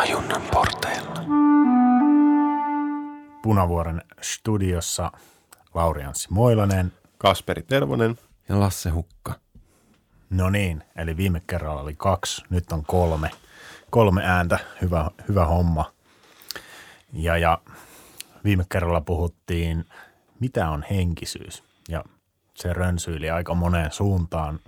[0.00, 1.22] Tajunnan porteilla.
[3.42, 5.12] Punavuoren studiossa
[5.74, 6.92] Lauri Anssi Moilanen.
[7.18, 8.18] Kasperi Tervonen.
[8.48, 9.34] Ja Lasse Hukka.
[10.30, 13.30] No niin, eli viime kerralla oli kaksi, nyt on kolme.
[13.90, 15.92] Kolme ääntä, hyvä, hyvä homma.
[17.12, 17.58] Ja, ja
[18.44, 19.84] viime kerralla puhuttiin,
[20.40, 21.62] mitä on henkisyys.
[21.88, 22.04] Ja
[22.54, 24.60] se rönsyili aika moneen suuntaan.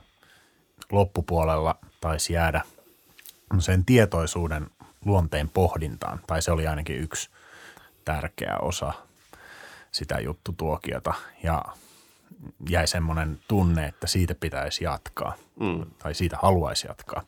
[0.90, 2.62] Loppupuolella taisi jäädä
[3.58, 4.70] sen tietoisuuden
[5.04, 7.30] luonteen pohdintaan, tai se oli ainakin yksi
[8.04, 8.92] tärkeä osa
[9.92, 11.14] sitä juttutuokiota.
[11.42, 11.64] Ja
[12.70, 15.86] jäi semmoinen tunne, että siitä pitäisi jatkaa, mm.
[15.98, 17.22] tai siitä haluaisi jatkaa.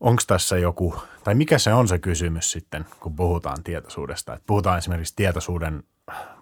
[0.00, 4.34] Onko tässä joku, tai mikä se on se kysymys sitten, kun puhutaan tietoisuudesta?
[4.34, 5.82] Että puhutaan esimerkiksi tietoisuuden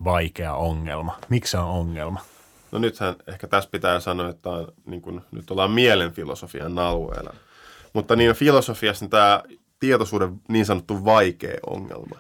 [0.05, 1.19] vaikea ongelma.
[1.29, 2.21] Miksi se on ongelma?
[2.73, 7.35] No nythän ehkä tässä pitää sanoa, että on, niin kun, nyt ollaan mielenfilosofian alueella.
[7.93, 9.43] Mutta niin filosofiassa niin tämä
[9.81, 12.19] tietoisuuden niin sanottu vaikea ongelma,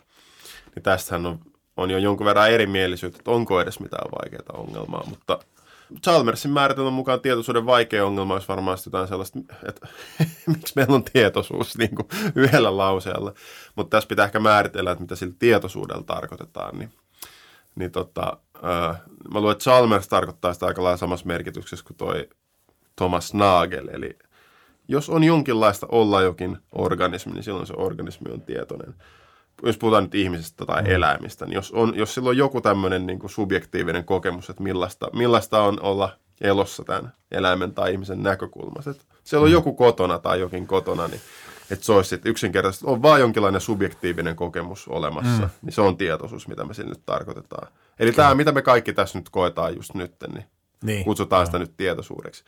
[0.75, 1.39] niin tästähän on,
[1.77, 5.39] on jo jonkun verran erimielisyyttä, että onko edes mitään vaikeaa ongelmaa, mutta
[6.02, 9.89] Chalmersin määritelmän mukaan tietoisuuden vaikea ongelma olisi varmaan jotain sellaista, että
[10.47, 13.34] miksi meillä on tietoisuus niin kuin yhdellä lauseella.
[13.77, 16.78] Mutta tässä pitää ehkä määritellä, että mitä sillä tietoisuudella tarkoitetaan.
[16.78, 16.92] Niin,
[17.74, 19.00] niin tota, äh,
[19.34, 22.28] mä luulen, että Chalmers tarkoittaa sitä aika lailla samassa merkityksessä kuin toi
[22.97, 23.89] Thomas Nagel.
[23.92, 24.19] Eli
[24.91, 28.94] jos on jonkinlaista olla jokin organismi, niin silloin se organismi on tietoinen
[29.62, 30.91] jos puhutaan nyt ihmisistä tai mm.
[30.91, 35.08] eläimistä, niin jos, on, jos sillä on joku tämmöinen niin kuin subjektiivinen kokemus, että millaista,
[35.12, 39.52] millaista on olla elossa tämän eläimen tai ihmisen näkökulmasta, että siellä on mm.
[39.52, 41.20] joku kotona tai jokin kotona, niin
[41.70, 45.50] että se olisi yksinkertaisesti, on vaan jonkinlainen subjektiivinen kokemus olemassa, mm.
[45.62, 47.72] niin se on tietoisuus, mitä me sillä nyt tarkoitetaan.
[47.98, 50.44] Eli tämä, mitä me kaikki tässä nyt koetaan just nyt, niin
[50.84, 51.05] niin.
[51.05, 52.45] Kutsutaan sitä nyt tietoisuudeksi.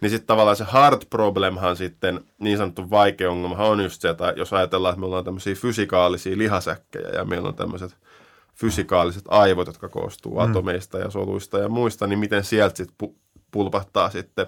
[0.00, 4.34] Niin sitten tavallaan se hard problemhan sitten, niin sanottu vaikea ongelma on just se, että
[4.36, 7.96] jos ajatellaan, että me ollaan tämmöisiä fysikaalisia lihasäkkejä ja meillä on tämmöiset
[8.54, 10.38] fysikaaliset aivot, jotka koostuu mm.
[10.38, 13.16] atomeista ja soluista ja muista, niin miten sieltä sitten pu-
[13.50, 14.46] pulpahtaa sitten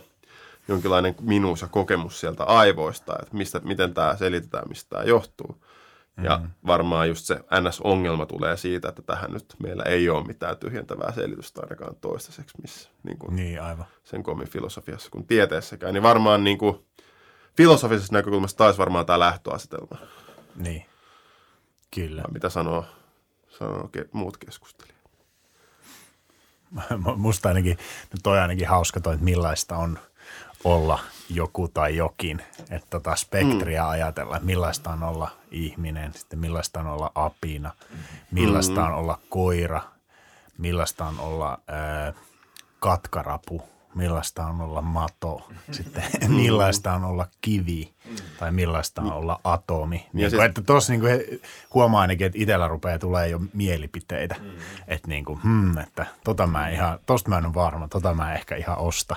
[0.68, 5.56] jonkinlainen minuus ja kokemus sieltä aivoista, että mistä, miten tämä selitetään, mistä tämä johtuu.
[6.22, 6.50] Ja mm.
[6.66, 11.60] varmaan just se NS-ongelma tulee siitä, että tähän nyt meillä ei ole mitään tyhjentävää selitystä
[11.60, 13.86] ainakaan toistaiseksi missä, niin, kuin niin aivan.
[14.04, 15.94] sen komin filosofiassa kuin tieteessäkään.
[15.94, 16.86] Niin varmaan niin kuin,
[17.56, 19.98] filosofisesta näkökulmasta taisi varmaan tämä lähtöasetelma.
[20.56, 20.86] Niin,
[21.94, 22.22] kyllä.
[22.22, 22.84] Vai mitä sanoo,
[23.48, 24.96] sanoo ke- muut keskustelijat?
[27.16, 27.78] Musta ainakin,
[28.22, 29.98] toi ainakin hauska toi, että millaista on
[30.66, 30.98] olla
[31.30, 33.88] joku tai jokin, että tota spektriä mm.
[33.88, 37.72] ajatella, millaista on olla ihminen, sitten millaista on olla apina,
[38.30, 38.86] millaista mm.
[38.86, 39.82] on olla koira,
[40.58, 42.12] millaista on olla ää,
[42.80, 43.62] katkarapu–
[43.96, 46.04] millaista on olla mato, sitten
[46.42, 47.94] millaista on olla kivi
[48.38, 50.06] tai millaista on olla atomi.
[50.12, 51.40] Niin kuin, että tuossa niin
[51.74, 54.50] huomaa ainakin, että itsellä rupeaa tulee jo mielipiteitä, mm.
[54.88, 58.34] että niin kuin, hmm, että tota mä ihan, tosta mä en ole varma, tota mä
[58.34, 59.16] ehkä ihan osta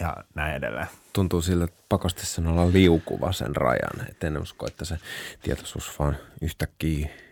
[0.00, 0.86] ja näin edelleen.
[1.12, 4.98] Tuntuu sille, että pakosti sen olla liukuva sen rajan, että en usko, että se
[5.42, 7.08] tietoisuus vaan yhtäkkiä–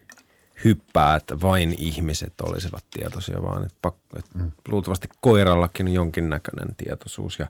[0.64, 4.52] hyppää, että vain ihmiset olisivat tietoisia, vaan että, pakko, että mm.
[4.68, 7.46] luultavasti koirallakin on jonkinnäköinen tietoisuus ja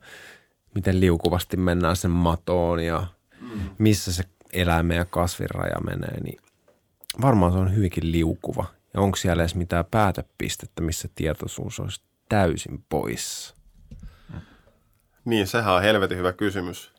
[0.75, 3.07] miten liukuvasti mennään sen matoon ja
[3.41, 3.61] mm.
[3.79, 6.41] missä se eläimen ja kasvin raja menee, niin
[7.21, 8.65] varmaan se on hyvinkin liukuva.
[8.95, 13.55] Ja onko siellä edes mitään päätepistettä, missä tietoisuus olisi täysin pois?
[15.25, 16.93] Niin, sehän on helvetin hyvä kysymys.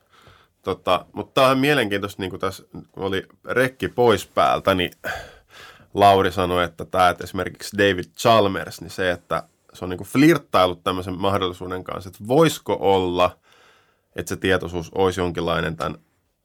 [0.61, 4.91] Tota, mutta tämä on mielenkiintoista, niin kuin tässä kun oli rekki pois päältä, niin
[5.95, 10.07] Lauri sanoi, että tämä, että esimerkiksi David Chalmers, niin se, että se on niin kuin
[10.07, 13.37] flirttailut tämmöisen mahdollisuuden kanssa, että voisiko olla,
[14.15, 15.97] että se tietoisuus olisi jonkinlainen tämän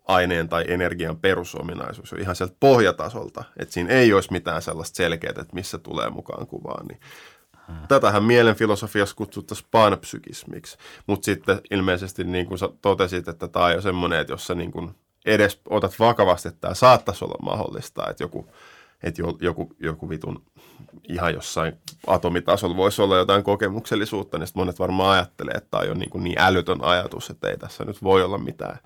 [0.09, 5.31] aineen tai energian perusominaisuus jo ihan sieltä pohjatasolta, että siinä ei olisi mitään sellaista selkeää,
[5.31, 7.00] että missä tulee mukaan kuvaan, niin
[7.67, 7.87] hmm.
[7.88, 13.81] Tätähän mielenfilosofiassa kutsuttaisiin panpsykismiksi, mutta sitten ilmeisesti niin kuin sä totesit, että tämä on jo
[13.81, 14.94] semmoinen, että jos sä niin kuin
[15.27, 18.47] edes otat vakavasti, että tämä saattaisi olla mahdollista, että joku
[19.02, 20.44] että joku, joku vitun
[21.08, 21.73] ihan jossain
[22.06, 26.38] atomitasolla voisi olla jotain kokemuksellisuutta, niin monet varmaan ajattelee, että tämä on niin, kuin niin
[26.38, 28.79] älytön ajatus, että ei tässä nyt voi olla mitään,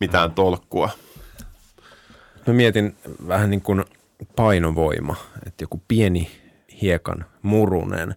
[0.00, 0.90] mitään tolkkua.
[2.46, 2.96] Mä mietin
[3.28, 3.84] vähän niin kuin
[4.36, 5.16] painovoima,
[5.46, 6.30] että joku pieni
[6.82, 8.14] hiekan murunen,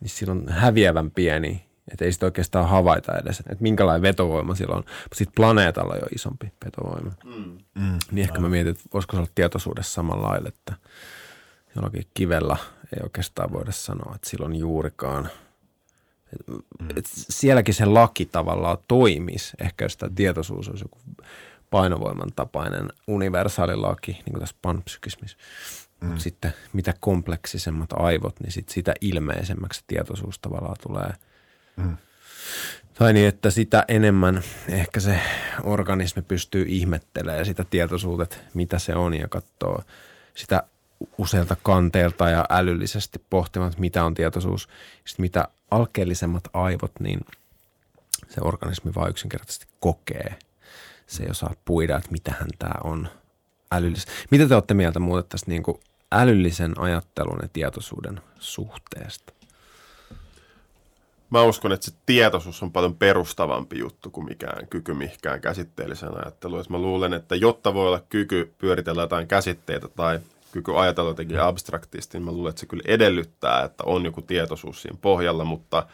[0.00, 4.84] niin silloin häviävän pieni että ei sitä oikeastaan havaita edes, että minkälainen vetovoima sillä on.
[5.14, 7.12] Sitten planeetalla on jo isompi vetovoima.
[7.24, 7.58] Mm.
[7.74, 7.98] Mm.
[8.10, 10.74] Niin ehkä mä mietin, että voisiko se olla tietoisuudessa samalla lailla, että
[11.76, 12.56] jollakin kivellä
[12.96, 15.30] ei oikeastaan voida sanoa, että sillä on juurikaan.
[16.32, 16.46] Et,
[16.80, 16.88] mm.
[16.96, 19.56] et sielläkin se laki tavallaan toimisi.
[19.60, 20.98] Ehkä jos tämä tietoisuus olisi joku
[21.70, 25.36] painovoiman tapainen universaali laki, niin kuin tässä panpsykismissa.
[26.00, 26.06] Mm.
[26.06, 31.12] Mutta sitten mitä kompleksisemmat aivot, niin sit sitä ilmeisemmäksi tietoisuus tavallaan tulee.
[31.76, 31.96] Mm.
[32.94, 35.20] Tai niin, että sitä enemmän ehkä se
[35.62, 39.82] organismi pystyy ihmettelemään sitä tietoisuutta, mitä se on ja katsoo
[40.34, 40.62] sitä
[41.18, 44.68] useilta kanteilta ja älyllisesti pohtimaan, mitä on tietoisuus.
[45.04, 47.20] Sitten mitä alkeellisemmat aivot, niin
[48.28, 50.38] se organismi vaan yksinkertaisesti kokee.
[51.06, 53.08] Se ei osaa puida, että mitähän tämä on
[53.72, 54.12] älyllistä.
[54.30, 55.80] Mitä te olette mieltä muuten tästä niin kuin
[56.12, 59.35] älyllisen ajattelun ja tietoisuuden suhteesta?
[61.30, 66.64] Mä uskon, että se tietoisuus on paljon perustavampi juttu kuin mikään kyky mihinkään käsitteellisen ajatteluun.
[66.68, 70.20] Mä luulen, että jotta voi olla kyky pyöritellä jotain käsitteitä tai
[70.52, 74.82] kyky ajatella jotenkin abstraktisti, niin mä luulen, että se kyllä edellyttää, että on joku tietoisuus
[74.82, 75.86] siinä pohjalla, mutta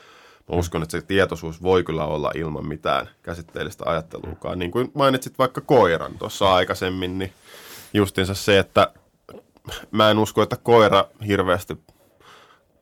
[0.48, 4.58] mä uskon, että se tietoisuus voi kyllä olla ilman mitään käsitteellistä ajatteluukaan.
[4.58, 7.32] Niin kuin mainitsit vaikka koiran tuossa aikaisemmin, niin
[7.94, 8.92] justiinsa se, että
[9.90, 11.78] mä en usko, että koira hirveästi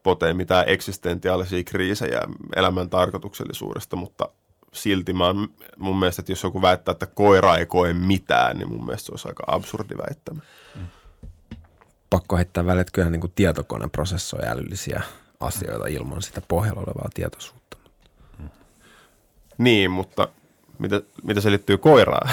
[0.03, 2.21] potee mitään eksistentiaalisia kriisejä
[2.57, 4.29] elämän tarkoituksellisuudesta, mutta
[4.73, 8.69] silti mä oon, mun mielestä, että jos joku väittää, että koira ei koe mitään, niin
[8.69, 10.41] mun mielestä se olisi aika absurdi väittämä.
[10.75, 10.87] Mm
[12.11, 15.03] pakko heittää väliin, että kyllähän niin kuin tietokone prosessoi älyllisiä
[15.41, 17.77] asioita ilman sitä pohjalla olevaa tietoisuutta.
[19.59, 20.29] Niin, mutta
[20.79, 22.31] mitä, mitä se liittyy koiraan?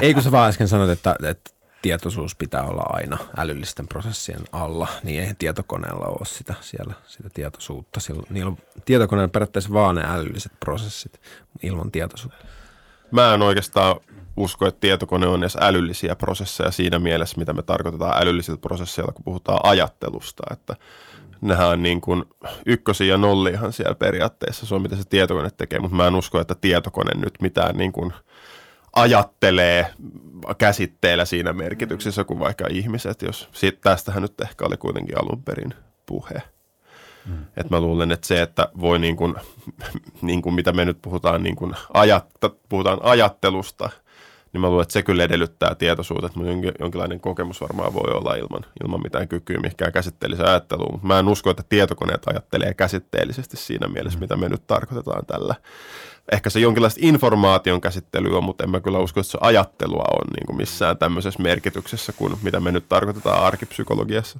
[0.00, 1.50] Ei kun sä vaan äsken sanoit, että, että
[1.82, 8.00] tietoisuus pitää olla aina älyllisten prosessien alla, niin eihän tietokoneella ole sitä siellä, sitä tietoisuutta.
[8.00, 11.20] Sillä, niillä on tietokoneella periaatteessa vaan ne älylliset prosessit
[11.62, 12.44] ilman tietoisuutta.
[13.10, 13.96] Mä en oikeastaan
[14.36, 19.24] usko, että tietokone on edes älyllisiä prosesseja siinä mielessä, mitä me tarkoitetaan älyllisillä prosesseilla, kun
[19.24, 20.42] puhutaan ajattelusta.
[20.52, 20.76] Että
[21.40, 22.24] nehän on niin kuin
[22.66, 26.40] ykkösiä ja nolliahan siellä periaatteessa, se on mitä se tietokone tekee, mutta mä en usko,
[26.40, 28.12] että tietokone nyt mitään niin kuin
[28.92, 29.86] ajattelee
[30.58, 35.74] käsitteellä siinä merkityksessä kuin vaikka ihmiset, jos siitä, tästähän nyt ehkä oli kuitenkin alun perin
[36.06, 36.42] puhe.
[37.26, 37.44] Mm.
[37.56, 39.34] Et mä luulen, että se, että voi niin kuin,
[40.22, 43.90] niin kuin mitä me nyt puhutaan, niin kuin ajatta, puhutaan ajattelusta–
[44.52, 46.40] niin mä luulen, että se kyllä edellyttää tietoisuutta, että
[46.80, 50.92] jonkinlainen kokemus varmaan voi olla ilman, ilman mitään kykyä mihinkään käsitteelliseen ajatteluun.
[50.92, 54.20] Mutta mä en usko, että tietokoneet ajattelee käsitteellisesti siinä mielessä, mm.
[54.20, 55.54] mitä me nyt tarkoitetaan tällä.
[56.32, 60.26] Ehkä se jonkinlaista informaation käsittelyä on, mutta en mä kyllä usko, että se ajattelua on
[60.36, 64.38] niin kuin missään tämmöisessä merkityksessä kuin mitä me nyt tarkoitetaan arkipsykologiassa.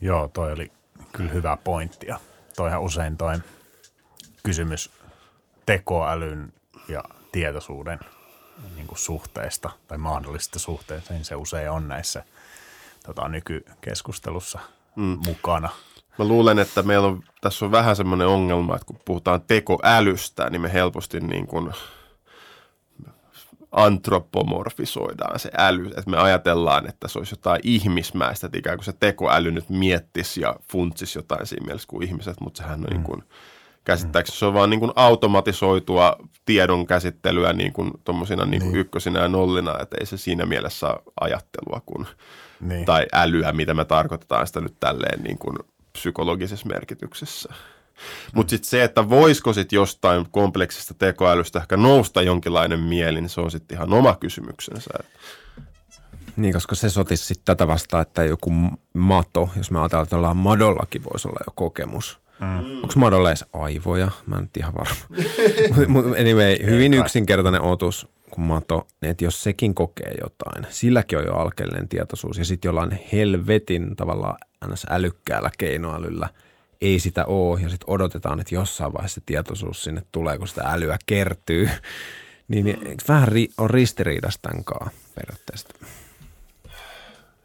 [0.00, 0.72] Joo, toi oli
[1.12, 2.20] kyllä hyvä pointti ja
[2.56, 3.38] toihan usein toi
[4.42, 4.90] kysymys
[5.66, 6.52] tekoälyn
[6.88, 7.98] ja tietoisuuden–
[8.76, 12.24] niin kuin suhteesta tai mahdollisesta suhteesta, niin se usein on näissä
[13.06, 14.58] tota, nykykeskustelussa
[14.96, 15.18] mm.
[15.26, 15.68] mukana.
[16.18, 20.60] Mä luulen, että meillä on, tässä on vähän semmoinen ongelma, että kun puhutaan tekoälystä, niin
[20.60, 21.72] me helposti niin kuin
[23.72, 28.92] antropomorfisoidaan se äly, että me ajatellaan, että se olisi jotain ihmismäistä, että ikään kuin se
[28.92, 32.92] tekoäly nyt miettisi ja funtsisi jotain siinä mielessä kuin ihmiset, mutta sehän on mm.
[32.92, 33.24] niin kuin–
[33.88, 34.38] käsittääkseni.
[34.38, 38.80] Se on vaan niin kuin automatisoitua tiedon käsittelyä niin kuin tuommoisina niin kuin niin.
[38.80, 42.06] ykkösinä ja nollina, että ei se siinä mielessä ajattelua kuin,
[42.60, 42.84] niin.
[42.84, 45.56] tai älyä, mitä me tarkoitetaan sitä nyt tälleen niin kuin
[45.92, 47.54] psykologisessa merkityksessä.
[48.34, 53.40] Mutta sitten se, että voisiko sitten jostain kompleksista tekoälystä ehkä nousta jonkinlainen mieli, niin se
[53.40, 54.90] on sitten ihan oma kysymyksensä.
[56.36, 58.52] Niin, koska se sotisi sitten tätä vastaan, että joku
[58.94, 62.76] mato, jos me ajatellaan, että madollakin voisi olla jo kokemus– Mm.
[62.82, 64.10] Onko Madolla edes aivoja?
[64.26, 64.94] Mä en ihan varma.
[65.92, 71.24] Mutta anyway, hyvin yksinkertainen otus kuin Mato, niin että jos sekin kokee jotain, silläkin on
[71.24, 74.86] jo alkeellinen tietoisuus ja sitten jollain helvetin tavallaan ns.
[74.90, 76.28] älykkäällä keinoälyllä
[76.80, 80.98] ei sitä ole ja sitten odotetaan, että jossain vaiheessa tietoisuus sinne tulee, kun sitä älyä
[81.06, 81.68] kertyy.
[82.48, 84.64] niin, niin vähän ri, on ristiriidasta tämän
[85.14, 85.68] periaatteessa?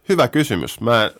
[0.09, 0.81] Hyvä kysymys.
[0.81, 1.11] Mä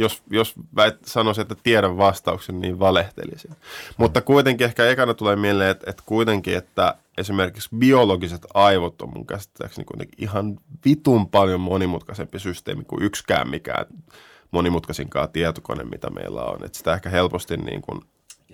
[0.00, 3.56] jos, jos väit, sanoisin, että tiedän vastauksen, niin valehtelisin.
[3.96, 9.26] Mutta kuitenkin ehkä ekana tulee mieleen, että, että kuitenkin, että esimerkiksi biologiset aivot on mun
[9.26, 13.86] käsittääkseni kuitenkin ihan vitun paljon monimutkaisempi systeemi kuin yksikään mikään
[14.50, 16.64] monimutkaisinkaan tietokone, mitä meillä on.
[16.64, 18.00] Että sitä ehkä helposti niin kuin,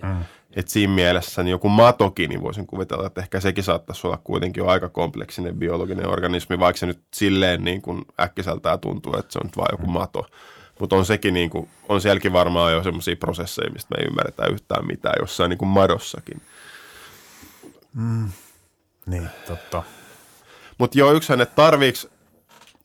[0.03, 0.23] mm.
[0.55, 4.61] että siinä mielessä niin joku matokin, niin voisin kuvitella, että ehkä sekin saattaisi olla kuitenkin
[4.61, 9.39] jo aika kompleksinen biologinen organismi, vaikka se nyt silleen niin kuin äkkiseltään tuntuu, että se
[9.39, 10.25] on nyt vain joku mato.
[10.79, 14.45] Mutta on sekin niin kuin, on sielläkin varmaan jo semmoisia prosesseja, mistä me ei ymmärretä
[14.45, 16.41] yhtään mitään jossain niin kuin madossakin.
[17.93, 18.29] Mm.
[19.05, 19.83] Niin, totta.
[20.77, 22.07] Mutta joo, yksihän, että tarviiks,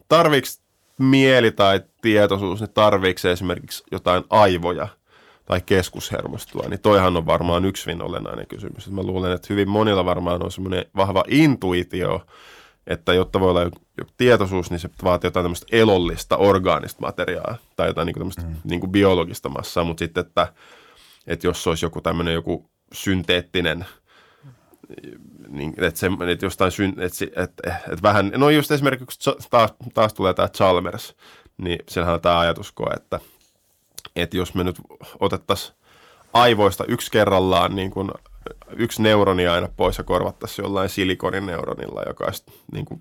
[0.09, 0.61] tarviiks
[0.99, 4.89] mieli tai tietoisuus, niin tarviiko esimerkiksi jotain aivoja
[5.47, 8.91] tai keskushermostoa, niin toihan on varmaan yksi hyvin olennainen kysymys.
[8.91, 12.27] mä luulen, että hyvin monilla varmaan on semmoinen vahva intuitio,
[12.87, 17.57] että jotta voi olla joku, joku tietoisuus, niin se vaatii jotain tämmöistä elollista, orgaanista materiaa
[17.77, 18.55] tai jotain niin tämmöistä mm.
[18.65, 20.53] niin biologista massaa, mutta sitten, että,
[21.27, 23.87] että jos se olisi joku tämmöinen joku synteettinen,
[25.49, 30.15] niin, että, se, että jostain syn, että, että, että, vähän, no just esimerkiksi taas, taas
[30.15, 31.17] tulee tämä Chalmers,
[31.59, 33.21] niin siellähän on tämä ajatuskoe, että,
[34.17, 34.77] että jos me nyt
[35.21, 35.77] otettaisiin
[36.33, 38.11] aivoista yksi kerrallaan niin kuin
[38.77, 43.01] yksi neuroni aina pois ja korvattaisiin jollain silikonineuronilla, joka olisi niin kuin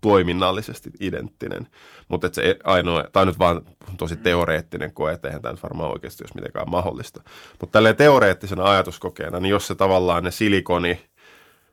[0.00, 1.66] toiminnallisesti identtinen.
[2.08, 3.62] Mutta se ainoa, tai nyt vaan
[3.96, 7.22] tosi teoreettinen koe, että eihän tämä nyt varmaan oikeasti olisi mitenkään mahdollista.
[7.60, 11.00] Mutta tälleen teoreettisena ajatuskokeena, niin jos se tavallaan ne silikoni,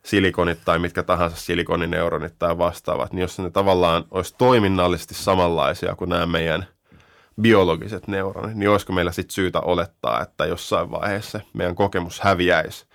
[0.03, 6.09] silikonit tai mitkä tahansa silikonineuronit tai vastaavat, niin jos ne tavallaan olisi toiminnallisesti samanlaisia kuin
[6.09, 6.67] nämä meidän
[7.41, 12.85] biologiset neuronit, niin olisiko meillä sitten syytä olettaa, että jossain vaiheessa meidän kokemus häviäisi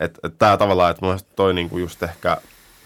[0.00, 2.36] että et tämä tavallaan, että mun toi niinku just ehkä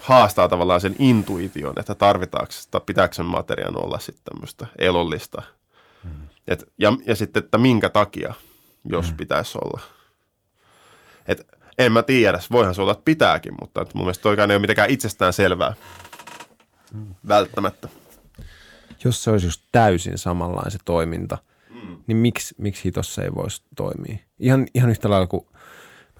[0.00, 5.42] haastaa tavallaan sen intuition, että tarvitaanko, tai pitääkö sen materiaan olla sitten tämmöistä elollista.
[6.04, 6.10] Mm.
[6.48, 8.34] Et, ja, ja sitten, että minkä takia,
[8.84, 9.16] jos mm.
[9.16, 9.80] pitäisi olla.
[11.26, 11.46] Et,
[11.78, 14.60] en mä tiedä, voihan se olla, että pitääkin, mutta että mun mielestä toikaan ei ole
[14.60, 15.74] mitenkään itsestään selvää.
[16.94, 17.14] Mm.
[17.28, 17.88] Välttämättä.
[19.04, 21.96] Jos se olisi just täysin samanlainen se toiminta, mm.
[22.06, 24.18] niin miksi, miksi hitossa ei voisi toimia?
[24.38, 25.46] Ihan, ihan yhtä lailla kuin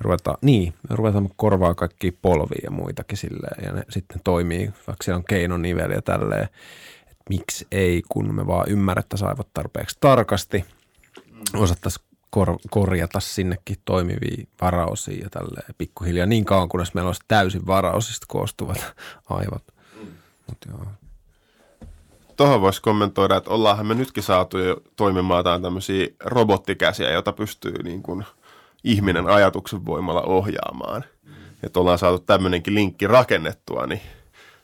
[0.01, 5.17] ruvetaan, niin, ruvetaan korvaa kaikki polvia ja muitakin silleen, ja ne sitten toimii, vaikka siellä
[5.17, 6.49] on keinoniveli ja tälleen,
[7.03, 10.65] että miksi ei, kun me vaan ymmärrettäisiin aivot tarpeeksi tarkasti,
[11.55, 17.67] osattaisiin kor- korjata sinnekin toimivia varaosia ja tälleen pikkuhiljaa niin kauan, kunnes meillä olisi täysin
[17.67, 18.95] varaosista koostuvat
[19.31, 19.65] aivot.
[20.49, 20.87] Mut joo.
[22.37, 28.03] Tuohon voisi kommentoida, että ollaanhan me nytkin saatu jo toimimaan tämmöisiä robottikäsiä, joita pystyy niin
[28.03, 28.25] kuin–
[28.85, 31.05] ihminen ajatuksen voimalla ohjaamaan.
[31.27, 31.33] Mm.
[31.63, 34.01] Että ollaan saatu tämmöinenkin linkki rakennettua, niin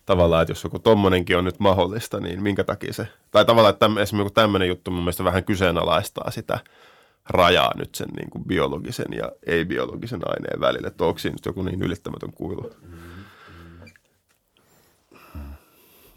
[0.06, 3.80] tavallaan, että jos joku tommonenkin on nyt mahdollista, niin minkä takia se, tai tavallaan, että
[3.86, 6.58] täm, esimerkiksi tämmöinen juttu mun mielestä vähän kyseenalaistaa sitä
[7.28, 11.62] rajaa nyt sen niin kuin biologisen ja ei-biologisen aineen välille, että onko siinä nyt joku
[11.62, 12.70] niin ylittämätön kuilu.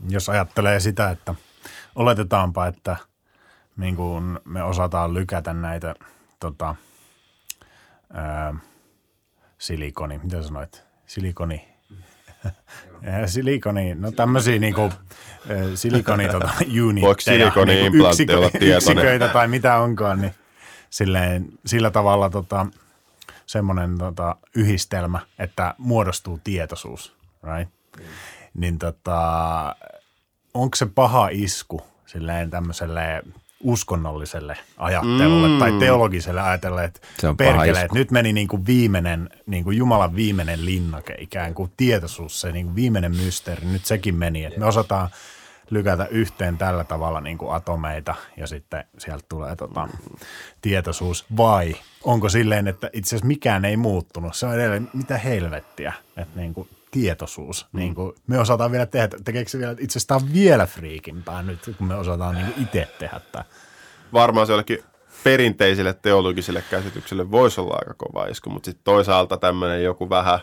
[0.09, 1.35] Jos ajattelee sitä, että
[1.95, 2.97] oletetaanpa, että
[3.77, 5.95] niin kuin me osataan lykätä näitä
[6.39, 6.75] tota,–
[8.13, 8.53] ää,
[9.57, 10.83] silikoni, mitä sanoit?
[11.05, 11.69] Silikoni.
[13.25, 14.91] silikoni, no tämmöisiä niinku,
[15.75, 16.49] silikoni tota,
[17.19, 20.35] silikoni niinku yksikö, olla yksiköitä tai mitä onkaan, niin
[20.89, 22.65] silleen, sillä tavalla tota,
[23.45, 27.73] semmoinen tota, yhdistelmä, että muodostuu tietoisuus, right?
[27.97, 28.03] Mm.
[28.53, 29.21] Niin tota,
[30.53, 33.23] onko se paha isku silleen tämmöiselle
[33.63, 35.59] uskonnolliselle ajattelulle mm.
[35.59, 36.99] tai teologiselle ajatelle, että
[37.37, 42.41] perkele, että nyt meni niin kuin viimeinen, niin kuin Jumalan viimeinen linnake, ikään kuin tietoisuus,
[42.41, 45.09] se niin kuin viimeinen mysteeri, nyt sekin meni, että me osataan
[45.69, 49.89] lykätä yhteen tällä tavalla niin kuin atomeita ja sitten sieltä tulee tota,
[50.61, 51.25] tietoisuus.
[51.37, 56.39] Vai onko silleen, että itse asiassa mikään ei muuttunut, se on edelleen mitä helvettiä, että
[56.39, 57.67] niin kuin tietoisuus.
[57.71, 57.79] Mm.
[57.79, 61.95] Niin kuin me osataan vielä tehdä, tekeekö se vielä itsestään vielä friikimpää nyt, kun me
[61.95, 63.45] osataan niin itse tehdä tämä.
[64.13, 64.83] Varmaan se jollekin
[65.23, 70.39] perinteiselle teologiselle käsitykselle voisi olla aika kova isku, mutta sitten toisaalta tämmöinen joku vähän,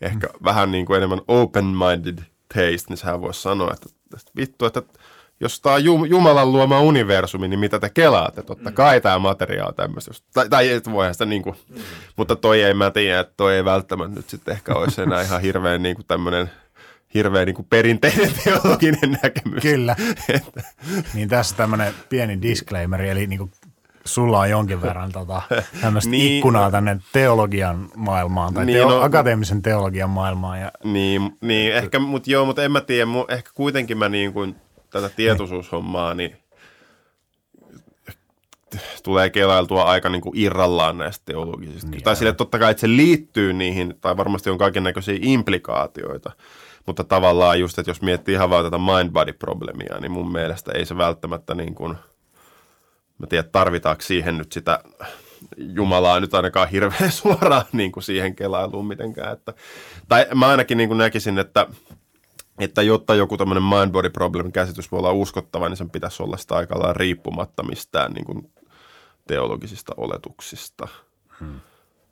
[0.00, 0.44] ehkä mm.
[0.44, 2.22] vähän niin kuin enemmän open-minded
[2.54, 4.82] taste, niin sehän voisi sanoa, että, että vittu, että
[5.40, 8.42] jos tämä on Jumalan luoma universumi, niin mitä te kelaatte?
[8.42, 8.74] Totta mm.
[8.74, 10.10] kai tämä materia on tämmöistä.
[10.34, 11.82] Tai, tai et voihan sitä niin kuin, mm.
[12.16, 15.40] mutta toi ei mä tiedä, että toi ei välttämättä nyt sitten ehkä olisi enää ihan
[15.40, 16.50] hirveän niin kuin tämmöinen
[17.14, 19.62] hirveän niin kuin perinteinen teologinen näkemys.
[19.62, 19.96] Kyllä.
[21.14, 23.50] niin tässä tämmöinen pieni disclaimer, eli niin kuin
[24.04, 25.42] sulla on jonkin verran tota,
[25.80, 30.60] tämmöistä niin, ikkunaa tänne teologian maailmaan tai niin, teo- no, akateemisen teologian maailmaan.
[30.60, 34.56] Ja, niin, niin ehkä, mutta joo, mutta en mä tiedä, ehkä kuitenkin mä niin kuin–
[34.90, 36.36] tätä tietoisuushommaa, niin
[39.02, 41.90] tulee kelailtua aika niin kuin irrallaan näistä teologisista.
[41.90, 46.30] Niin, tai sille totta kai, että se liittyy niihin, tai varmasti on kaiken näköisiä implikaatioita.
[46.86, 50.96] Mutta tavallaan just, että jos miettii ihan vaan tätä mind-body-problemia, niin mun mielestä ei se
[50.96, 51.96] välttämättä niin kuin,
[53.18, 54.80] mä tiedän, tarvitaanko siihen nyt sitä
[55.56, 59.32] Jumalaa nyt ainakaan hirveän suoraan niin kuin siihen kelailuun mitenkään.
[59.32, 59.54] Että,
[60.08, 61.66] tai mä ainakin niin kuin näkisin, että–
[62.60, 66.36] että jotta joku tämmöinen mind body problem käsitys voi olla uskottava, niin sen pitäisi olla
[66.36, 68.52] sitä aika riippumatta mistään niin kuin
[69.26, 70.88] teologisista oletuksista.
[71.40, 71.60] Hmm.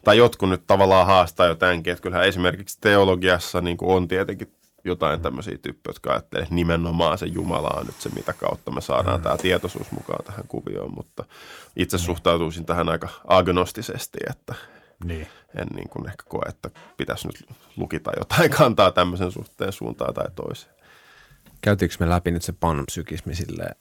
[0.04, 4.52] Tai jotkut nyt tavallaan haastaa jo tämänkin, että kyllähän esimerkiksi teologiassa niin kuin on tietenkin
[4.84, 8.80] jotain tämmöisiä tyyppejä, jotka ajattelee, että nimenomaan se Jumala on nyt se, mitä kautta me
[8.80, 9.22] saadaan hmm.
[9.22, 11.24] tämä tietoisuus mukaan tähän kuvioon, mutta
[11.76, 14.54] itse suhtautuisin tähän aika agnostisesti, että
[15.04, 15.26] Niin.
[15.56, 17.44] En niin kuin ehkä koe, että pitäisi nyt
[17.76, 20.74] lukita jotain kantaa tämmöisen suhteen suuntaan tai toiseen.
[21.60, 23.74] Käytiinkö me läpi nyt se panpsykismi silleen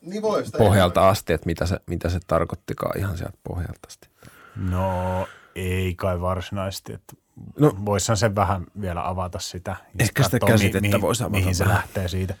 [0.00, 4.08] Niin voi pohjalta asti, että mitä se, mitä se tarkoittikaan ihan sieltä pohjalta asti?
[4.56, 6.92] No ei kai varsinaisesti.
[6.92, 7.14] Että
[7.58, 7.76] No.
[7.84, 9.76] Voisihan sen vähän vielä avata sitä.
[9.98, 11.76] Ehkä sitä mi- käsitettä mihin, voisi avata Mihin se vähän.
[11.76, 12.34] lähtee siitä.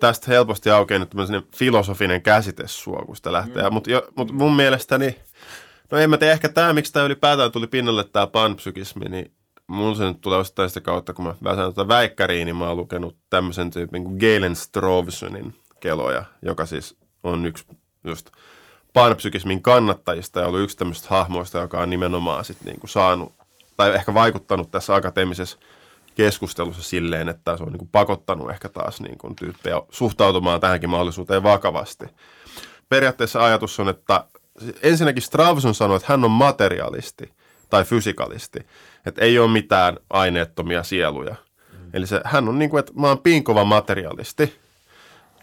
[0.00, 3.62] tästä helposti aukeaa nyt tämmöinen filosofinen käsitessuo, kun sitä lähtee.
[3.68, 3.72] Mm.
[3.74, 5.20] Mutta mut mun mielestäni,
[5.90, 9.32] no en mä tiedä, ehkä tämä, miksi tämä ylipäätään tuli pinnalle, tämä panpsykismi, niin
[9.66, 12.76] mun se nyt tulee osittain sitä kautta, kun mä väsän tuota väikkäriin, niin mä oon
[12.76, 17.64] lukenut tämmöisen tyypin kuin Galen Strovsonin keloja, joka siis on yksi
[18.04, 18.30] just
[18.92, 23.32] panpsykismin kannattajista ja ollut yksi tämmöistä hahmoista, joka on nimenomaan sit niinku saanut,
[23.76, 25.58] tai ehkä vaikuttanut tässä akateemisessa
[26.14, 31.42] keskustelussa silleen, että se on niin pakottanut ehkä taas niin kuin tyyppejä suhtautumaan tähänkin mahdollisuuteen
[31.42, 32.04] vakavasti.
[32.88, 34.24] Periaatteessa ajatus on, että
[34.82, 37.32] ensinnäkin Stravson sanoi, että hän on materialisti
[37.70, 38.66] tai fysikalisti,
[39.06, 41.34] että ei ole mitään aineettomia sieluja.
[41.92, 44.54] Eli se, hän on niin kuin, että mä oon piinkova materialisti.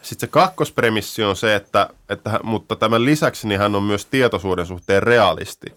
[0.01, 4.65] Sitten se kakkospremissi on se, että, että mutta tämän lisäksi niin hän on myös tietoisuuden
[4.65, 5.67] suhteen realisti.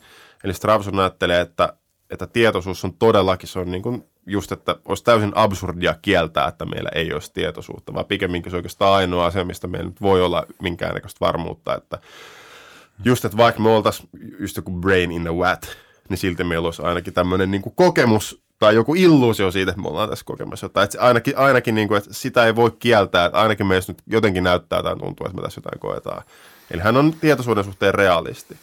[0.45, 1.73] Eli Stravson ajattelee, että,
[2.11, 6.64] että tietoisuus on todellakin, se on niin kuin just, että olisi täysin absurdia kieltää, että
[6.64, 10.23] meillä ei olisi tietoisuutta, vaan pikemminkin se on oikeastaan ainoa asia, mistä meillä nyt voi
[10.23, 11.99] olla minkäännäköistä varmuutta, että
[13.05, 14.09] just, että vaikka me oltaisiin
[14.41, 15.76] just joku brain in a vat,
[16.09, 20.09] niin silti meillä olisi ainakin tämmöinen niin kokemus tai joku illuusio siitä, että me ollaan
[20.09, 20.85] tässä kokemassa jotain.
[20.85, 24.45] Että ainakin, ainakin niin kuin, että sitä ei voi kieltää, että ainakin meistä nyt jotenkin
[24.45, 26.23] näyttää tai tuntuu, että me tässä jotain koetaan.
[26.71, 28.57] Eli hän on tietoisuuden suhteen realisti.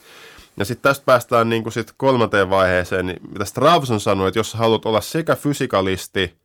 [0.58, 4.54] Ja sitten tästä päästään niin kuin sit kolmanteen vaiheeseen, niin mitä Stravson sanoi, että jos
[4.54, 6.36] haluat olla sekä fysikalisti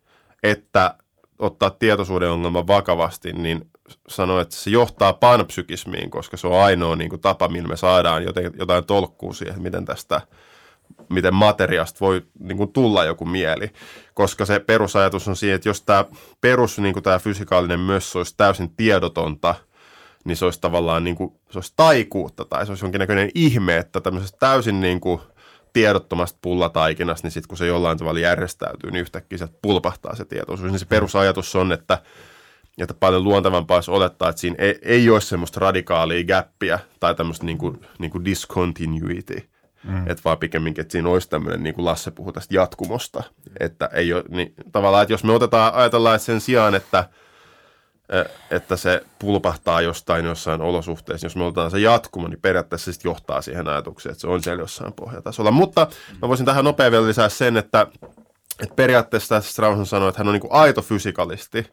[0.42, 0.94] että
[1.38, 3.70] ottaa tietoisuuden ongelman vakavasti, niin
[4.08, 8.24] sanoi, että se johtaa panpsykismiin, koska se on ainoa niin kuin tapa, millä me saadaan
[8.24, 10.20] joten, jotain tolkkua siihen, että miten tästä
[11.08, 13.70] miten materiasta voi niin kuin tulla joku mieli,
[14.14, 16.04] koska se perusajatus on siinä, että jos tämä
[16.40, 19.54] perus, niin kuin tämä fysikaalinen myös olisi täysin tiedotonta,
[20.24, 24.00] niin se olisi tavallaan niin kuin, se olisi taikuutta tai se olisi jonkinnäköinen ihme, että
[24.00, 25.20] tämmöisestä täysin niin kuin
[25.72, 30.70] tiedottomasta pullataikinasta, niin sitten kun se jollain tavalla järjestäytyy, niin yhtäkkiä sieltä pulpahtaa se tietoisuus.
[30.70, 31.98] Niin se perusajatus on, että,
[32.84, 37.46] että paljon luontevampaa olisi olettaa, että siinä ei, ei ole semmoista radikaalia gäppiä tai tämmöistä
[37.46, 39.48] niin kuin, niin kuin discontinuity,
[39.84, 40.10] mm.
[40.10, 43.22] että vaan pikemminkin, että siinä olisi tämmöinen, niin kuin Lasse puhui tästä jatkumosta,
[43.60, 47.08] että ei ole, niin tavallaan, että jos me otetaan, ajatellaan, että sen sijaan, että
[48.50, 51.26] että se pulpahtaa jostain jossain olosuhteessa.
[51.26, 54.42] Jos me otetaan se jatkumo, niin periaatteessa se sitten johtaa siihen ajatukseen, että se on
[54.42, 55.50] siellä jossain pohjatasolla.
[55.50, 55.86] Mutta
[56.22, 57.86] mä voisin tähän nopein vielä lisää sen, että,
[58.60, 61.66] että periaatteessa tässä Strauss sanoi, että hän on niin kuin aito fysikalisti.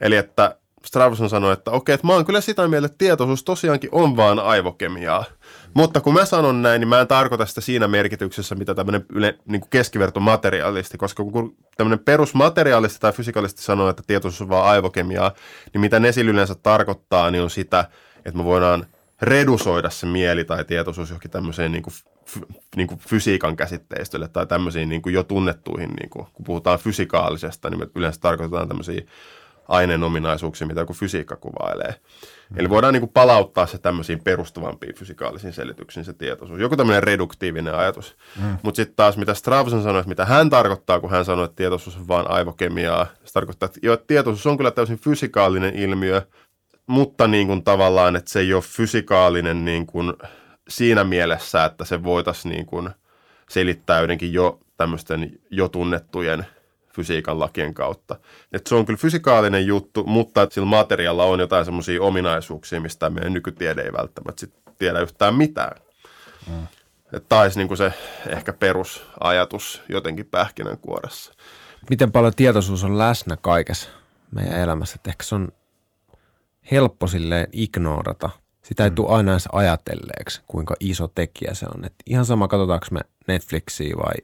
[0.00, 0.56] Eli että
[0.86, 4.38] Stravson sanoi, että okei, että mä oon kyllä sitä mieltä, että tietoisuus tosiaankin on vaan
[4.38, 5.24] aivokemiaa.
[5.74, 9.38] Mutta kun mä sanon näin, niin mä en tarkoita sitä siinä merkityksessä, mitä tämmöinen yle,
[9.46, 14.70] niin kuin keskiverto materiaalisti, koska kun tämmöinen perusmateriaalisti tai fysikalisti sanoo, että tietoisuus on vaan
[14.70, 15.32] aivokemiaa,
[15.72, 17.84] niin mitä ne sillä yleensä tarkoittaa, niin on sitä,
[18.24, 18.86] että me voidaan
[19.22, 21.94] redusoida se mieli tai tietoisuus johonkin tämmöiseen niin kuin,
[22.76, 27.70] niin kuin fysiikan käsitteistölle tai tämmöisiin niin kuin jo tunnettuihin, niin kuin, kun puhutaan fysikaalisesta,
[27.70, 29.02] niin me yleensä tarkoitetaan tämmöisiä
[29.68, 31.94] aineen ominaisuuksia, mitä joku fysiikka kuvailee.
[32.50, 32.60] Mm.
[32.60, 36.60] Eli voidaan niin kuin palauttaa se tämmöisiin perustavampiin fysikaalisiin selityksiin se tietoisuus.
[36.60, 38.16] Joku tämmöinen reduktiivinen ajatus.
[38.42, 38.56] Mm.
[38.62, 41.96] Mutta sitten taas mitä Stravson sanoi, että mitä hän tarkoittaa, kun hän sanoi, että tietoisuus
[41.96, 43.06] on vain aivokemiaa.
[43.24, 46.22] Se tarkoittaa, että jo, tietoisuus on kyllä täysin fysikaalinen ilmiö,
[46.86, 50.12] mutta niin kuin tavallaan, että se ei ole fysikaalinen niin kuin
[50.68, 52.90] siinä mielessä, että se voitaisiin niin kuin
[53.48, 56.46] selittää jotenkin jo tämmöisten jo tunnettujen
[56.96, 58.16] fysiikan lakien kautta.
[58.52, 63.32] Et se on kyllä fysikaalinen juttu, mutta sillä materiaalilla on jotain semmoisia ominaisuuksia, mistä meidän
[63.32, 65.80] nykytiede ei välttämättä sit tiedä yhtään mitään.
[66.50, 66.66] Mm.
[67.28, 67.92] Tämä olisi niin se
[68.28, 71.32] ehkä perusajatus jotenkin pähkinänkuoressa.
[71.90, 73.88] Miten paljon tietoisuus on läsnä kaikessa
[74.30, 74.96] meidän elämässä?
[75.00, 75.48] Et ehkä se on
[76.70, 78.30] helppo silleen ignorata.
[78.62, 78.94] Sitä ei mm.
[78.94, 81.84] tule aina edes ajatelleeksi, kuinka iso tekijä se on.
[81.84, 84.14] Et ihan sama, katsotaanko me Netflixiä vai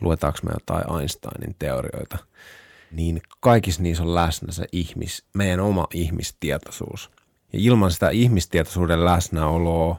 [0.00, 2.18] luetaanko me jotain Einsteinin teorioita,
[2.90, 7.10] niin kaikissa niissä on läsnä se ihmis, meidän oma ihmistietoisuus.
[7.52, 9.98] Ja ilman sitä ihmistietoisuuden läsnäoloa,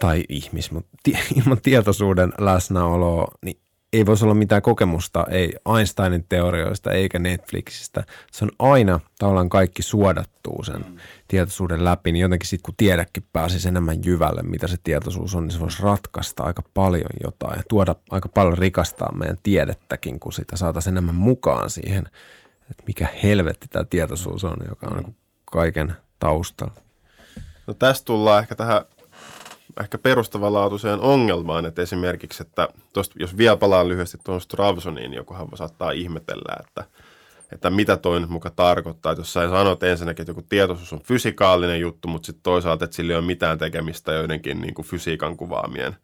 [0.00, 0.90] tai ihmis, mutta
[1.36, 3.58] ilman tietoisuuden läsnäoloa, niin
[3.92, 8.04] ei voisi olla mitään kokemusta, ei Einsteinin teorioista eikä Netflixistä.
[8.32, 11.00] Se on aina tavallaan kaikki suodattuu sen.
[11.28, 15.52] tietoisuuden läpi, niin jotenkin sitten kun tiedäkin pääsisi enemmän jyvälle, mitä se tietoisuus on, niin
[15.52, 20.56] se voisi ratkaista aika paljon jotain ja tuoda aika paljon rikastaa meidän tiedettäkin, kun sitä
[20.56, 22.04] saataisiin enemmän mukaan siihen,
[22.70, 26.74] että mikä helvetti tämä tietoisuus on, joka on niin kaiken taustalla.
[27.66, 28.82] No tästä tullaan ehkä tähän
[29.80, 35.48] ehkä perustavanlaatuiseen ongelmaan, että esimerkiksi, että tosta, jos vielä palaan lyhyesti tuohon Stravsoniin, niin jokuhan
[35.54, 36.84] saattaa ihmetellä, että,
[37.52, 39.12] että mitä toi nyt muka tarkoittaa.
[39.12, 42.96] Että jos sä sanot ensinnäkin, että joku tietoisuus on fysikaalinen juttu, mutta sitten toisaalta, että
[42.96, 45.96] sillä ei ole mitään tekemistä joidenkin niin kuin fysiikan kuvaamien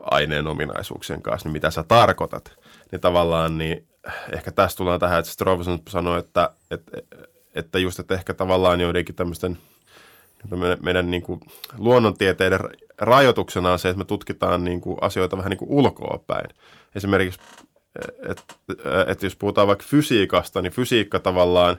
[0.00, 2.56] aineen ominaisuuksien kanssa, niin mitä sä tarkoitat.
[2.92, 3.86] Niin tavallaan, niin
[4.32, 6.92] ehkä tästä tullaan tähän, että Stravson sanoi, että, että,
[7.54, 9.58] että just, että ehkä tavallaan joidenkin tämmöisten–
[10.50, 11.40] meidän, meidän niin kuin
[11.78, 12.60] luonnontieteiden
[12.98, 16.48] rajoituksena on se, että me tutkitaan niin kuin asioita vähän niin kuin ulkoa päin.
[16.94, 17.40] Esimerkiksi,
[18.28, 18.54] että
[19.06, 21.76] et jos puhutaan vaikka fysiikasta, niin fysiikka tavallaan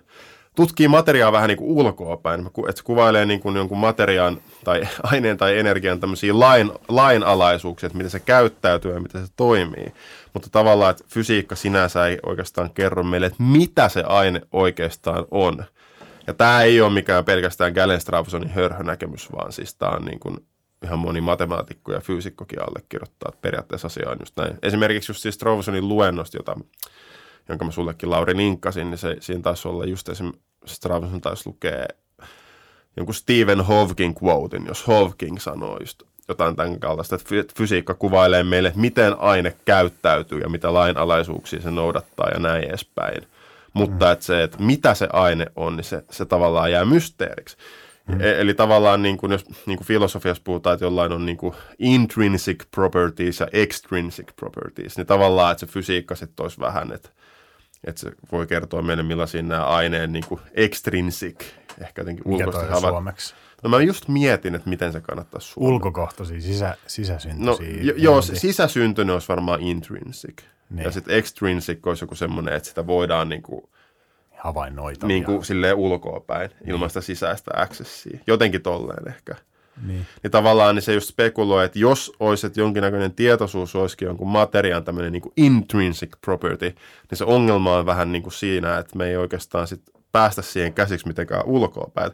[0.56, 2.48] tutkii materiaa vähän niin kuin ulkoa päin.
[2.48, 7.98] Että se kuvailee niin kuin jonkun materiaan tai aineen tai energian tämmöisiä lain, lainalaisuuksia, että
[7.98, 9.94] miten se käyttäytyy ja miten se toimii.
[10.34, 15.64] Mutta tavallaan, että fysiikka sinänsä ei oikeastaan kerro meille, että mitä se aine oikeastaan on.
[16.28, 20.38] Ja tämä ei ole mikään pelkästään Galen Strausonin hörhönäkemys, vaan siis tämä on niin kuin
[20.84, 24.58] ihan moni matemaatikko ja fyysikkokin allekirjoittaa, että periaatteessa asia on just näin.
[24.62, 26.56] Esimerkiksi just siis Strausonin luennosta, jota,
[27.50, 31.86] jonka mä sullekin Lauri linkkasin, niin se, siinä taisi olla just esimerkiksi Strauson taisi lukea
[32.98, 38.72] jonkun Stephen Hawking quotein, jos Hawking sanoo just jotain tämän kaltaista, että fysiikka kuvailee meille,
[38.76, 43.28] miten aine käyttäytyy ja mitä lainalaisuuksia se noudattaa ja näin edespäin.
[43.74, 44.12] Mutta mm.
[44.12, 47.58] että se, että mitä se aine on, niin se, se tavallaan jää mysteeriksi.
[48.08, 48.22] Mm.
[48.22, 52.64] Eli tavallaan niin kuin, jos niin kuin filosofiassa puhutaan, että jollain on niin kuin intrinsic
[52.72, 57.10] properties ja extrinsic properties, niin tavallaan, että se fysiikka sitten olisi vähän, että,
[57.84, 61.44] että se voi kertoa meille millaisia nämä aineen niin kuin extrinsic,
[61.82, 62.66] ehkä jotenkin ulkoisesti.
[62.66, 63.36] Mikä suomeksi?
[63.64, 65.74] No mä just mietin, että miten se kannattaa suomeksi.
[65.74, 67.84] Ulkokohtaisia, sisä, sisäsyntyisiä.
[67.84, 70.42] No, joo, sisäsyntyinen olisi varmaan intrinsic.
[70.70, 70.84] Niin.
[70.84, 73.70] Ja sitten extrinsic olisi joku semmoinen, että sitä voidaan niin kuin,
[74.44, 75.08] havainnoita.
[75.08, 76.70] Niin kuin silleen ulkoa päin, niin.
[76.70, 78.20] ilman sitä sisäistä accessia.
[78.28, 79.36] Jotenkin tolleen ehkä.
[79.88, 80.06] Niin.
[80.24, 84.84] niin tavallaan niin se just spekuloi, että jos olisi, että jonkinnäköinen tietoisuus olisikin jonkun materiaan
[84.84, 86.66] tämmöinen niin kuin intrinsic property,
[87.10, 90.74] niin se ongelma on vähän niin kuin siinä, että me ei oikeastaan sit päästä siihen
[90.74, 92.12] käsiksi mitenkään ulkoa päin.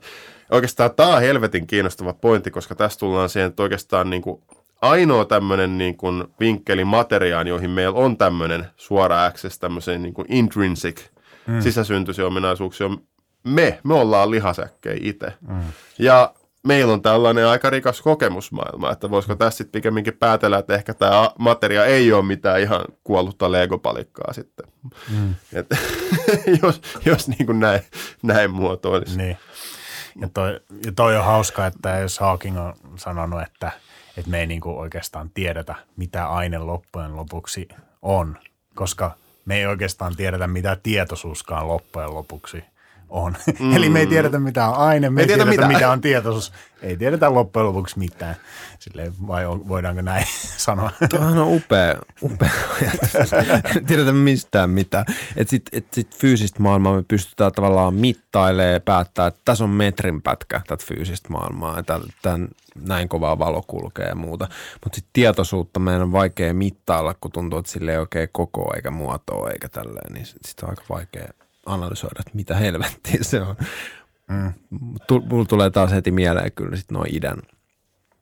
[0.52, 4.42] Oikeastaan tämä on helvetin kiinnostava pointti, koska tässä tullaan siihen, että oikeastaan niin kuin
[4.82, 10.26] ainoa tämmöinen niin kuin vinkkeli materiaan, joihin meillä on tämmöinen suora access tämmöiseen niin kuin
[10.30, 11.02] intrinsic
[11.50, 11.62] mm.
[11.62, 13.02] sisäsyntyisiä ominaisuuksia, on
[13.44, 15.34] me, me ollaan lihasäkkejä itse.
[15.48, 15.62] Mm.
[16.00, 16.34] Ja
[16.68, 21.32] meillä on tällainen aika rikas kokemusmaailma, että voisiko tässä sitten pikemminkin päätellä, että ehkä tämä
[21.38, 24.68] materia ei ole mitään ihan kuollutta legopalikkaa sitten.
[25.12, 25.36] Mm.
[25.54, 25.68] Et,
[26.64, 27.82] jos jos niin kuin näin,
[28.22, 29.18] näin muotoilisi.
[29.18, 29.38] Niin.
[30.22, 33.72] Ja toi, ja toi on hauska, että jos Hawking on sanonut, että–
[34.20, 37.68] että me ei niin kuin oikeastaan tiedetä, mitä aine loppujen lopuksi
[38.02, 38.38] on,
[38.76, 39.12] koska
[39.50, 42.64] me ei oikeastaan tiedetä, mitä tietoisuuskaan loppujen lopuksi
[43.10, 43.36] on.
[43.60, 43.76] Mm.
[43.76, 45.68] Eli me ei tiedetä, mitä on aine, me, ei tiedetä, mitä.
[45.68, 46.54] mitä on tietoisuus.
[46.82, 48.36] Ei tiedetä loppujen lopuksi mitään.
[48.80, 50.26] Silleen, vai voidaanko näin
[50.58, 50.92] sanoa?
[51.10, 52.50] Tuohan on upea, upea
[53.88, 55.06] tiedetä mistään mitään.
[55.38, 60.22] Että sitten et sit fyysistä maailmaa me pystytään tavallaan mittailemaan päättää, että tässä on metrin
[60.22, 61.80] pätkä tätä fyysistä maailmaa.
[61.80, 62.48] Että tämän,
[62.88, 64.48] näin kovaa valo kulkee ja muuta.
[64.84, 68.92] Mutta sitten tietoisuutta meidän on vaikea mittailla, kun tuntuu, että sille ei oikein koko eikä
[68.92, 70.14] muotoa eikä tälleen.
[70.14, 71.30] Niin sitten on aika vaikea
[71.74, 73.56] analysoida, että mitä helvettiä se on.
[74.30, 74.54] Mm.
[75.30, 77.38] Mulla tulee taas heti mieleen kyllä sitten nuo idän,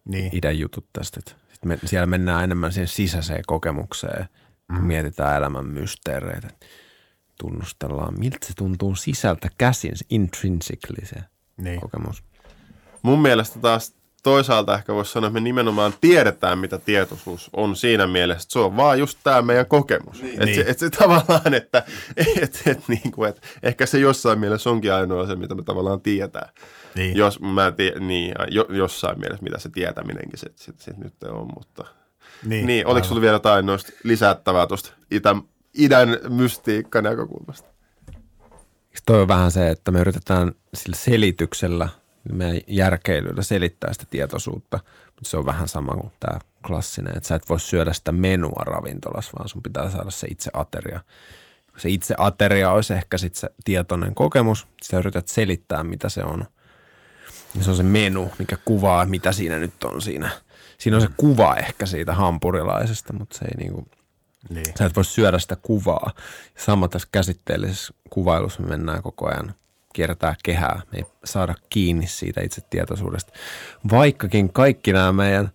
[0.06, 0.38] niin.
[0.38, 1.20] idän jutut tästä.
[1.54, 4.28] Sit me, siellä mennään enemmän siihen sisäiseen kokemukseen,
[4.68, 4.84] mm.
[4.84, 6.48] mietitään elämän mysteereitä.
[7.40, 11.16] Tunnustellaan, miltä se tuntuu sisältä käsin, intrinsically se
[11.58, 11.82] niin.
[11.82, 12.24] kokemus.
[13.02, 13.97] Mun mielestä taas
[14.28, 18.60] toisaalta ehkä voisi sanoa, että me nimenomaan tiedetään, mitä tietoisuus on siinä mielessä, että se
[18.60, 20.22] on vaan just tämä meidän kokemus.
[20.22, 20.34] Niin.
[20.34, 20.56] Että niin.
[20.56, 21.84] se, et se tavallaan, että
[22.42, 26.02] et, et, niin kuin, et, ehkä se jossain mielessä onkin ainoa se, mitä me tavallaan
[26.02, 26.50] tietää.
[26.96, 27.18] Niin.
[27.18, 31.48] Jos, mä tie, niin, jo, jossain mielessä, mitä se tietäminenkin se, se, se nyt on,
[31.56, 31.86] mutta...
[32.46, 35.42] Niin, niin oliko sinulla vielä jotain noista lisättävää tuosta idän,
[35.74, 37.70] idän mystiikka näkökulmasta?
[39.06, 41.90] Toi on vähän se, että me yritetään sillä selityksellä–
[42.32, 47.36] meidän järkeilyllä selittää sitä tietoisuutta, mutta se on vähän sama kuin tämä klassinen, että sä
[47.36, 51.00] et voi syödä sitä menua ravintolassa, vaan sun pitää saada se itse ateria.
[51.78, 56.46] Se itse ateria olisi ehkä sitten se tietoinen kokemus, sä yrität selittää, mitä se on.
[57.56, 60.30] Ja se on se menu, mikä kuvaa, mitä siinä nyt on siinä.
[60.78, 63.88] Siinä on se kuva ehkä siitä hampurilaisesta, mutta se ei niinku,
[64.50, 64.66] niin.
[64.80, 66.12] sä et voi syödä sitä kuvaa.
[66.58, 69.54] Sama tässä käsitteellisessä kuvailussa me mennään koko ajan–
[69.98, 73.34] kiertää kehää, me ei saada kiinni siitä itse tietoisuudesta.
[73.92, 75.50] Vaikkakin kaikki nämä meidän,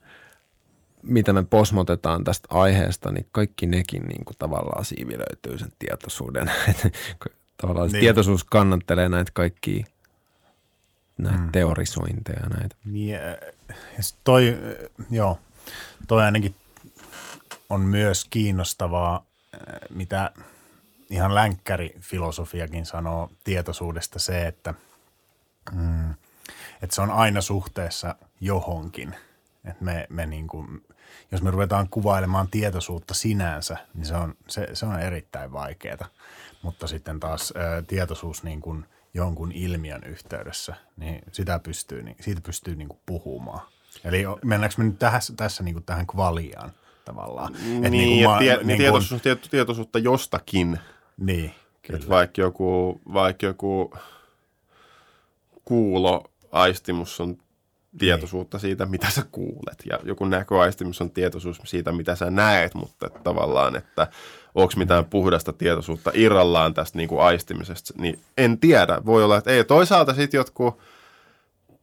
[1.03, 6.53] mitä me posmotetaan tästä aiheesta, niin kaikki nekin niin kuin tavallaan siivilöityy sen tietoisuuden.
[7.61, 8.01] tavallaan niin.
[8.01, 9.85] tietoisuus kannattelee näitä kaikkia
[11.19, 11.53] näitä mm.
[11.53, 12.77] teorisointeja näitä.
[12.85, 13.19] Niin,
[14.25, 14.59] toi,
[15.11, 15.39] joo,
[16.09, 16.55] toi ainakin
[17.71, 19.25] on myös kiinnostavaa,
[19.91, 20.31] mitä
[21.13, 24.75] ihan länkkärifilosofiakin sanoo tietoisuudesta se, että,
[25.73, 26.11] mm,
[26.83, 29.15] että se on aina suhteessa johonkin.
[29.65, 30.87] Että me, me niin kuin,
[31.33, 36.07] jos me ruvetaan kuvailemaan tietoisuutta sinänsä, niin se on, se, se on erittäin vaikeaa.
[36.63, 42.41] Mutta sitten taas ä, tietoisuus niin kuin jonkun ilmiön yhteydessä, niin sitä pystyy, niin, siitä
[42.41, 43.67] pystyy niin kuin puhumaan.
[44.05, 46.73] Eli mennäänkö me nyt tässä, tässä niin kuin tähän kvaliaan
[47.05, 47.53] tavallaan?
[47.53, 50.79] Niin, Et niin, kuin, tie, niin tietoisuus, kuin, tietoisuutta jostakin.
[51.17, 52.09] Niin, kyllä.
[52.09, 53.95] vaikka joku, vaikka joku
[55.65, 57.39] kuuloaistimus on
[57.99, 58.61] tietoisuutta niin.
[58.61, 59.83] siitä, mitä sä kuulet.
[59.91, 64.07] Ja joku näköaistimus on tietoisuus siitä, mitä sä näet, mutta että tavallaan, että
[64.55, 69.03] onko mitään puhdasta tietoisuutta irrallaan tästä niin kuin aistimisesta, niin en tiedä.
[69.07, 69.65] Voi olla, että ei.
[69.65, 70.79] Toisaalta sitten jotkut,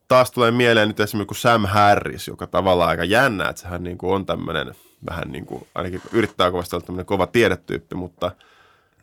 [0.08, 4.14] taas tulee mieleen nyt esimerkiksi Sam Harris, joka tavallaan aika jännä, että sehän niin kuin
[4.14, 4.76] on tämmöinen
[5.10, 8.32] vähän niin kuin, ainakin yrittää kovasti olla tämmöinen kova tiedetyyppi, mutta–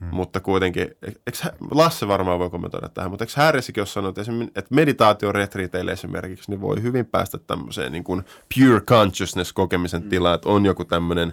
[0.00, 0.08] Hmm.
[0.12, 1.38] Mutta kuitenkin, eikö,
[1.70, 6.82] Lasse varmaan voi kommentoida tähän, mutta eikö Harrisikin ole sanonut, että, meditaatioretriiteille esimerkiksi niin voi
[6.82, 10.10] hyvin päästä tämmöiseen niin kuin pure consciousness-kokemisen hmm.
[10.10, 11.32] tilaan, että on joku tämmöinen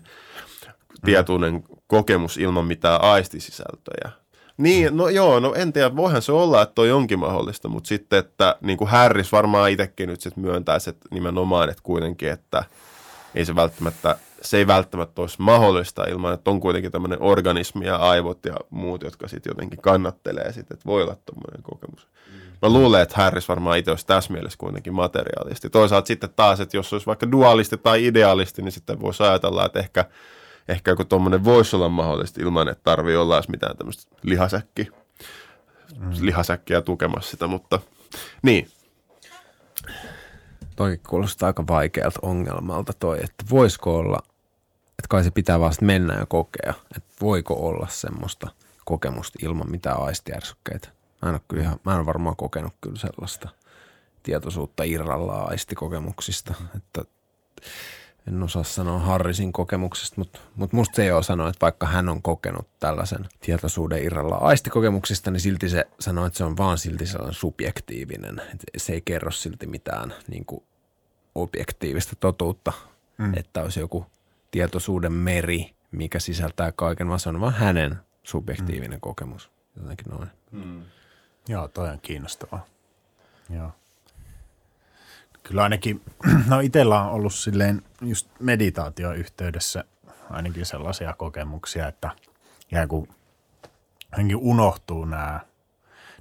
[1.05, 4.11] tietoinen kokemus ilman mitään aistisisältöjä.
[4.57, 4.97] Niin, hmm.
[4.97, 8.55] no joo, no en tiedä, voihan se olla, että toi onkin mahdollista, mutta sitten, että
[8.61, 12.63] niin kuin Harris varmaan itsekin nyt sitten myöntäisi, että nimenomaan, että kuitenkin, että
[13.35, 17.95] ei se välttämättä se ei välttämättä olisi mahdollista ilman, että on kuitenkin tämmöinen organismi ja
[17.95, 22.07] aivot ja muut, jotka sitten jotenkin kannattelee sitten, että voi olla tämmöinen kokemus.
[22.61, 25.69] Mä luulen, että Harris varmaan itse olisi tässä mielessä kuitenkin materiaalisti.
[25.69, 29.79] Toisaalta sitten taas, että jos olisi vaikka dualisti tai idealisti, niin sitten voisi ajatella, että
[29.79, 30.05] ehkä,
[30.67, 34.87] ehkä joku tuommoinen voisi olla mahdollista ilman, että tarvii olla edes mitään tämmöistä lihasäkki,
[35.99, 36.11] mm.
[36.21, 37.79] lihasäkkiä tukemassa sitä, mutta
[38.41, 38.67] niin.
[40.75, 44.19] Toi kuulostaa aika vaikealta ongelmalta toi, että voisiko olla–
[45.03, 48.47] että kai se pitää vasta mennä ja kokea, että voiko olla semmoista
[48.85, 50.89] kokemusta ilman mitään aistijärsykkeitä.
[51.21, 53.49] Mä en ole, kyllä ihan, mä en ole varmaan kokenut kyllä sellaista
[54.23, 57.01] tietoisuutta irrallaan aistikokemuksista, että
[58.27, 62.09] en osaa sanoa Harrisin kokemuksesta, mutta, mutta musta se ei ole sanoa, että vaikka hän
[62.09, 67.05] on kokenut tällaisen tietoisuuden irralla aistikokemuksista, niin silti se sanoo, että se on vaan silti
[67.05, 68.39] sellainen subjektiivinen.
[68.39, 70.63] Että se ei kerro silti mitään niin kuin
[71.35, 72.73] objektiivista totuutta,
[73.17, 73.33] mm.
[73.37, 74.05] että olisi joku
[74.53, 79.01] tietoisuuden meri, mikä sisältää kaiken, vaan se on vain hänen subjektiivinen mm.
[79.01, 79.51] kokemus.
[79.77, 80.29] Jotenkin noin.
[80.51, 80.81] Mm.
[81.47, 82.65] Joo, toi on kiinnostavaa.
[83.49, 83.71] Joo.
[85.43, 86.01] Kyllä ainakin,
[86.49, 89.83] no itsellä on ollut silleen just meditaatioyhteydessä
[90.29, 92.11] ainakin sellaisia kokemuksia, että
[92.67, 93.09] ikään kuin
[94.17, 95.39] henki unohtuu nämä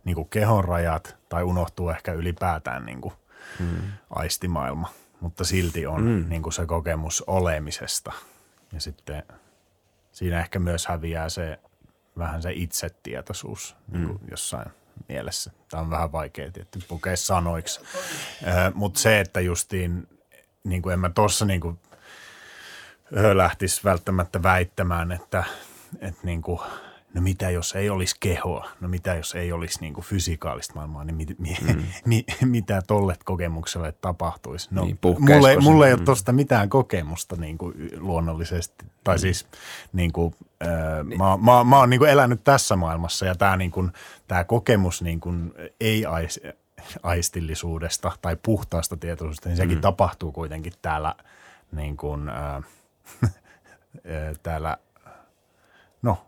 [0.05, 3.15] niin kuin kehon rajat tai unohtuu ehkä ylipäätään niin kuin
[3.59, 3.83] hmm.
[4.11, 4.89] aistimaailma–
[5.23, 6.29] mutta silti on mm.
[6.29, 8.13] niin kuin se kokemus olemisesta.
[8.73, 9.23] Ja sitten
[10.13, 11.59] siinä ehkä myös häviää se
[12.19, 13.99] vähän se itsetietoisuus mm.
[13.99, 14.71] niin kuin jossain
[15.09, 15.51] mielessä.
[15.69, 17.81] Tämä on vähän vaikea tietty pukea sanoiksi.
[18.75, 20.09] Mutta se, että justiin,
[20.65, 21.79] niin kuin en mä tuossa niin kuin,
[23.35, 25.45] lähtisi välttämättä väittämään, että,
[26.01, 26.61] että niin kuin–
[27.15, 31.05] no mitä jos ei olisi kehoa, no mitä jos ei olisi niin kuin fysikaalista maailmaa,
[31.05, 31.83] niin mi, mi, mm.
[32.05, 34.69] mi, mitä tolle kokemukselle tapahtuisi.
[34.71, 39.21] No, niin, mulla, ei, mulla ei ole tuosta mitään kokemusta niin kuin luonnollisesti, tai mm.
[39.21, 39.47] siis
[39.93, 41.19] niin kuin, äh, niin.
[41.19, 43.93] mä, mä, mä oon niin kuin elänyt tässä maailmassa ja tämä niin kuin,
[44.29, 46.41] tää kokemus niin kuin ei ais,
[47.03, 49.83] aistillisuudesta tai puhtaasta tietoisuudesta, niin sekin mm.
[49.83, 51.15] tapahtuu kuitenkin täällä
[51.73, 52.65] niin kuin, äh,
[54.43, 54.77] täällä,
[56.03, 56.19] no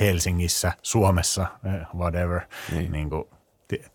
[0.00, 2.40] Helsingissä, Suomessa, eh, whatever.
[2.72, 2.92] Niin.
[2.92, 3.24] Niin kuin,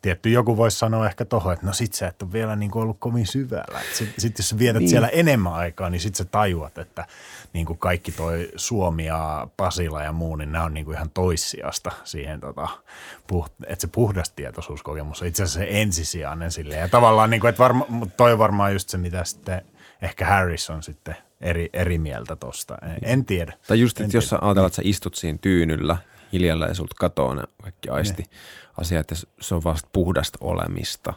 [0.02, 2.84] tietty joku voisi sanoa ehkä tuohon, että no sit sä et ole vielä niin kuin
[2.84, 3.82] ollut kovin syvällä.
[3.94, 4.90] Sitten sit jos vietät niin.
[4.90, 7.06] siellä enemmän aikaa, niin sitten sä tajuat, että
[7.54, 11.10] niin kuin kaikki toi Suomi ja Pasila ja muu, niin nämä on niin kuin ihan
[11.10, 12.68] toissijasta siihen, tota,
[13.28, 16.82] puht, että se puhdas tietoisuuskokemus on itse asiassa se ensisijainen silleen.
[16.82, 17.86] Ja tavallaan, niin kuin, että varma,
[18.18, 19.62] toi on varmaan just se, mitä sitten
[20.02, 22.78] ehkä Harrison sitten– eri, eri mieltä tosta.
[22.82, 23.54] En, en tiedä.
[23.68, 25.98] Tai just, että jos sä ajatellaan, että sä istut siinä tyynyllä
[26.34, 28.30] hiljalla ja sulta katoaa ne kaikki aisti ne.
[28.78, 31.14] asiat, että se on vasta puhdasta olemista.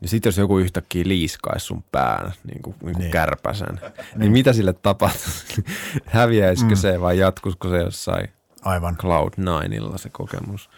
[0.00, 3.10] Ja sitten jos joku yhtäkkiä liiskaisi sun pään, niin kuin, niin kuin niin.
[3.10, 3.80] kärpäsen,
[4.16, 5.32] niin mitä sille tapahtuu?
[6.06, 6.76] Häviäisikö mm.
[6.76, 8.28] se vai jatkuisiko se jossain
[8.62, 8.96] Aivan.
[8.96, 10.70] Cloud Nineilla se kokemus?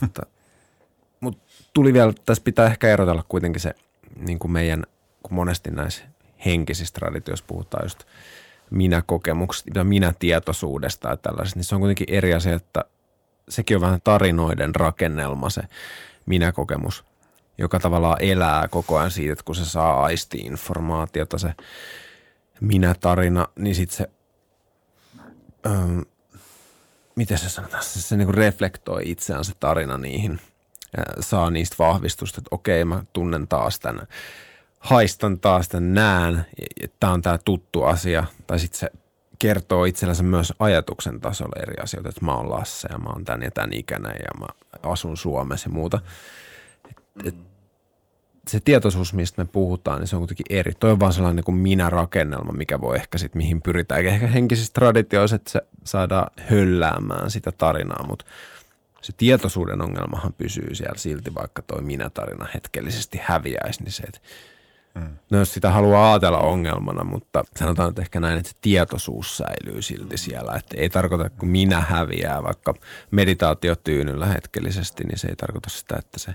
[0.00, 0.22] mutta,
[1.20, 1.42] mutta
[1.74, 3.74] tuli vielä, tässä pitää ehkä erotella kuitenkin se
[4.16, 4.86] niin kuin meidän,
[5.22, 6.04] kun monesti näissä
[6.44, 8.04] henkisistä traditioissa puhutaan just
[8.70, 12.84] minä-kokemuksesta minä-tietoisuudesta ja tällaisesta, niin se on kuitenkin eri asia, että
[13.48, 15.62] sekin on vähän tarinoiden rakennelma se
[16.26, 17.04] minä-kokemus.
[17.58, 21.54] joka tavallaan elää koko ajan siitä, että kun se saa aisti-informaatiota, se
[22.60, 24.10] minä-tarina, niin sitten se,
[25.66, 26.02] öö,
[27.16, 30.40] miten se sanotaan, se, se niin reflektoi itseään se tarina niihin
[31.20, 34.06] saa niistä vahvistusta, että okei, mä tunnen taas tämän,
[34.80, 36.46] haistan taas tämän, näen,
[36.80, 38.90] että tämä on tämä tuttu asia, tai sitten se
[39.38, 43.42] kertoo itsellensä myös ajatuksen tasolla eri asioita, että mä oon Lasse ja mä oon tän
[43.42, 44.46] ja tän ikäinen ja mä
[44.82, 46.00] asun Suomessa ja muuta.
[46.90, 47.34] Et, et,
[48.48, 50.72] se tietoisuus, mistä me puhutaan, niin se on kuitenkin eri.
[50.80, 54.06] Toi on vaan sellainen niin kuin minä-rakennelma, mikä voi ehkä sitten mihin pyritään.
[54.06, 58.24] Ehkä henkisissä traditioissa, että se saadaan hölläämään sitä tarinaa, mutta
[59.00, 64.20] se tietoisuuden ongelmahan pysyy siellä silti, vaikka toi minä-tarina hetkellisesti häviäisi, niin se, että.
[65.30, 69.82] No jos sitä haluaa ajatella ongelmana, mutta sanotaan että ehkä näin, että se tietoisuus säilyy
[69.82, 70.54] silti siellä.
[70.54, 72.74] Että ei tarkoita, kun minä häviää vaikka
[73.10, 76.34] meditaatiotyynyllä hetkellisesti, niin se ei tarkoita sitä, että se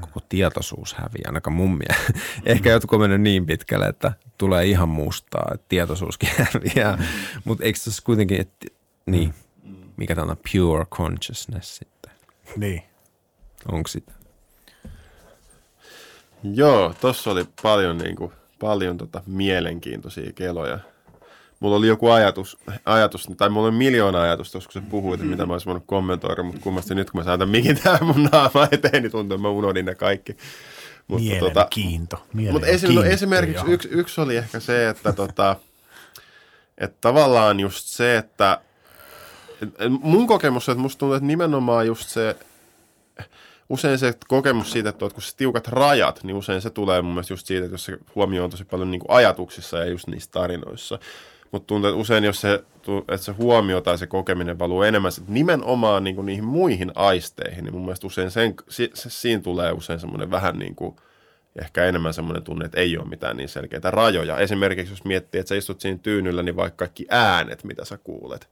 [0.00, 2.12] koko tietoisuus häviää, ainakaan mun mielestä.
[2.46, 6.96] Ehkä jotkut on mennyt niin pitkälle, että tulee ihan mustaa, että tietoisuuskin häviää.
[6.96, 7.04] Mm.
[7.44, 8.66] Mutta eikö se kuitenkin, että
[9.06, 9.34] niin,
[9.96, 12.12] mikä tämä on pure consciousness sitten?
[12.56, 12.82] Niin.
[13.72, 14.12] Onko sitä?
[16.42, 20.78] Joo, tossa oli paljon, niin kuin, paljon tota, mielenkiintoisia keloja.
[21.60, 25.52] Mulla oli joku ajatus, ajatus tai mulla oli miljoona ajatusta, kun sä puhuit, mitä mä
[25.52, 29.12] olisin voinut kommentoida, mutta kummasti nyt kun mä saatan mikin tähän mun naama eteen, niin
[29.12, 30.36] tuntuu, että mä unohdin ne kaikki.
[31.08, 32.16] Mutta, Mielenkiinto.
[32.16, 35.56] Tota, mutta esi- no, esimerkiksi yksi, yksi oli ehkä se, että, tota,
[36.78, 38.60] että tavallaan just se, että
[39.88, 42.36] mun kokemus on, että musta tuntuu, että nimenomaan just se,
[43.68, 47.32] usein se kokemus siitä, että kun se tiukat rajat, niin usein se tulee mun mielestä
[47.32, 50.30] just siitä, että jos se huomio on tosi paljon niin kuin ajatuksissa ja just niissä
[50.30, 50.98] tarinoissa.
[51.50, 52.54] Mutta tuntuu, että usein jos se,
[52.98, 57.74] että se huomio tai se kokeminen valuu enemmän nimenomaan niin kuin niihin muihin aisteihin, niin
[57.74, 60.96] mun mielestä usein sen, se, se, siinä tulee usein semmoinen vähän niin kuin,
[61.60, 64.38] ehkä enemmän semmoinen tunne, että ei ole mitään niin selkeitä rajoja.
[64.38, 68.48] Esimerkiksi jos miettii, että sä istut siinä tyynyllä, niin vaikka kaikki äänet, mitä sä kuulet,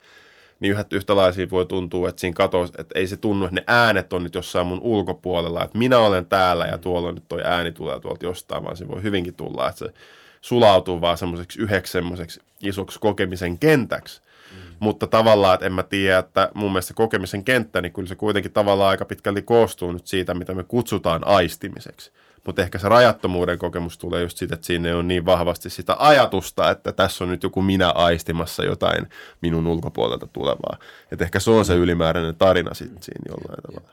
[0.60, 4.12] niin yhtä yhtälaisia voi tuntua, että siinä katosi, että ei se tunnu, että ne äänet
[4.12, 8.00] on nyt jossain mun ulkopuolella, että minä olen täällä ja tuolla nyt toi ääni tulee
[8.00, 9.92] tuolta jostain, vaan se voi hyvinkin tulla, että se
[10.40, 14.22] sulautuu vaan semmoiseksi yhdeksi semmoiseksi isoksi kokemisen kentäksi.
[14.52, 14.76] Mm.
[14.78, 18.14] Mutta tavallaan, että en mä tiedä, että mun mielestä se kokemisen kenttä, niin kyllä se
[18.14, 22.12] kuitenkin tavallaan aika pitkälti koostuu nyt siitä, mitä me kutsutaan aistimiseksi.
[22.46, 26.70] Mutta ehkä se rajattomuuden kokemus tulee just siitä, että siinä on niin vahvasti sitä ajatusta,
[26.70, 29.09] että tässä on nyt joku minä aistimassa jotain
[29.40, 30.76] minun ulkopuolelta tulevaa.
[31.12, 33.90] Että ehkä se on se ylimääräinen tarina sitten siinä jollain tavalla.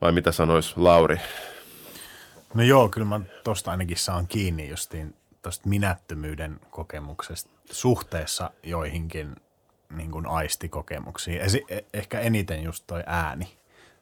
[0.00, 1.20] Vai mitä sanois Lauri?
[2.54, 9.36] No joo, kyllä mä tosta ainakin saan kiinni justiin tuosta minättömyyden kokemuksesta suhteessa joihinkin
[9.96, 11.40] niin kuin aistikokemuksiin.
[11.40, 13.48] Esi- e- ehkä eniten just toi ääni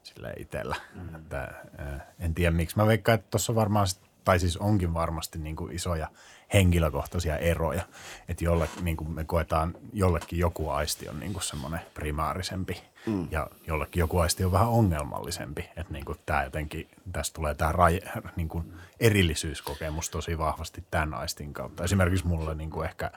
[0.02, 0.76] sille itsellä.
[0.94, 1.14] Mm.
[1.14, 2.76] Että, äh, en tiedä miksi.
[2.76, 3.86] Mä veikkaan, että tuossa varmaan,
[4.24, 6.08] tai siis onkin varmasti niin kuin isoja
[6.52, 7.82] henkilökohtaisia eroja.
[8.28, 13.28] Että jolle, niin kuin me koetaan, jollekin joku aisti on niin kuin semmoinen primaarisempi mm.
[13.30, 15.70] ja jollekin joku aisti on vähän ongelmallisempi.
[15.76, 17.98] Että niin kuin tämä jotenkin, tässä tulee tämä raj,
[18.36, 21.84] niin kuin erillisyyskokemus tosi vahvasti tämän aistin kautta.
[21.84, 23.10] Esimerkiksi mulle niin kuin ehkä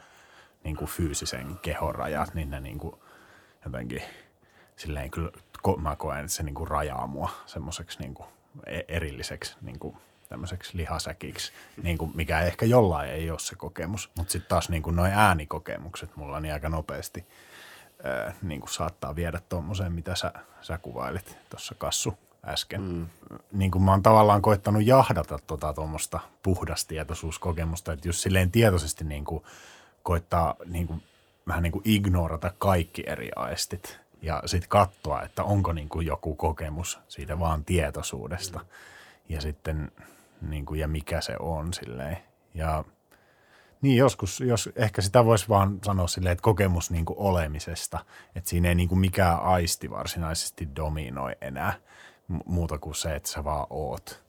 [0.64, 2.96] niin kuin fyysisen kehon rajat, niin ne niin kuin
[3.66, 4.02] jotenkin
[4.76, 5.32] silleen kyllä
[5.82, 8.28] mä koen, että se niin kuin rajaa mua semmoiseksi niin kuin
[8.66, 9.98] e-, erilliseksi niin kuin
[10.30, 11.52] tämmöiseksi lihasäkiksi,
[11.84, 14.12] niin kuin mikä ehkä jollain ei ole se kokemus.
[14.18, 17.26] Mutta sitten taas niin kuin noin äänikokemukset mulla niin aika nopeasti
[18.04, 22.82] ää, niin kuin saattaa viedä tuommoiseen, mitä sä, sä kuvailit tuossa Kassu äsken.
[22.82, 23.08] Mm.
[23.52, 29.26] Niin kuin mä oon tavallaan koittanut jahdata tuota tuommoista puhdastietoisuuskokemusta, että just silleen tietoisesti niin
[29.26, 29.44] kuin
[30.04, 31.04] koittaa niin kuin,
[31.48, 36.36] vähän niin kuin ignorata kaikki eri aistit ja sitten katsoa, että onko niin kuin joku
[36.36, 38.66] kokemus siitä vaan tietoisuudesta mm.
[39.30, 39.92] ja sitten
[40.42, 42.18] niin kuin, ja mikä se on silleen.
[42.54, 42.84] Ja
[43.82, 48.50] niin joskus, jos ehkä sitä voisi vaan sanoa silleen, että kokemus niin kuin olemisesta, että
[48.50, 51.74] siinä ei niin kuin mikään aisti varsinaisesti dominoi enää
[52.46, 54.24] muuta kuin se, että sä vaan oot.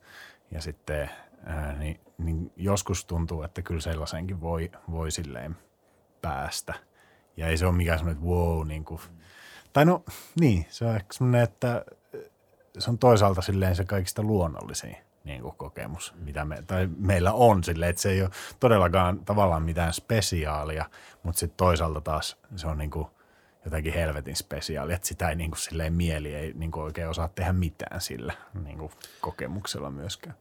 [0.51, 1.11] Ja sitten
[1.45, 5.57] ää, niin, niin joskus tuntuu, että kyllä sellaisenkin voi, voi silleen
[6.23, 6.75] päästä.
[7.37, 9.17] Ja ei se ole mikään semmoinen, että wow, niin kuin, mm
[9.77, 10.05] tai no
[10.41, 11.85] niin, se on ehkä semmoinen, että
[12.79, 17.65] se on toisaalta silleen se kaikista luonnollisin niin kuin kokemus, mitä me, tai meillä on
[17.65, 20.85] silleen, että se ei ole todellakaan tavallaan mitään spesiaalia,
[21.23, 23.07] mutta sitten toisaalta taas se on niin kuin
[23.65, 27.29] jotenkin helvetin spesiaali, että sitä ei niin kuin silleen mieli ei niin kuin oikein osaa
[27.29, 28.33] tehdä mitään sillä
[28.65, 30.37] niin kuin kokemuksella myöskään.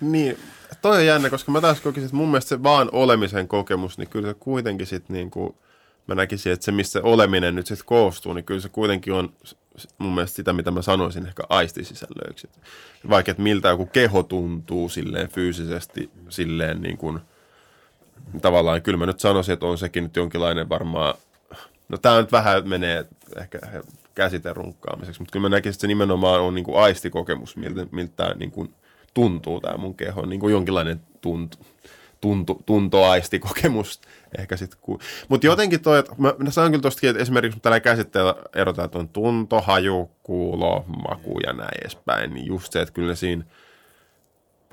[0.00, 0.38] Niin,
[0.82, 4.08] toi on jännä, koska mä taas kokisin, että mun mielestä se vaan olemisen kokemus, niin
[4.08, 5.56] kyllä se kuitenkin sitten niin kuin–
[6.06, 9.32] mä näkisin, että se, mistä oleminen nyt sitten koostuu, niin kyllä se kuitenkin on
[9.98, 12.48] mun mielestä sitä, mitä mä sanoisin ehkä aistisisällöiksi.
[13.10, 17.20] Vaikka että miltä joku keho tuntuu silleen fyysisesti, silleen niin kuin,
[18.42, 21.14] tavallaan kyllä mä nyt sanoisin, että on sekin nyt jonkinlainen varmaan,
[21.88, 23.58] no tämä nyt vähän menee ehkä
[24.14, 28.34] käsiten runkkaamiseksi, mutta kyllä mä näkisin, että se nimenomaan on niin kuin aistikokemus, miltä, miltä
[28.38, 28.74] niin kuin
[29.14, 31.58] tuntuu tämä mun keho, niin kuin jonkinlainen tuntu,
[32.24, 34.00] tuntu, tuntoaistikokemus
[34.38, 34.78] ehkä sitten.
[34.82, 34.98] Ku...
[35.28, 38.98] Mutta jotenkin toi, että mä, mä sanon kyllä tostakin, että esimerkiksi tällä käsitteellä erotetaan, että
[38.98, 43.44] on tunto, haju, kuulo, maku ja näin edespäin, niin just se, että kyllä siinä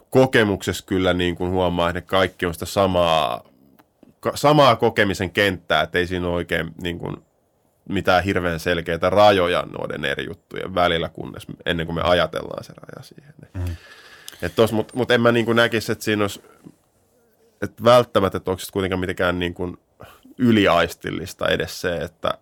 [0.10, 3.43] kokemuksessa kyllä niin kuin huomaa, että kaikki on sitä samaa,
[4.36, 7.18] samaa kokemisen kenttää, että ei siinä ole oikein niin kuin
[7.89, 13.04] mitään hirveän selkeitä rajoja noiden eri juttujen välillä, kunnes ennen kuin me ajatellaan se raja
[13.04, 13.34] siihen.
[13.54, 13.76] Mm.
[14.72, 16.41] Mutta mut en mä niin näkisi, että siinä olisi
[17.62, 19.78] että välttämättä, että onko se kuitenkaan mitenkään niin kuin
[20.38, 22.38] yliaistillista edes se, että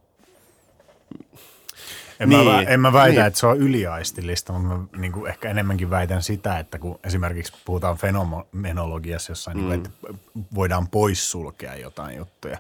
[2.20, 3.28] en, niin, mä, en mä väitä, niin.
[3.28, 7.54] että se on yliaistillista, mutta mä niin kuin ehkä enemmänkin väitän sitä, että kun esimerkiksi
[7.66, 9.70] puhutaan fenomenologiassa jossain, mm.
[9.70, 10.20] niin kuin, että
[10.56, 12.58] voidaan poissulkea jotain juttuja,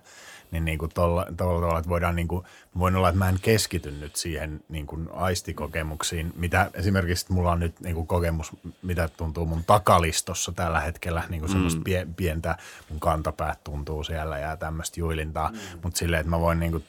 [0.52, 2.45] niin, niin kuin tolla, tolla tavalla, että voidaan niin kuin,
[2.80, 7.60] voin olla, että mä en keskity nyt siihen niin kuin aistikokemuksiin, mitä esimerkiksi mulla on
[7.60, 12.14] nyt niin kuin kokemus, mitä tuntuu mun takalistossa tällä hetkellä, niin kuin semmoista mm.
[12.14, 12.58] pientä,
[12.89, 15.58] mun kantapäät tuntuu siellä ja tämmöistä juilintaa, mm.
[15.84, 16.84] mutta silleen, että mä voin niin kuin,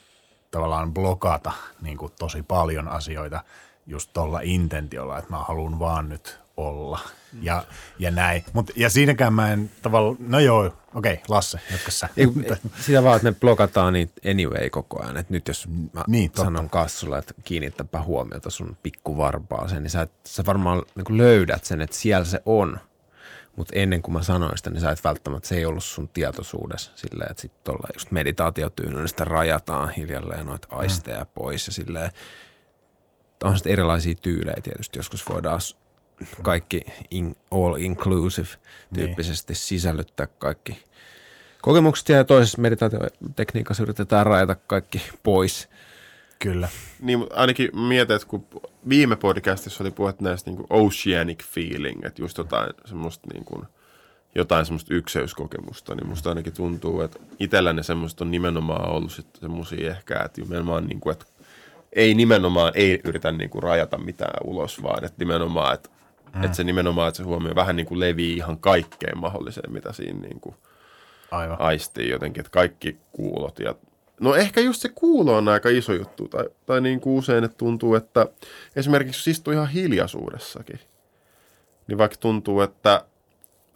[0.51, 1.51] tavallaan blokata
[1.81, 3.43] niin kuin tosi paljon asioita
[3.87, 6.99] just tuolla intentiolla, että mä haluan vaan nyt olla
[7.41, 7.63] ja,
[7.99, 8.43] ja näin.
[8.53, 12.09] Mut, ja siinäkään mä en tavallaan, no joo, okei, okay, Lasse, jatka sä.
[12.17, 12.27] Ei,
[12.79, 15.17] sitä vaan, että me blokataan niitä anyway koko ajan.
[15.17, 20.11] Että nyt jos mä niin, sanon kassulla, että kiinnittäpä huomiota sun pikkuvarpaaseen, niin sä, et,
[20.25, 22.79] sä varmaan niin löydät sen, että siellä se on.
[23.55, 26.91] Mutta ennen kuin mä sanoin sitä, niin sä et välttämättä, se ei ollut sun tietoisuudessa
[26.95, 31.29] silleen, että sitten tuolla just meditaatiotyynä, sitä rajataan hiljalleen noita aisteja mm.
[31.33, 32.11] pois ja silleen,
[33.43, 35.61] on sitten erilaisia tyylejä tietysti, joskus voidaan
[36.41, 38.47] kaikki in, all inclusive
[38.93, 39.59] tyyppisesti niin.
[39.59, 40.83] sisällyttää kaikki
[41.61, 45.69] kokemukset ja toisessa meditaatiotekniikassa yritetään rajata kaikki pois.
[46.39, 46.69] Kyllä.
[46.99, 48.45] Niin, ainakin mietin, että kun
[48.89, 53.65] viime podcastissa oli puhe näistä niin oceanic feeling, että just jotain semmoista niin kuin,
[54.35, 59.91] jotain semmoista ykseyskokemusta, niin musta ainakin tuntuu, että itselläni semmoista on nimenomaan ollut sitten semmoisia
[59.91, 61.25] ehkä, että nimenomaan niin kuin, että
[61.93, 65.89] ei nimenomaan ei yritä niin kuin rajata mitään ulos, vaan että nimenomaan, että
[66.35, 66.43] Mm.
[66.43, 70.19] Että se nimenomaan, että se huomio vähän niin kuin levii ihan kaikkeen mahdolliseen, mitä siinä
[70.19, 70.55] niin kuin
[71.31, 71.61] Aivan.
[71.61, 73.59] aistii jotenkin, että kaikki kuulot.
[73.59, 73.75] Ja,
[74.19, 77.57] no ehkä just se kuulo on aika iso juttu, tai, tai niin kuin usein, että
[77.57, 78.27] tuntuu, että
[78.75, 80.79] esimerkiksi jos istuu ihan hiljaisuudessakin,
[81.87, 83.05] niin vaikka tuntuu, että,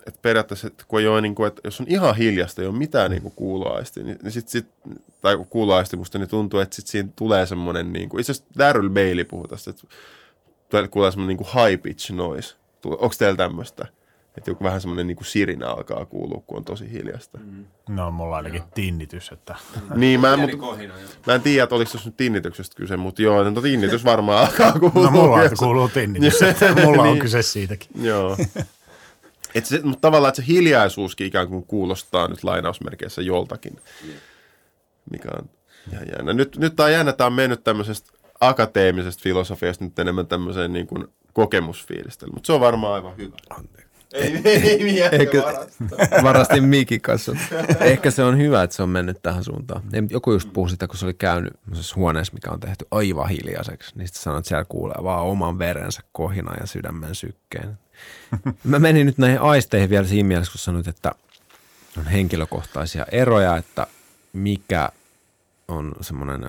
[0.08, 2.78] että periaatteessa, että kun ei ole niin kuin, että jos on ihan hiljasta, ei ole
[2.78, 4.68] mitään niin kuin kuuloaisti, niin, niin sit, sit,
[5.22, 8.90] tai kuuloaisti musta, niin tuntuu, että sit siinä tulee semmoinen, niin kuin, itse asiassa Daryl
[8.90, 9.88] Bailey puhuu tästä, että
[10.88, 12.56] kuulee semmoinen niin high pitch noise.
[12.86, 13.86] Onko teillä tämmöistä?
[14.38, 17.38] Että joku vähän semmoinen niin sirinä alkaa kuulua, kun on tosi hiljasta.
[17.38, 17.66] Mm.
[17.90, 18.68] No, mulla ainakin joo.
[18.76, 19.32] tinnitys.
[19.32, 19.56] Että...
[19.96, 20.52] niin, mä en, mut,
[21.28, 24.72] mä en tiedä, että oliko se nyt tinnityksestä kyse, mutta joo, no tinnitys varmaan alkaa
[24.72, 25.04] kuulua.
[25.04, 27.20] No, mulla on, kuuluu tinnitys, että mulla on niin.
[27.20, 27.90] kyse siitäkin.
[28.02, 28.38] joo.
[29.56, 33.80] Et se, mutta tavallaan, että se hiljaisuuskin ikään kuin kuulostaa nyt lainausmerkeissä joltakin,
[35.12, 35.50] mikä on
[35.92, 36.34] ihan jännä.
[36.34, 40.88] Nyt, nyt tämä on jännä, tämä on mennyt tämmöisestä akateemisesta filosofiasta nyt enemmän tämmöiseen niin
[40.88, 43.36] kuin kokemusfiilistelyyn, mutta se on varmaan aivan hyvä.
[44.14, 45.44] Ei, ei, ei Eikö,
[46.24, 47.36] varastin Mikin kanssa.
[47.80, 49.82] Ehkä se on hyvä, että se on mennyt tähän suuntaan.
[50.10, 51.54] Joku just puhui sitä, kun se oli käynyt
[51.96, 53.98] huoneessa, mikä on tehty aivan hiljaiseksi.
[53.98, 57.78] Niin sitten sanoi, että siellä kuulee vaan oman verensä kohina ja sydämen sykkeen.
[58.64, 61.12] Mä menin nyt näihin aisteihin vielä siinä mielessä, kun sanoit, että
[61.98, 63.88] on henkilökohtaisia eroja, että
[64.34, 64.90] mikä
[65.68, 66.42] on semmoinen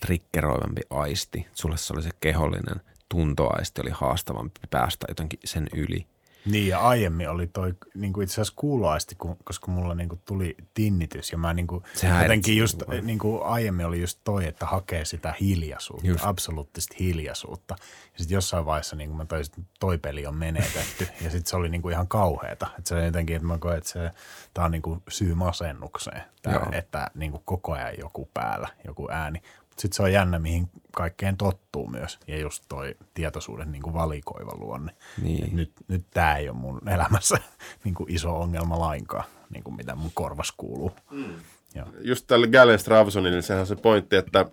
[0.00, 1.46] trikkeroivampi aisti.
[1.52, 6.06] Sulle se oli se kehollinen tuntoaisti, oli haastavampi päästä jotenkin sen yli.
[6.44, 10.56] Niin ja aiemmin oli toi niin kuin itse asiassa kuuloaisti, koska mulla niin kuin tuli
[10.74, 11.84] tinnitys ja mä niin kuin,
[12.22, 16.24] jotenkin just niin kuin aiemmin oli just toi, että hakee sitä hiljaisuutta, just.
[16.24, 17.76] absoluuttista hiljaisuutta.
[17.80, 21.46] Ja sitten jossain vaiheessa niin kuin mä toisin, että toi peli on menetetty ja sitten
[21.46, 22.66] se oli niin kuin ihan kauheata.
[22.78, 24.10] Että se jotenkin, että mä koen, että se,
[24.54, 29.08] tää on niin kuin syy masennukseen, tää, että niin kuin koko ajan joku päällä, joku
[29.10, 29.42] ääni
[29.78, 32.18] sitten se on jännä, mihin kaikkeen tottuu myös.
[32.26, 34.92] Ja just toi tietoisuuden niin kuin valikoiva luonne.
[35.22, 35.56] Niin.
[35.56, 37.36] nyt, nyt tämä ei ole mun elämässä
[37.84, 40.92] niin kuin iso ongelma lainkaan, niin kuin mitä mun korvas kuuluu.
[41.10, 41.34] Mm.
[42.00, 44.46] Just tälle Galen Stravsonille sehän on se pointti, että,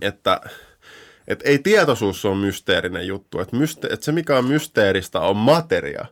[0.00, 0.40] että
[1.28, 3.40] että ei tietoisuus ole mysteerinen juttu.
[3.40, 6.06] Että, myste- että se, mikä on mysteeristä, on materia.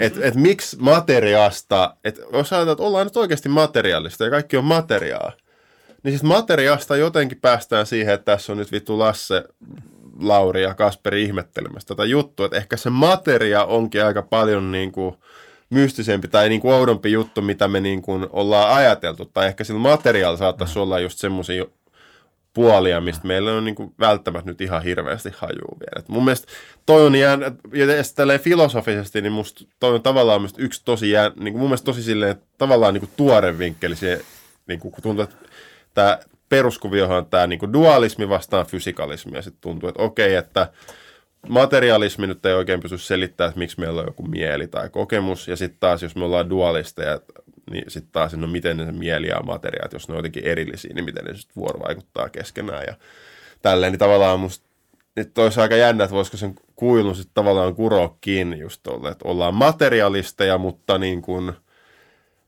[0.00, 4.64] Että et miksi materiaasta, että jos ajatellaan, että ollaan nyt oikeasti materiaalista ja kaikki on
[4.64, 5.32] materiaa,
[6.02, 9.44] Niin siis materiasta jotenkin päästään siihen, että tässä on nyt vittu Lasse,
[10.20, 15.16] Lauri ja Kasperi ihmettelemässä tätä juttua, että ehkä se materia onkin aika paljon niin kuin
[15.70, 19.24] mystisempi tai niin kuin oudompi juttu, mitä me niin kuin ollaan ajateltu.
[19.24, 21.64] Tai ehkä sillä materiaalilla saattaisi olla just semmoisia
[22.54, 25.98] puolia, mistä meillä on niin kuin välttämättä nyt ihan hirveästi hajuu vielä.
[25.98, 26.52] Et mun mielestä
[26.86, 27.40] toi on jään,
[28.32, 32.02] ja filosofisesti, niin musta toi on tavallaan yksi tosi jään, niin kuin mun mielestä tosi
[32.02, 34.20] silleen, tavallaan niin kuin tuore vinkkeli siihen,
[34.66, 35.36] niin kuin, kun tuntuu, että
[35.94, 36.18] tämä
[36.48, 40.68] peruskuviohan on tämä niin kuin dualismi vastaan fysikalismi, ja sitten tuntuu, että okei, että
[41.48, 45.56] materialismi nyt ei oikein pysty selittämään, että miksi meillä on joku mieli tai kokemus, ja
[45.56, 47.20] sitten taas, jos me ollaan dualisteja,
[47.70, 50.92] niin sitten taas, no miten ne mieli ja materia, että jos ne on jotenkin erillisiä,
[50.94, 52.94] niin miten ne sitten vuorovaikuttaa keskenään ja
[53.62, 54.66] tälleen, niin tavallaan musta
[55.16, 59.28] nyt olisi aika jännä, että voisiko sen kuilun sitten tavallaan kuroa kiinni just tolle, että
[59.28, 61.52] ollaan materialisteja, mutta niin kuin,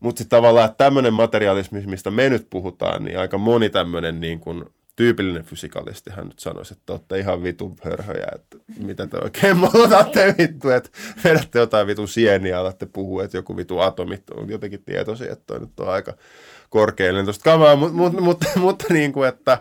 [0.04, 4.40] mutta sitten tavallaan, että tämmöinen materialismi, mistä me nyt puhutaan, niin aika moni tämmöinen niin
[4.40, 4.64] kuin
[4.96, 10.34] tyypillinen fysikalisti hän nyt sanoisi, että olette ihan vitun hörhöjä, että mitä te oikein muutatte
[10.38, 10.90] vittu, että
[11.24, 15.60] vedätte jotain vitun sieniä alatte puhua, että joku vitu atomit on jotenkin tietoisia, että toi
[15.60, 16.14] nyt on aika
[16.70, 19.58] korkeallinen tuosta kamaa, mutta, mutta, mutta, mutta niin kuin, että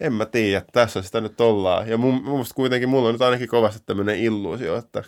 [0.00, 1.88] en mä tiedä, tässä sitä nyt ollaan.
[1.88, 5.04] Ja mun, mun mielestä kuitenkin mulla on nyt ainakin kovasti tämmöinen illuusio, että,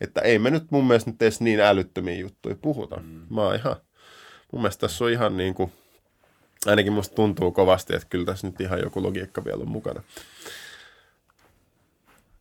[0.00, 2.96] että ei me nyt mun mielestä nyt edes niin älyttömiä juttuja puhuta.
[2.96, 3.20] Mm.
[3.30, 3.76] Mä oon ihan,
[4.52, 5.72] mun mielestä tässä on ihan niin kuin,
[6.66, 10.02] ainakin musta tuntuu kovasti, että kyllä tässä nyt ihan joku logiikka vielä on mukana.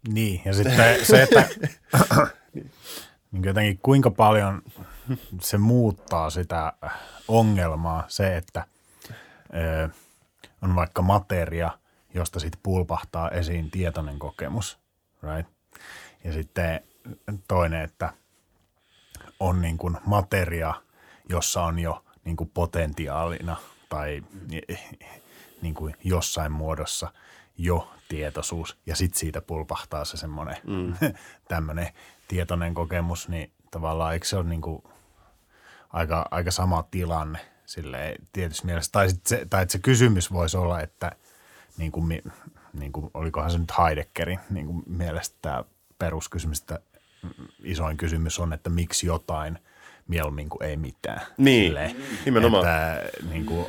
[0.08, 1.50] Niin, ja sitten se, että
[3.32, 4.62] niin jotenkin kuinka paljon
[5.42, 6.74] se muuttaa sitä
[7.28, 8.66] ongelmaa, se, että
[9.54, 9.90] ö,
[10.62, 11.72] on vaikka materia,
[12.14, 14.80] josta sitten pulpahtaa esiin tietoinen kokemus,
[15.24, 15.52] right?
[16.24, 16.84] Ja sitten
[17.48, 18.14] toinen, että
[19.40, 20.74] on niin kuin materia,
[21.32, 23.58] jossa on jo niin kuin potentiaalina–
[23.92, 24.24] tai
[25.62, 27.12] niin kuin jossain muodossa
[27.58, 30.94] jo tietoisuus ja sitten siitä pulpahtaa se semmoinen mm.
[31.48, 31.88] tämmöinen
[32.28, 34.84] tietoinen kokemus, niin tavallaan eikö se ole niin kuin
[35.90, 38.92] aika, aika sama tilanne silleen tietysti mielessä.
[38.92, 41.12] Tai, se, tai että se kysymys voisi olla, että
[41.78, 42.22] niin kuin,
[42.74, 45.64] niin kuin, olikohan se nyt Heideggerin niin kuin mielestä tämä
[46.00, 46.80] peruskysymys, että
[47.64, 49.60] isoin kysymys on, että miksi jotain–
[50.12, 51.22] mieluummin kuin ei mitään.
[51.38, 51.96] Niin, Silleen,
[52.26, 52.68] nimenomaan.
[52.68, 53.66] Että, niin kuin,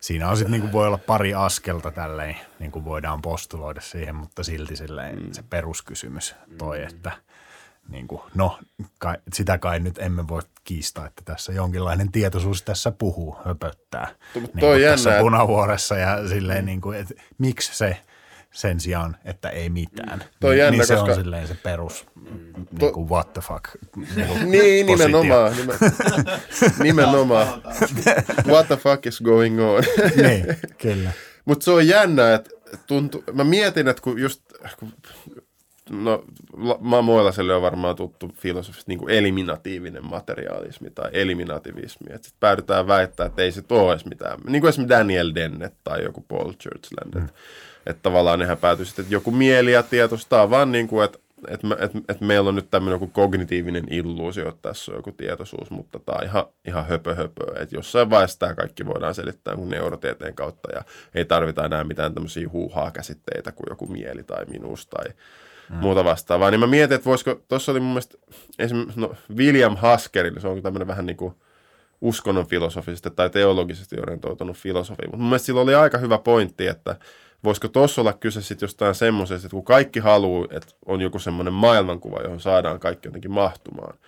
[0.00, 4.14] siinä on sitten niin kuin voi olla pari askelta tälleen, niin kuin voidaan postuloida siihen,
[4.14, 5.32] mutta silti silleen mm.
[5.32, 6.86] se peruskysymys toi, mm.
[6.86, 7.12] että
[7.88, 8.58] niin kuin, no
[8.98, 14.08] kai, sitä kai nyt emme voi kiistää, että tässä jonkinlainen tietoisuus tässä puhuu, höpöttää.
[14.34, 16.66] Niin kuin tässä punavuoressa ja silleen, mm.
[16.66, 17.96] niin kuin, että miksi se–
[18.54, 20.18] sen sijaan, että ei mitään.
[20.18, 20.24] Mm.
[20.40, 21.10] Toi niin, jännä, niin se koska...
[21.10, 22.66] on silleen se perus, mm.
[22.80, 23.64] niin kuin what the fuck.
[24.16, 25.52] Niin, kuin niin nimenomaan.
[26.82, 27.62] nimenomaan.
[28.46, 29.82] what the fuck is going on.
[30.28, 30.46] niin,
[30.78, 31.10] kyllä.
[31.44, 32.50] Mutta se on jännä, että
[32.86, 34.42] tuntuu, mä mietin, että kun just,
[34.78, 34.92] kun,
[35.90, 36.24] no
[37.02, 43.26] Moilaselle on varmaan tuttu filosofista niin kuin eliminatiivinen materiaalismi tai eliminativismi, että sitten päädytään väittää,
[43.26, 47.14] että ei se ole edes mitään, niin kuin esimerkiksi Daniel Dennett tai joku Paul Churchland,
[47.14, 47.34] mm että
[48.02, 51.18] tavallaan nehän päätyi sitten, että joku mieli ja tietostaa vaan niin kuin, että
[51.48, 55.70] että et, et meillä on nyt tämmöinen joku kognitiivinen illuusio, että tässä on joku tietoisuus,
[55.70, 57.62] mutta tämä on ihan, ihan höpö, höpö.
[57.62, 60.82] Että jossain vaiheessa tämä kaikki voidaan selittää kuin neurotieteen kautta ja
[61.14, 65.04] ei tarvita enää mitään tämmöisiä huuhaa käsitteitä kuin joku mieli tai minuus tai
[65.70, 65.76] mm.
[65.76, 66.50] muuta vastaavaa.
[66.50, 68.18] Niin mä mietin, että voisiko, tuossa oli mun mielestä
[68.58, 71.34] esimerkiksi no, William Hasker, se on tämmöinen vähän niin kuin
[72.00, 76.96] uskonnon filosofisesti tai teologisesti orientoitunut filosofi, mutta mun mielestä sillä oli aika hyvä pointti, että
[77.44, 81.54] voisiko tuossa olla kyse sitten jostain semmoisesta, että kun kaikki haluaa, että on joku semmoinen
[81.54, 83.98] maailmankuva, johon saadaan kaikki jotenkin mahtumaan,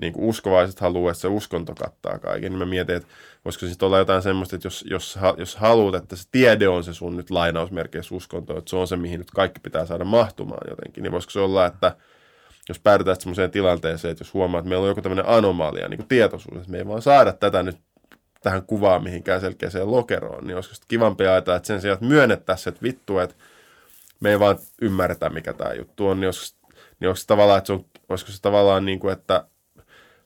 [0.00, 3.08] niin kuin uskovaiset haluaa, että se uskonto kattaa kaiken, niin mä mietin, että
[3.44, 6.94] voisiko sitten olla jotain semmoista, että jos, jos, jos haluat, että se tiede on se
[6.94, 11.02] sun nyt lainausmerkeissä uskonto, että se on se, mihin nyt kaikki pitää saada mahtumaan jotenkin,
[11.02, 11.96] niin voisiko se olla, että
[12.68, 16.08] jos päädytään semmoiseen tilanteeseen, että jos huomaa, että meillä on joku tämmöinen anomalia, niin kuin
[16.08, 17.76] tietoisuus, että me ei vaan saada tätä nyt
[18.44, 22.82] tähän kuvaan mihinkään selkeäseen lokeroon, niin olisiko kivampi ajatella, että sen sijaan, että myönnettäisiin, että
[22.82, 23.34] vittu, että
[24.20, 26.68] me ei vaan ymmärretä, mikä tämä juttu on, niin olisiko,
[27.00, 29.44] niin olisiko se tavallaan, että se on, olisiko se tavallaan niin kuin, että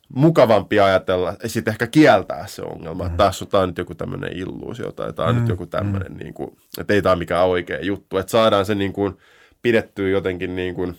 [0.09, 3.15] mukavampi ajatella, ja sitten ehkä kieltää se ongelma, mm-hmm.
[3.15, 5.43] että tämä on nyt joku tämmöinen illuusio, tai tämä on mm-hmm.
[5.43, 6.25] nyt joku tämmöinen, mm-hmm.
[6.25, 9.19] niin kuin, että ei tämä ole mikään oikea juttu, että saadaan se niin kuin,
[9.63, 10.99] pidettyä jotenkin niin kuin,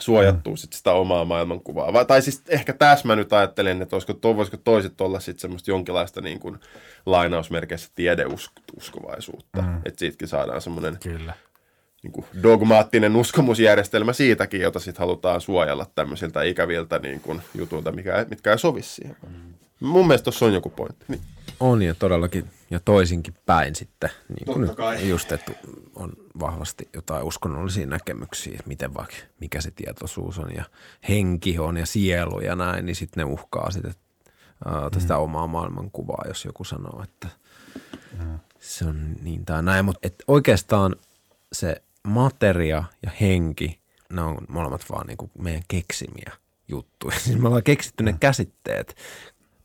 [0.00, 0.56] suojattua mm.
[0.56, 1.92] sit sitä omaa maailmankuvaa.
[1.92, 5.40] Vai, tai siis ehkä tässä mä nyt ajattelen, että olisiko, to, voisiko toiset olla sitten
[5.40, 6.58] semmoista jonkinlaista niin kuin,
[7.06, 9.62] lainausmerkeissä tiedeuskovaisuutta.
[9.62, 9.76] Mm.
[9.76, 10.98] Että siitäkin saadaan semmoinen
[12.02, 18.26] niin kuin dogmaattinen uskomusjärjestelmä siitäkin, jota sitten halutaan suojella tämmöisiltä ikäviltä niin kuin, jutuilta, mikä,
[18.30, 19.16] mitkä ei sovi siihen.
[19.28, 19.54] Mm.
[19.80, 21.04] Mun mielestä tuossa on joku pointti.
[21.08, 21.20] Niin.
[21.60, 22.44] On ja todellakin.
[22.74, 25.08] Ja toisinkin päin sitten, niin kuin Totta nyt kai.
[25.08, 25.52] just, että
[25.94, 30.64] on vahvasti jotain uskonnollisia näkemyksiä, että miten vaikka, mikä se tietoisuus on ja
[31.08, 33.94] henki on ja sielu ja näin, niin sitten ne uhkaa sitten
[34.64, 37.28] ää, tästä omaa maailmankuvaa, jos joku sanoo, että
[38.60, 39.84] se on niin tai näin.
[39.84, 40.96] Mutta oikeastaan
[41.52, 43.80] se materia ja henki,
[44.12, 46.32] ne on molemmat vaan niinku meidän keksimiä
[46.68, 47.18] juttuja.
[47.24, 48.96] Siis me ollaan keksitty ne käsitteet.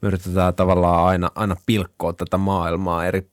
[0.02, 3.32] Me yritetään tavallaan aina, aina pilkkoa tätä maailmaa eri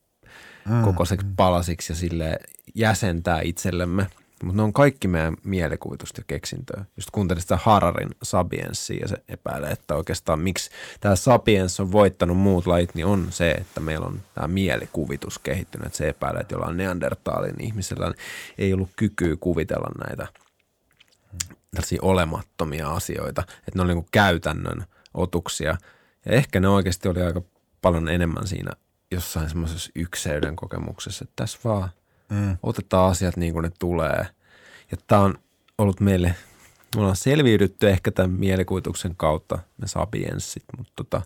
[0.85, 2.39] kokoiseksi palasiksi ja sille
[2.75, 4.07] jäsentää itsellemme.
[4.43, 6.85] Mutta ne on kaikki meidän mielikuvitusta ja keksintöä.
[6.97, 12.37] Just kuuntelin sitä Hararin Sapiensia ja se epäilee, että oikeastaan miksi tämä Sapiens on voittanut
[12.37, 15.87] muut lajit, niin on se, että meillä on tämä mielikuvitus kehittynyt.
[15.87, 18.13] Että se epäilee, että jollain Neandertalin ihmisellä
[18.59, 20.27] ei ollut kykyä kuvitella näitä
[21.71, 25.77] tällaisia olemattomia asioita, että ne oli niin käytännön otuksia.
[26.27, 27.43] Ja ehkä ne oikeasti oli aika
[27.83, 28.71] paljon enemmän siinä
[29.11, 31.89] jossain semmoisessa ykseyden kokemuksessa, että tässä vaan
[32.29, 32.57] mm.
[32.63, 34.27] otetaan asiat niin kuin ne tulee.
[34.91, 35.39] Ja tämä on
[35.79, 36.35] ollut meille,
[36.95, 41.23] me ollaan selviydytty ehkä tämän mielikuvituksen kautta, me sapienssit, mutta tota,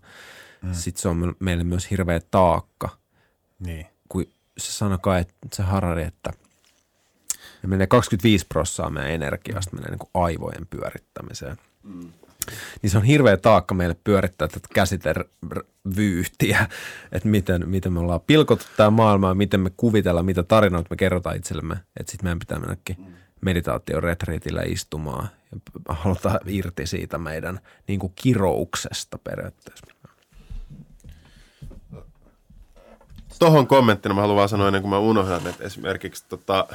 [0.62, 0.74] mm.
[0.74, 2.88] sitten se on meille myös hirveä taakka,
[3.58, 3.86] Niin.
[4.08, 4.24] kun
[4.58, 6.32] se sanoi kai, että se Harari, että
[7.62, 11.56] me menee 25 prossaa meidän energiasta menee niin kuin aivojen pyörittämiseen.
[11.82, 12.12] Mm.
[12.82, 16.68] Niin se on hirveä taakka meille pyörittää tätä käsitevyyhtiä,
[17.12, 20.96] että miten, miten me ollaan pilkottu tämä maailma ja miten me kuvitellaan, mitä tarinoita me
[20.96, 21.76] kerrotaan itsellemme.
[22.00, 22.96] Että sitten meidän pitää mennäkin
[23.40, 25.58] meditaation retriitillä istumaan ja
[25.94, 29.86] halutaan irti siitä meidän niin kuin kirouksesta periaatteessa.
[33.38, 36.66] Tuohon kommenttina mä haluan vaan sanoa ennen kuin mä unohdan, että esimerkiksi tota,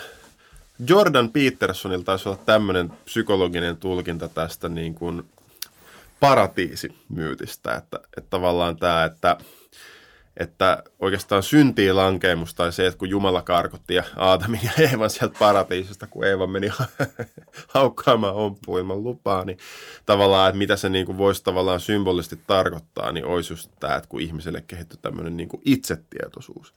[0.88, 5.24] Jordan Petersonilta taisi olla tämmöinen psykologinen tulkinta tästä niin kuin
[6.30, 9.38] paratiisimyytistä, että, että tavallaan tämä, että,
[10.38, 15.36] että oikeastaan syntii lankeemus tai se, että kun Jumala karkotti ja Aatamin ja Eevan sieltä
[15.40, 16.70] paratiisista, kun Eeva meni
[17.74, 19.58] haukkaamaan ompua ilman lupaa, niin
[20.06, 24.10] tavallaan, että mitä se niin kuin voisi tavallaan symbolisesti tarkoittaa, niin olisi just tämä, että
[24.10, 26.74] kun ihmiselle kehittyy tämmöinen niin kuin itsetietoisuus.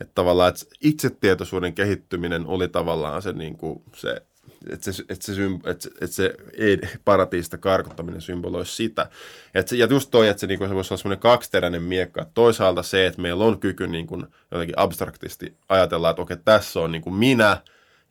[0.00, 4.22] Että tavallaan että itsetietoisuuden kehittyminen oli tavallaan se, niin kuin se
[4.70, 5.32] että se, että se,
[5.64, 9.08] että että se ei, paratiista karkottaminen symboloi sitä.
[9.54, 12.22] Että se, ja just toi, että se, niin kuin, se voisi olla semmoinen kaksiteräinen miekka.
[12.22, 16.80] Että toisaalta se, että meillä on kyky niin kuin, jotenkin abstraktisti ajatella, että okei, tässä
[16.80, 17.56] on niin kuin minä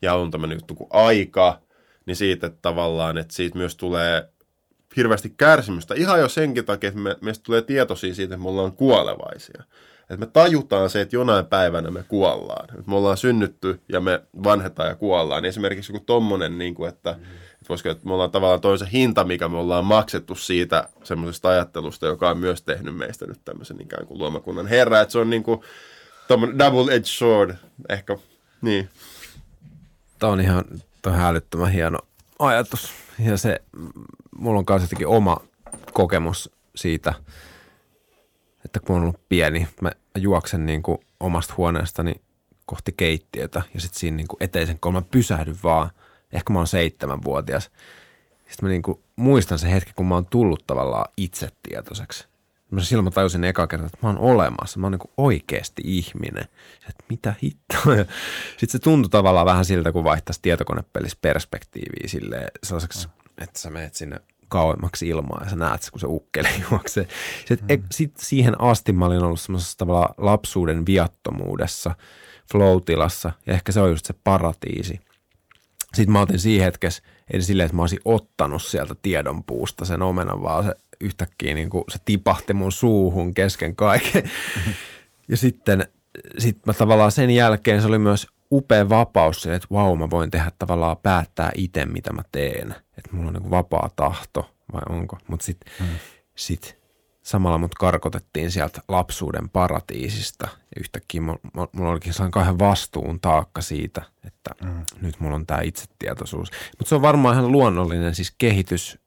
[0.02, 1.60] ja on tämmöinen juttu kuin aika,
[2.06, 4.28] niin siitä että tavallaan, että siitä myös tulee
[4.96, 5.94] hirveästi kärsimystä.
[5.94, 9.62] Ihan jo senkin takia, että me, meistä tulee tietoisia siitä, että me ollaan kuolevaisia.
[10.10, 12.64] Että me tajutaan se, että jonain päivänä me kuollaan.
[12.64, 15.42] Että me ollaan synnytty ja me vanhetaan ja kuollaan.
[15.42, 19.24] Niin esimerkiksi joku tommonen, niin kuin, että, että, voisiko, että me ollaan tavallaan toisen hinta,
[19.24, 24.06] mikä me ollaan maksettu siitä semmoisesta ajattelusta, joka on myös tehnyt meistä nyt tämmöisen ikään
[24.06, 25.00] kuin luomakunnan herra.
[25.00, 25.60] Että se on niin kuin
[26.58, 27.54] double-edged sword,
[27.88, 28.18] ehkä,
[28.62, 28.88] niin.
[30.18, 30.64] Tämä on ihan
[31.02, 31.98] tämä on älyttömän hieno
[32.38, 32.92] ajatus.
[33.18, 33.60] Ja se,
[34.38, 35.36] mulla on kanssa jotenkin oma
[35.92, 37.14] kokemus siitä–
[38.76, 42.14] että kun on ollut pieni, mä juoksen niin kuin omasta huoneestani
[42.66, 45.90] kohti keittiötä ja sitten siinä niin kuin eteisen kolma pysähdyn vaan.
[46.32, 47.64] Ehkä mä oon seitsemänvuotias.
[48.48, 52.28] Sitten mä niin kuin muistan se hetki, kun mä oon tullut tavallaan itsetietoiseksi.
[52.70, 54.80] Mä silloin mä tajusin eka kertaa, että mä oon olemassa.
[54.80, 56.44] Mä oon niin oikeasti ihminen.
[56.88, 57.94] Että mitä hittoa.
[58.50, 63.08] Sitten se tuntui tavallaan vähän siltä, kun vaihtaisi tietokonepelissä perspektiiviä silleen sellaiseksi,
[63.38, 64.20] että sä menet sinne
[64.54, 67.08] kauemmaksi ilmaa ja sä näet, kun se ukkeli juoksee.
[67.44, 67.86] Sitten mm.
[67.92, 71.94] sit siihen asti mä olin ollut semmoisessa tavallaan lapsuuden viattomuudessa,
[72.52, 75.00] flow-tilassa ja ehkä se on just se paratiisi.
[75.94, 77.02] Sitten mä otin siinä hetkessä,
[77.32, 81.70] ei silleen, että mä olisin ottanut sieltä tiedon puusta sen omenan, vaan se yhtäkkiä niin
[81.70, 84.30] kuin se tipahti mun suuhun kesken kaiken.
[85.28, 85.88] Ja sitten
[86.38, 88.26] sit mä tavallaan sen jälkeen se oli myös
[88.56, 92.70] upea vapaus sille, että vau, mä voin tehdä tavallaan päättää itse, mitä mä teen.
[92.70, 95.18] Että mulla on niin vapaa tahto, vai onko?
[95.28, 95.86] Mutta sitten mm.
[96.36, 96.78] sit
[97.22, 100.48] samalla mut karkotettiin sieltä lapsuuden paratiisista.
[100.60, 104.84] Ja yhtäkkiä mulla, mulla olikin sellainen kahden vastuun taakka siitä, että mm.
[105.00, 106.50] nyt mulla on tämä itsetietoisuus.
[106.78, 108.98] Mutta se on varmaan ihan luonnollinen siis kehitys.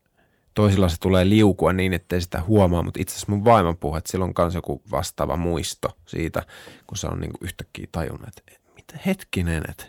[0.53, 4.11] Toisilla se tulee liukua niin, ettei sitä huomaa, mutta itse asiassa mun vaimo puhuu, että
[4.11, 6.43] sillä on myös joku vastaava muisto siitä,
[6.87, 8.56] kun se on niin yhtäkkiä tajunnut, että
[8.89, 9.83] että hetkinen, että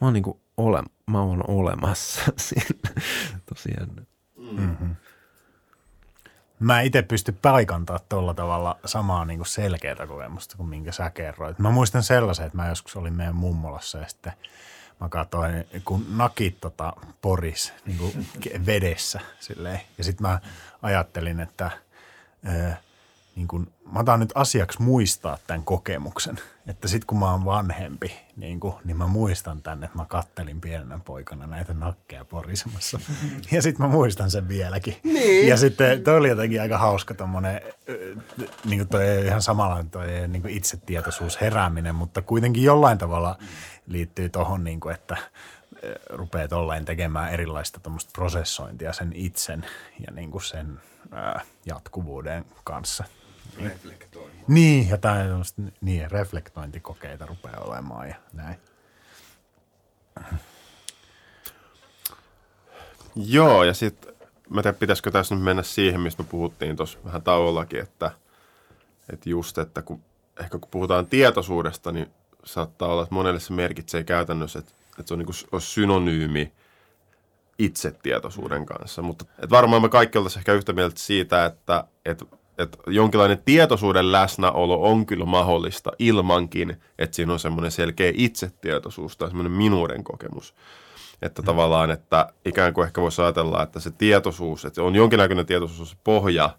[0.00, 2.90] mä oon niinku ole, mä oon olemassa siinä.
[3.46, 4.06] Tosiaan.
[4.36, 4.96] Mm-hmm.
[6.60, 11.58] Mä itse pysty paikantaa tuolla tavalla samaa niin kuin selkeää kokemusta kuin minkä sä kerroit.
[11.58, 14.32] Mä muistan sellaisen, että mä joskus olin meidän mummolassa ja sitten
[15.00, 16.92] mä katsoin, kun nakit tota
[17.22, 18.26] poris niin kuin
[18.66, 19.80] vedessä silleen.
[19.98, 20.40] Ja sitten mä
[20.82, 21.70] ajattelin, että
[22.48, 22.72] ö,
[23.36, 26.40] niin kuin, mä otan nyt asiaksi muistaa tämän kokemuksen.
[26.68, 30.60] Että sit kun mä oon vanhempi, niin, kuin, niin mä muistan tänne, että mä kattelin
[30.60, 33.00] pienenä poikana näitä nakkeja porisemassa.
[33.52, 34.96] Ja sitten mä muistan sen vieläkin.
[35.04, 35.48] Niin.
[35.48, 37.60] Ja sitten toi oli jotenkin aika hauska tommonen,
[38.64, 43.38] niin kuin toi ihan samalla toi niin kuin itsetietoisuus herääminen, mutta kuitenkin jollain tavalla
[43.86, 45.16] liittyy tohon, niin kuin, että
[46.10, 49.66] rupeaa tolleen tekemään erilaista tuommoista prosessointia sen itsen
[50.06, 50.80] ja niin kuin sen
[51.12, 53.04] ää, jatkuvuuden kanssa.
[54.48, 55.26] Niin, jotain
[55.80, 58.56] niin, reflektointikokeita rupeaa olemaan ja näin.
[63.16, 64.14] Joo, ja sitten
[64.50, 68.10] mä tiedän, pitäisikö tässä nyt mennä siihen, mistä me puhuttiin tuossa vähän tauollakin, että,
[69.12, 70.02] että just, että kun,
[70.40, 72.10] ehkä kun puhutaan tietoisuudesta, niin
[72.44, 76.52] saattaa olla, että monelle se merkitsee käytännössä, että, että se on niin kuin synonyymi
[77.58, 79.02] itsetietoisuuden kanssa.
[79.02, 82.24] Mutta että varmaan me kaikki oltaisiin ehkä yhtä mieltä siitä, että, että,
[82.58, 89.28] että jonkinlainen tietoisuuden läsnäolo on kyllä mahdollista ilmankin, että siinä on semmoinen selkeä itsetietoisuus tai
[89.28, 90.54] semmoinen minuuden kokemus.
[91.22, 91.46] Että mm.
[91.46, 96.50] tavallaan, että ikään kuin ehkä voisi ajatella, että se tietoisuus, että on jonkinlainen tietoisuus pohja,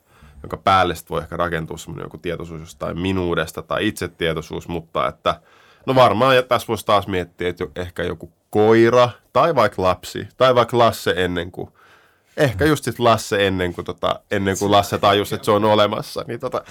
[0.43, 5.41] jonka päälle voi ehkä rakentua semmoinen joku tietoisuus jostain minuudesta tai itsetietoisuus, mutta että
[5.86, 10.56] no varmaan ja tässä voisi taas miettiä, että ehkä joku koira tai vaikka lapsi tai
[10.56, 11.70] vaikka Lasse ennen kuin
[12.38, 16.26] Ehkä just sit Lasse ennen kuin, tota, ennen kuin Lasse tajus, että se on olemassa,
[16.28, 16.64] niin tota,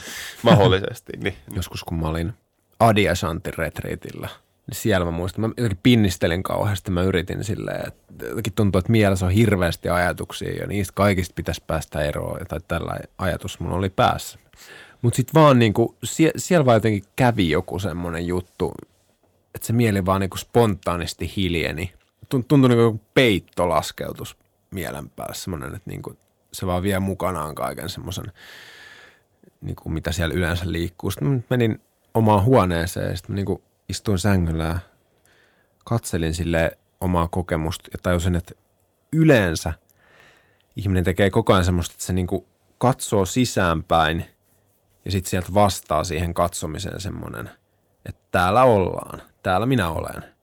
[0.43, 1.13] mahdollisesti.
[1.17, 1.37] Niin.
[1.55, 2.33] Joskus kun mä olin
[2.81, 4.29] Adiasantin retriitillä,
[4.67, 8.93] niin siellä mä muistan, mä jotenkin pinnistelin kauheasti, mä yritin silleen, että jotenkin tuntuu, että
[8.93, 13.91] mielessä on hirveästi ajatuksia ja niistä kaikista pitäisi päästä eroon, tai tällä ajatus mulla oli
[13.91, 14.39] päässä.
[15.03, 18.75] Mutta sitten vaan niinku, sie, siellä vaan jotenkin kävi joku semmoinen juttu,
[19.55, 21.93] että se mieli vaan niinku spontaanisti hiljeni.
[22.29, 24.37] Tuntui niin kuin peitto laskeutus
[24.71, 26.19] mielen päällä semmoinen, että niin kuin
[26.53, 28.33] se vaan vie mukanaan kaiken semmoisen,
[29.61, 31.11] niin kuin mitä siellä yleensä liikkuu.
[31.11, 31.81] Sitten menin
[32.14, 34.79] omaan huoneeseen ja sitten niin kuin istuin sängyllä ja
[35.85, 38.55] katselin sille omaa kokemusta ja tajusin, että
[39.12, 39.73] yleensä
[40.77, 42.47] ihminen tekee koko ajan semmoista, että se niin kuin
[42.79, 44.25] katsoo sisäänpäin
[45.05, 47.51] ja sitten sieltä vastaa siihen katsomiseen semmoinen,
[48.07, 50.25] että täällä ollaan, täällä minä olen–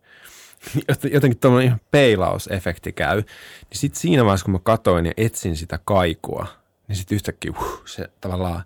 [0.88, 3.18] jotenkin tuommoinen ihan peilausefekti käy.
[3.18, 3.26] Niin
[3.74, 6.48] sitten siinä vaiheessa, kun mä katoin ja etsin sitä kaikua,
[6.88, 8.64] niin sitten yhtäkkiä uh, se tavallaan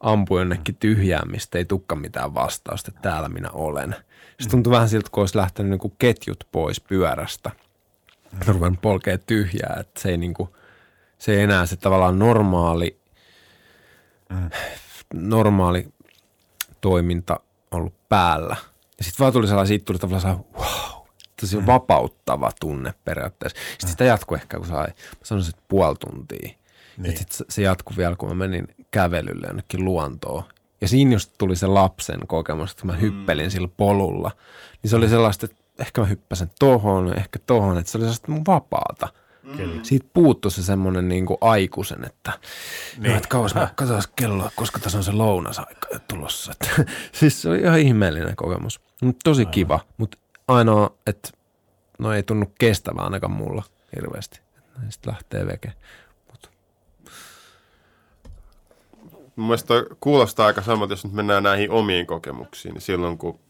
[0.00, 3.96] ampui jonnekin tyhjään, mistä ei tukka mitään vastausta, että täällä minä olen.
[4.40, 7.50] Se tuntui vähän siltä, kun olisi lähtenyt niin kuin ketjut pois pyörästä.
[8.32, 10.48] Mä ruven polkea tyhjää, että se ei, niin kuin,
[11.18, 13.00] se ei enää se tavallaan normaali,
[15.14, 15.88] normaali
[16.80, 17.40] toiminta
[17.70, 18.56] ollut päällä.
[18.98, 20.95] Ja sitten vaan tuli sellainen, siitä tuli tavallaan sellainen, wow,
[21.40, 21.66] tosi mm.
[21.66, 23.58] vapauttava tunne periaatteessa.
[23.70, 23.90] Sitten mm.
[23.90, 26.56] sitä jatkui ehkä, kun sai, mä sanoisin, että puoli tuntia.
[26.98, 27.16] Niin.
[27.16, 30.42] Sitten se jatkui vielä, kun mä menin kävelylle jonnekin luontoon.
[30.80, 33.00] Ja siinä just tuli se lapsen kokemus, että mä mm.
[33.00, 33.50] hyppelin mm.
[33.50, 34.30] sillä polulla.
[34.82, 38.32] Niin se oli sellaista, että ehkä mä hyppäsen tohon, ehkä tohon, että se oli sellaista
[38.32, 39.08] mun vapaata.
[39.42, 39.82] Mm.
[39.82, 42.32] Siitä puuttuu se semmoinen niin kuin aikuisen, että,
[42.98, 43.10] niin.
[43.10, 46.52] no, että kauas mä katsotaan kelloa, koska tässä on se lounasaika tulossa.
[46.52, 48.80] Että, siis se oli ihan ihmeellinen kokemus.
[49.24, 49.52] Tosi Aivan.
[49.52, 50.18] kiva, mutta
[50.48, 51.28] ainoa, että
[51.98, 53.62] no ei tunnu kestävää ainakaan mulla
[53.96, 54.40] hirveästi.
[54.88, 55.72] Sitten lähtee veke.
[56.30, 56.50] Mut.
[59.36, 63.40] Mun mielestä kuulostaa aika samalta, jos nyt mennään näihin omiin kokemuksiin, niin silloin kun,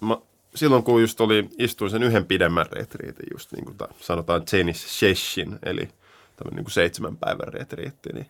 [0.00, 0.16] mä,
[0.54, 4.98] silloin kun just oli, istuin sen yhden pidemmän retriitin, just niin kuin ta, sanotaan Jenis
[4.98, 5.88] Sheshin, eli
[6.36, 8.26] tämmöinen niin kuin seitsemän päivän retriitti, niin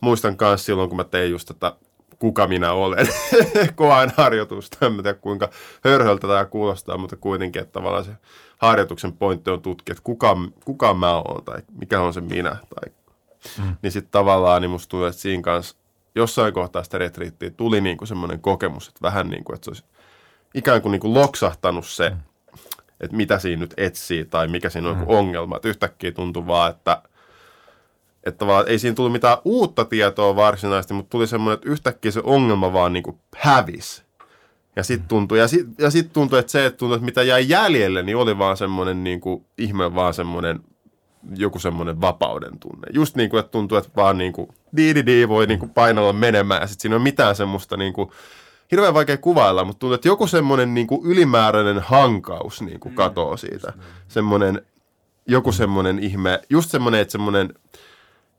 [0.00, 1.76] muistan myös silloin, kun mä tein just tätä
[2.22, 3.08] kuka minä olen.
[3.74, 4.86] Koain harjoitusta.
[4.86, 5.50] En tiedä kuinka
[5.84, 8.10] hörhöltä tämä kuulostaa, mutta kuitenkin, että tavallaan se
[8.58, 12.50] harjoituksen pointti on tutkia, että kuka, kuka mä oon tai mikä on se minä.
[12.50, 12.92] Tai,
[13.58, 13.76] mm.
[13.82, 15.76] Niin sitten tavallaan niin musta tulee, että siinä kanssa
[16.14, 19.70] jossain kohtaa sitä retriittiä tuli niin kuin semmoinen kokemus, että vähän niin kuin, että se
[19.70, 19.84] olisi
[20.54, 22.16] ikään kuin, niin kuin loksahtanut se, mm.
[23.00, 25.04] että mitä siinä nyt etsii tai mikä siinä on mm.
[25.06, 25.56] ongelma.
[25.56, 27.02] Että yhtäkkiä tuntuu vaan, että–
[28.24, 32.20] että vaan ei siinä tullut mitään uutta tietoa varsinaisesti, mutta tuli semmoinen, että yhtäkkiä se
[32.24, 34.02] ongelma vaan niin kuin hävisi.
[34.76, 37.48] Ja sitten tuntui, ja sit, ja sit tuntui, että se, että, tuntui, että mitä jäi
[37.48, 40.60] jäljelle, niin oli vaan semmoinen niin kuin, ihme vaan semmoinen
[41.36, 42.86] joku semmoinen vapauden tunne.
[42.92, 45.70] Just niin kuin, että tuntuu, että vaan niin kuin, di, di, di voi niin kuin
[45.70, 48.10] painalla menemään ja sitten siinä on mitään semmoista niin kuin,
[48.72, 53.36] hirveän vaikea kuvailla, mutta tuntuu, että joku semmoinen niin kuin ylimääräinen hankaus niin kuin katoo
[53.36, 53.72] siitä.
[54.08, 54.62] Semmoinen,
[55.26, 57.54] joku semmoinen ihme, just semmoinen, että semmoinen,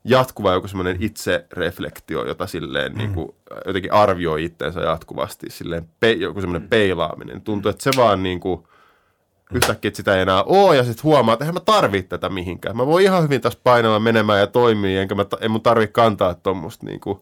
[0.04, 2.98] jatkuva joku semmoinen itsereflektio, jota silleen mm.
[2.98, 3.36] niin kuin,
[3.66, 7.42] jotenkin arvioi itteensä jatkuvasti, silleen pe, joku semmoinen peilaaminen.
[7.42, 8.64] Tuntuu, että se vaan niin kuin,
[9.54, 12.78] yhtäkkiä että sitä ei enää ole, ja sitten huomaa, että eihän mä tarvitse tätä mihinkään.
[12.78, 16.34] Mä voin ihan hyvin tässä painella menemään ja toimia, enkä mä, en mun tarvitse kantaa
[16.34, 17.20] tuommoista niin kuin,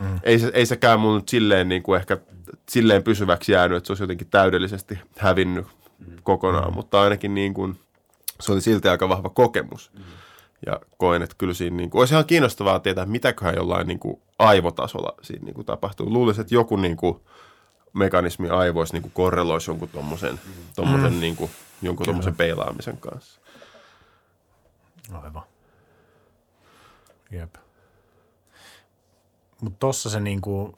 [0.00, 0.20] Mm.
[0.22, 2.18] Ei, se, ei sekään mun silleen niin kuin ehkä
[2.68, 5.66] silleen pysyväksi jäänyt, että se olisi jotenkin täydellisesti hävinnyt
[6.22, 6.74] kokonaan, mm.
[6.74, 7.80] mutta ainakin niin kuin,
[8.40, 9.90] se oli silti aika vahva kokemus.
[9.94, 10.04] Mm.
[10.66, 14.22] Ja koen, että kyllä siinä niin kuin, olisi ihan kiinnostavaa tietää, mitäköhän jollain niin kuin
[14.38, 16.12] aivotasolla siinä niin kuin tapahtuu.
[16.12, 17.20] Luulisin, että joku niin kuin,
[17.92, 20.38] mekanismi aivoissa niin kuin korreloisi jonkun tuommoisen
[21.12, 21.20] mm.
[21.20, 21.50] niin kuin,
[21.82, 23.40] jonkun tuommoisen peilaamisen kanssa.
[25.12, 25.42] Aivan.
[27.30, 27.54] Jep.
[29.60, 30.74] Mutta tossa se niinku,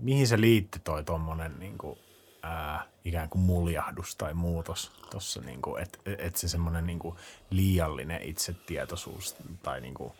[0.00, 1.98] mihin se liitti toi tommonen niinku,
[2.42, 7.16] ää, ikään kuin muljahdus tai muutos tuossa, niinku, että et se semmoinen niinku
[7.50, 10.14] liiallinen itsetietoisuus tai niinku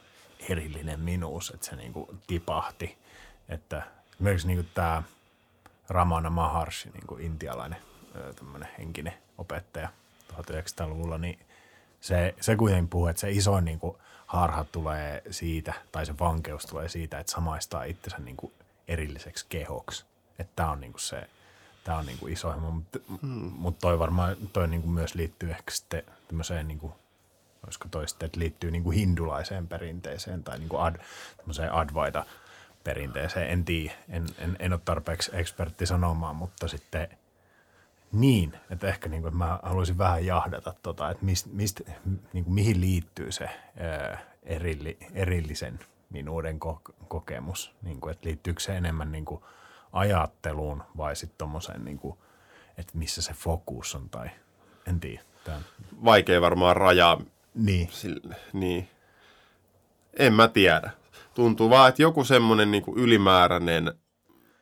[0.48, 2.98] erillinen minuus, että se niinku tipahti.
[3.48, 5.02] Että esimerkiksi niinku tämä
[5.88, 7.78] Ramana Maharshi, niinku intialainen
[8.36, 9.88] tämmöinen henkinen opettaja
[10.32, 11.38] 1900-luvulla, niin
[12.00, 16.88] se, se kuitenkin puhuu, että se isoin niinku harha tulee siitä, tai se vankeus tulee
[16.88, 18.52] siitä, että samaistaa itsensä niinku
[18.88, 20.04] erilliseksi kehoksi.
[20.38, 21.28] Että tämä on niinku se
[21.84, 23.52] Tämä on niinku iso himo, mutta hmm.
[23.56, 26.92] mut toi varmaan toi niinku myös liittyy ehkä sitten tämmöiseen, niinku,
[27.64, 30.96] olisiko toi sitten, että liittyy niinku hindulaiseen perinteeseen tai niinku ad,
[31.70, 32.24] advaita
[32.84, 33.50] perinteeseen.
[33.50, 37.08] En tiedä, en, en, en ole tarpeeksi ekspertti sanomaan, mutta sitten
[38.12, 41.80] niin, että ehkä niin kuin, mä haluaisin vähän jahdata, tota, että mist, mist,
[42.32, 48.60] niin kuin, mihin liittyy se ää, erilli, erillisen minuuden ko- kokemus, niin kuin, että liittyykö
[48.60, 49.42] se enemmän niin kuin,
[49.92, 52.18] ajatteluun vai sitten tuommoiseen, niin kuin,
[52.78, 54.30] että missä se fokus on tai
[54.86, 55.22] en tiedä.
[55.44, 55.64] Tämän.
[56.04, 57.20] Vaikea varmaan rajaa.
[57.54, 57.88] Niin.
[57.92, 58.88] Sille, niin.
[60.18, 60.90] En mä tiedä.
[61.34, 63.94] Tuntuu vaan, että joku semmoinen niin ylimääräinen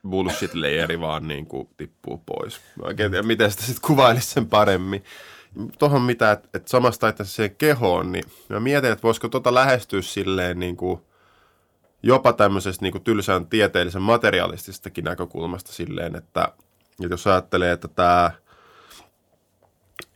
[0.09, 2.61] bullshit layeri vaan niin kuin tippuu pois.
[2.75, 5.03] Mä oikein tiedä, miten sitä sitten kuvailisi sen paremmin.
[5.79, 10.01] Tuohon mitä, että et samasta että siihen kehoon, niin mä mietin, että voisiko tota lähestyä
[10.01, 11.01] silleen niin kuin
[12.03, 16.53] jopa tämmöisestä niin kuin tylsän tieteellisen materialististakin näkökulmasta silleen, että,
[17.03, 18.31] että jos ajattelee, että tämä,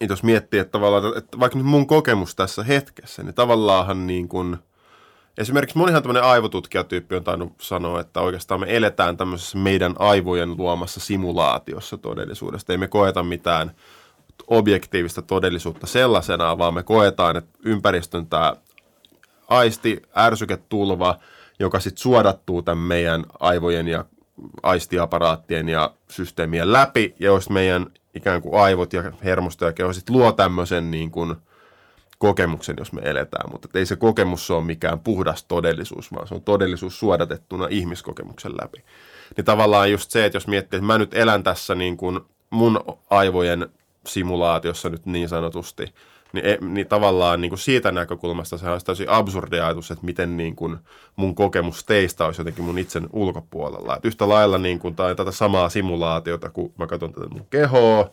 [0.10, 4.58] jos miettii, että tavallaan, että vaikka nyt mun kokemus tässä hetkessä, niin tavallaanhan niin kuin,
[5.38, 11.00] esimerkiksi monihan tämmöinen aivotutkijatyyppi on tainnut sanoa, että oikeastaan me eletään tämmöisessä meidän aivojen luomassa
[11.00, 12.72] simulaatiossa todellisuudesta.
[12.74, 13.72] Ei me koeta mitään
[14.48, 18.56] objektiivista todellisuutta sellaisenaan, vaan me koetaan, että ympäristön tämä
[19.50, 21.18] aisti, ärsyketulva–
[21.60, 24.06] joka sitten suodattuu tämän meidän aivojen ja
[24.64, 27.86] aistiaparaattien ja systeemien läpi, ja jos meidän
[28.16, 31.36] ikään kuin aivot ja hermosto ja keho sitten luo tämmöisen niin kuin
[32.18, 36.42] kokemuksen, jos me eletään, mutta ei se kokemus ole mikään puhdas todellisuus, vaan se on
[36.42, 38.84] todellisuus suodatettuna ihmiskokemuksen läpi.
[39.38, 42.80] Niin tavallaan just se, että jos miettii, että mä nyt elän tässä niin kuin mun
[43.10, 43.70] aivojen
[44.08, 45.94] simulaatiossa nyt niin sanotusti,
[46.34, 50.38] niin, e, niin tavallaan niin kuin siitä näkökulmasta se olisi täysin absurdi ajatus, että miten
[50.38, 50.78] niin kuin
[51.16, 53.96] mun kokemus teistä olisi jotenkin mun itsen ulkopuolella.
[53.96, 58.10] Et yhtä lailla niin kuin, tai tätä samaa simulaatiota, kun mä katson tätä mun kehoa,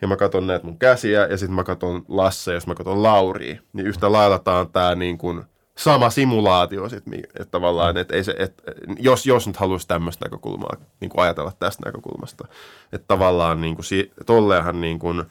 [0.00, 3.60] ja mä katson näitä mun käsiä, ja sitten mä katson Lasse, jos mä katson Lauria,
[3.72, 5.42] niin yhtä lailla tämä on tämä niin kuin
[5.78, 8.62] sama simulaatio sit, että tavallaan, että ei se, että
[8.98, 12.48] jos, jos nyt haluaisi tämmöistä näkökulmaa niin kuin ajatella tästä näkökulmasta,
[12.92, 13.84] että tavallaan niin kuin,
[14.26, 15.24] tolleenhan niin kuin,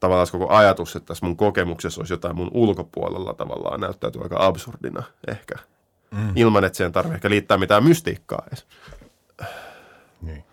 [0.00, 5.02] tavallaan koko ajatus, että tässä mun kokemuksessa olisi jotain mun ulkopuolella tavallaan näyttäytyy aika absurdina
[5.28, 5.54] ehkä.
[6.10, 6.32] Mm.
[6.36, 8.66] Ilman, että siihen tarvitsee ehkä liittää mitään mystiikkaa edes.
[10.22, 10.44] Niin,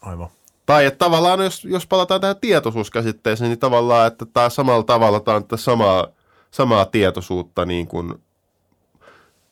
[0.00, 0.28] aivan.
[0.66, 5.36] Tai että tavallaan, jos, jos palataan tähän tietoisuuskäsitteeseen, niin tavallaan, että tämä samalla tavalla, tämä
[5.36, 6.06] on samaa,
[6.50, 8.14] samaa tietoisuutta niin kuin,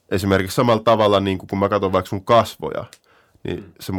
[0.09, 2.85] esimerkiksi samalla tavalla, niin kuin kun mä katson vaikka sun kasvoja–
[3.47, 3.93] niin se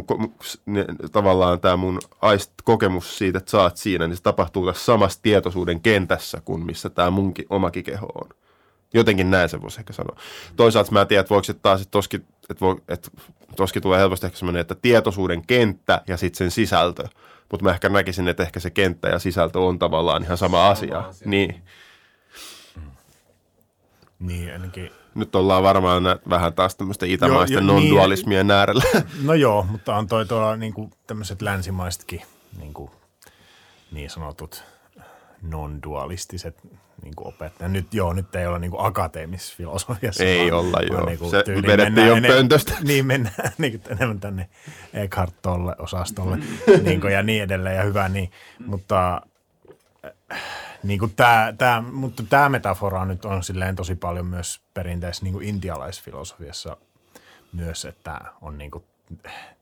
[0.66, 5.22] ne, tavallaan tämä mun aist, kokemus siitä, että oot siinä, niin se tapahtuu tässä samassa
[5.22, 8.28] tietoisuuden kentässä kuin missä tämä munkin omakin keho on.
[8.94, 10.16] Jotenkin näin se voisi ehkä sanoa.
[10.56, 13.10] Toisaalta mä en tiedä, että voiko se taas, että toskin, että, voi, että
[13.56, 17.04] toskin tulee helposti ehkä semmoinen, että tietoisuuden kenttä ja sitten sen sisältö.
[17.50, 20.70] Mutta mä ehkä näkisin, että ehkä se kenttä ja sisältö on tavallaan ihan sama, sama
[20.70, 20.98] asia.
[20.98, 21.28] asia.
[21.28, 21.62] Niin.
[24.18, 27.66] Niin, ainakin nyt ollaan varmaan vähän taas tämmöistä itämaisten niin.
[27.66, 28.84] non-dualismien niin, äärellä.
[29.22, 32.22] No joo, mutta on toi tuolla niin kuin tämmöiset länsimaisetkin
[32.58, 32.90] niin, kuin,
[33.92, 34.64] niin sanotut
[35.42, 36.62] non-dualistiset
[37.02, 37.72] niin kuin opettajat.
[37.72, 40.24] Nyt joo, nyt ei olla niin kuin akateemisessa filosofiassa.
[40.24, 42.74] Ei vaan, olla joo, niin kuin se vedettiin jo pöntöstä.
[42.84, 44.48] Niin mennään niin kuin enemmän tänne
[44.94, 46.38] Eckhart tolle osastolle
[46.82, 48.30] niin kuin, ja niin edelleen ja hyvä niin,
[48.66, 49.22] mutta
[50.82, 55.32] niin kuin tämä, tämä, mutta tämä metafora nyt on silleen tosi paljon myös perinteisessä niin
[55.32, 56.76] kuin intialaisfilosofiassa
[57.52, 58.84] myös, että on niin kuin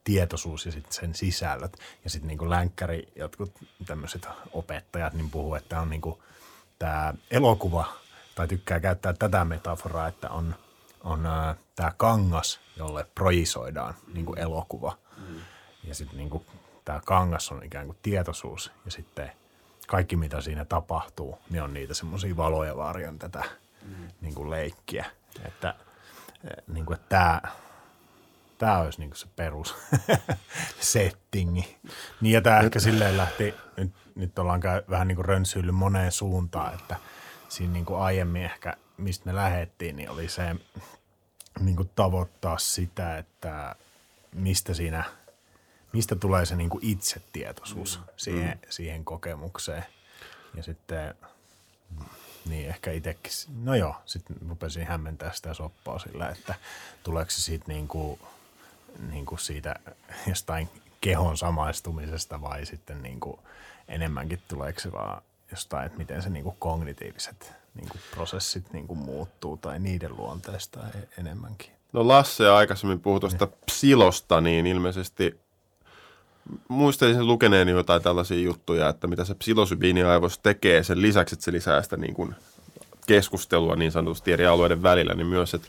[0.04, 1.78] tietoisuus ja sitten sen sisällöt.
[2.04, 3.52] Ja sitten niin kuin länkkäri, jotkut
[3.86, 6.18] tämmöiset opettajat niin puhuu, että on niin kuin
[6.78, 7.84] tämä elokuva,
[8.34, 10.54] tai tykkää käyttää tätä metaforaa, että on,
[11.04, 11.28] on
[11.76, 14.98] tämä kangas, jolle projisoidaan niin kuin elokuva.
[15.16, 15.40] Mm.
[15.84, 16.46] Ja sitten niin
[16.84, 19.32] tämä kangas on ikään kuin tietoisuus ja sitten
[19.86, 23.44] kaikki mitä siinä tapahtuu, niin on niitä semmoisia valoja varjon tätä
[23.82, 24.08] mm.
[24.20, 25.06] niin kuin leikkiä.
[25.44, 25.74] Että,
[26.68, 27.40] niin kuin, että tämä,
[28.58, 29.74] tämä olisi niin kuin se perus
[30.80, 31.78] settingi.
[32.20, 36.12] Niin ja tämä ehkä silleen lähti, nyt, nyt ollaan käy, vähän niin kuin rönsyillyt moneen
[36.12, 36.96] suuntaan, että
[37.48, 40.56] siinä niin kuin aiemmin ehkä, mistä me lähettiin, niin oli se
[41.60, 43.74] niin kuin tavoittaa sitä, että
[44.34, 45.04] mistä siinä,
[45.96, 48.04] mistä tulee se niin kuin itsetietoisuus mm.
[48.16, 48.68] siihen, mm.
[48.68, 49.84] siihen kokemukseen.
[50.56, 51.14] Ja sitten,
[52.48, 53.32] niin ehkä itsekin,
[53.62, 56.54] no joo, sitten rupesin hämmentää sitä soppaa sillä, että
[57.02, 58.20] tuleeko se siitä niin kuin,
[59.10, 59.74] niin kuin siitä
[60.26, 60.68] jostain
[61.00, 63.38] kehon samaistumisesta vai sitten niin kuin
[63.88, 68.86] enemmänkin tuleeko se vaan jostain, että miten se niin kuin kognitiiviset niin kuin prosessit niin
[68.86, 71.70] kuin muuttuu tai niiden luonteesta e- enemmänkin.
[71.92, 75.45] No Lasse aikaisemmin puhui tuosta psilosta, niin ilmeisesti
[76.68, 81.52] muistelisin lukeneeni jotain tällaisia juttuja, että mitä se psilosybiini aivoissa tekee sen lisäksi, että se
[81.52, 82.34] lisää sitä niin kuin
[83.06, 85.68] keskustelua niin sanotusti eri alueiden välillä, niin myös, että,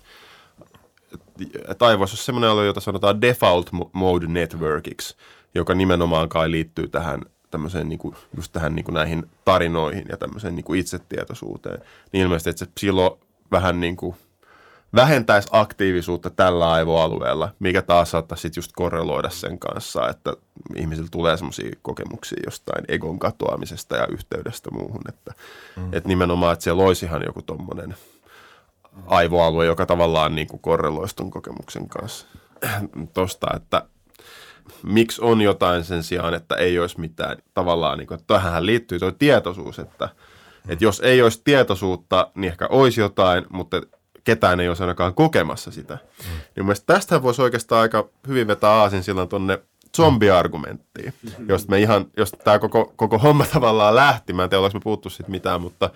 [1.68, 5.16] että aivoissa on semmoinen alue, jota sanotaan default mode networkiksi,
[5.56, 7.22] joka nimenomaan kai liittyy tähän
[7.52, 11.82] tämmöiseen niin kuin, just tähän niin kuin näihin tarinoihin ja tämmöiseen niin kuin itsetietoisuuteen.
[12.12, 13.20] Niin ilmeisesti, että se psilo
[13.52, 14.16] vähän niin kuin
[14.96, 20.34] vähentäisi aktiivisuutta tällä aivoalueella, mikä taas saattaa sitten just korreloida sen kanssa, että
[20.76, 25.34] ihmisillä tulee semmoisia kokemuksia jostain egon katoamisesta ja yhteydestä muuhun, että
[25.76, 25.90] mm.
[25.94, 27.96] et nimenomaan, että siellä olisi ihan joku tommonen
[29.06, 32.28] aivoalue, joka tavallaan niin kuin korreloisi ton kokemuksen kanssa.
[33.14, 33.86] Tosta, että
[34.84, 37.38] miksi on jotain sen sijaan, että ei olisi mitään.
[37.54, 40.72] Tavallaan, niin kuin, että tähän liittyy tuo tietoisuus, että, mm.
[40.72, 43.82] että jos ei olisi tietoisuutta, niin ehkä olisi jotain, mutta
[44.28, 45.94] ketään ei olisi ainakaan kokemassa sitä.
[45.94, 46.40] Mm.
[46.56, 49.60] Niin mielestäni tästä voisi oikeastaan aika hyvin vetää aasin silloin tuonne
[49.98, 51.14] zombiargumenttiin,
[51.48, 55.10] josta me ihan, jos tämä koko, koko homma tavallaan lähti, mä en tiedä, me puuttu
[55.10, 55.90] siitä mitään, mutta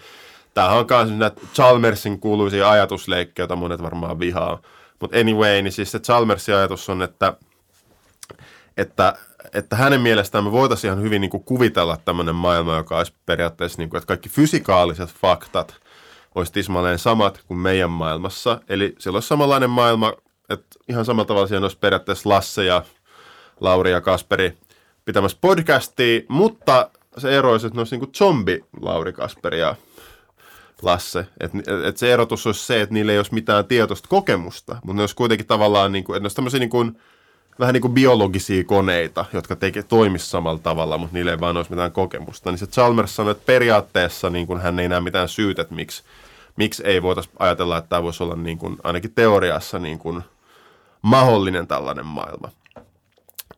[0.54, 4.62] tämähän on myös näitä Chalmersin kuuluisia ajatusleikkejä, joita monet varmaan vihaa.
[5.00, 7.34] Mutta anyway, niin siis se Chalmersin ajatus on, että,
[8.78, 9.14] että,
[9.54, 13.78] että hänen mielestään me voitaisiin ihan hyvin niin kuin kuvitella tämmöinen maailma, joka olisi periaatteessa,
[13.78, 15.76] niin kuin, että kaikki fysikaaliset faktat–
[16.36, 18.62] olisi tismalleen samat kuin meidän maailmassa.
[18.70, 20.14] Eli siellä olisi samanlainen maailma,
[20.50, 22.84] että ihan samalla tavalla siellä olisi periaatteessa Lasse ja
[23.60, 24.58] Lauri ja Kasperi
[25.06, 29.76] pitämässä podcastia, mutta se ero olisi, että ne olisi niin zombi Lauri, Kasperi ja
[30.82, 31.26] Lasse.
[31.40, 31.52] Et,
[31.86, 35.16] et se erotus olisi se, että niillä ei olisi mitään tietoista kokemusta, mutta ne olisi
[35.16, 37.02] kuitenkin tavallaan, niin kuin, että ne olisi tämmöisiä niin kuin,
[37.62, 41.72] vähän niin kuin biologisia koneita, jotka teke, toimisi samalla tavalla, mutta niillä ei vaan olisi
[41.72, 42.52] mitään kokemusta.
[42.52, 46.04] Niin se Chalmers sanoi, että periaatteessa niin kuin hän ei näe mitään syytä, että miksi,
[46.56, 50.22] miksi ei voitaisi ajatella, että tämä voisi olla niin kuin, ainakin teoriassa niin kuin
[51.02, 52.50] mahdollinen tällainen maailma.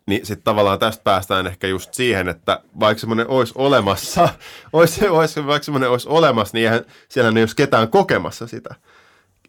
[0.05, 4.29] Niin sitten tavallaan tästä päästään ehkä just siihen, että vaikka semmoinen olisi olemassa,
[4.73, 8.75] olisi, olisi, vaikka semmoinen olisi olemassa, niin eihän, siellä ei olisi ketään kokemassa sitä.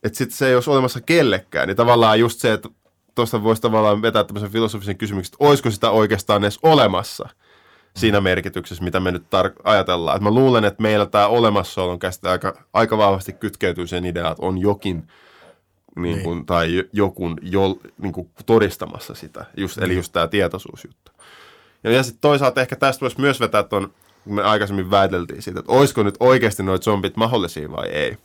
[0.05, 1.69] Että sitten se ei olisi olemassa kellekään.
[1.69, 2.69] Niin tavallaan just se, että
[3.15, 7.29] tuosta voisi tavallaan vetää tämmöisen filosofisen kysymyksen, että olisiko sitä oikeastaan edes olemassa
[7.97, 10.17] siinä merkityksessä, mitä me nyt tar- ajatellaan.
[10.17, 14.47] Et mä luulen, että meillä tämä olemassaolon käsite aika, aika vahvasti kytkeytyy sen ideaan, että
[14.47, 15.09] on jokin
[15.97, 16.47] niin kuin, niin.
[16.47, 19.97] tai jokun jo, niin kuin todistamassa sitä, just, eli niin.
[19.97, 21.13] just tämä tietoisuusjuttu.
[21.85, 23.93] Ja, ja sitten toisaalta ehkä tästä voisi myös vetää tuon,
[24.25, 28.17] kun me aikaisemmin väiteltiin siitä, että olisiko nyt oikeasti noita zombit mahdollisia vai ei.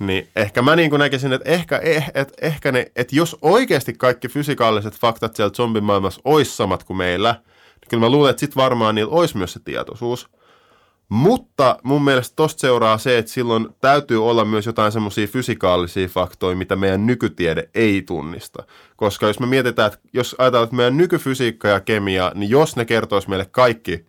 [0.00, 4.28] Niin ehkä mä niin näkisin, että ehkä, eh, et, ehkä ne, että jos oikeasti kaikki
[4.28, 8.94] fysikaaliset faktat siellä zombimaailmassa olisi samat kuin meillä, niin kyllä mä luulen, että sitten varmaan
[8.94, 10.28] niillä olisi myös se tietoisuus.
[11.08, 16.56] Mutta mun mielestä tosta seuraa se, että silloin täytyy olla myös jotain semmoisia fysikaalisia faktoja,
[16.56, 18.62] mitä meidän nykytiede ei tunnista.
[18.96, 22.84] Koska jos me mietitään, että jos ajatellaan, että meidän nykyfysiikka ja kemia, niin jos ne
[22.84, 24.06] kertoisi meille kaikki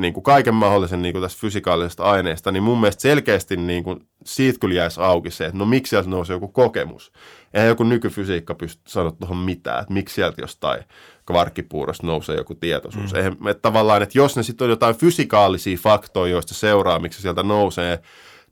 [0.00, 4.06] niin kuin kaiken mahdollisen niin kuin tästä fysikaalisesta aineesta, niin mun mielestä selkeästi niin kuin,
[4.26, 7.12] siitä kyllä jäisi auki se, että no miksi sieltä nousee joku kokemus.
[7.54, 10.84] Eihän joku nykyfysiikka pysty sanoa tuohon mitään, että miksi sieltä jostain
[11.26, 13.12] kvarkkipuurosta nousee joku tietoisuus.
[13.12, 13.16] Mm.
[13.16, 17.42] Eihän, että tavallaan, että jos ne sitten on jotain fysikaalisia faktoja, joista seuraa, miksi sieltä
[17.42, 18.02] nousee,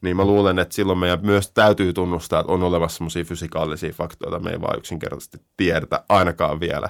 [0.01, 4.31] niin mä luulen, että silloin meidän myös täytyy tunnustaa, että on olemassa sellaisia fysikaalisia faktoja,
[4.31, 6.89] joita me ei vaan yksinkertaisesti tiedetä ainakaan vielä.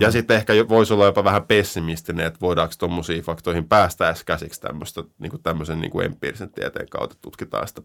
[0.00, 0.12] Ja mm.
[0.12, 5.04] sitten ehkä voisi olla jopa vähän pessimistinen, että voidaanko tuommoisiin faktoihin päästä edes käsiksi tämmöistä,
[5.18, 7.82] niin kuin tämmöisen niin kuin empiirisen tieteen kautta, tutkitaan sitä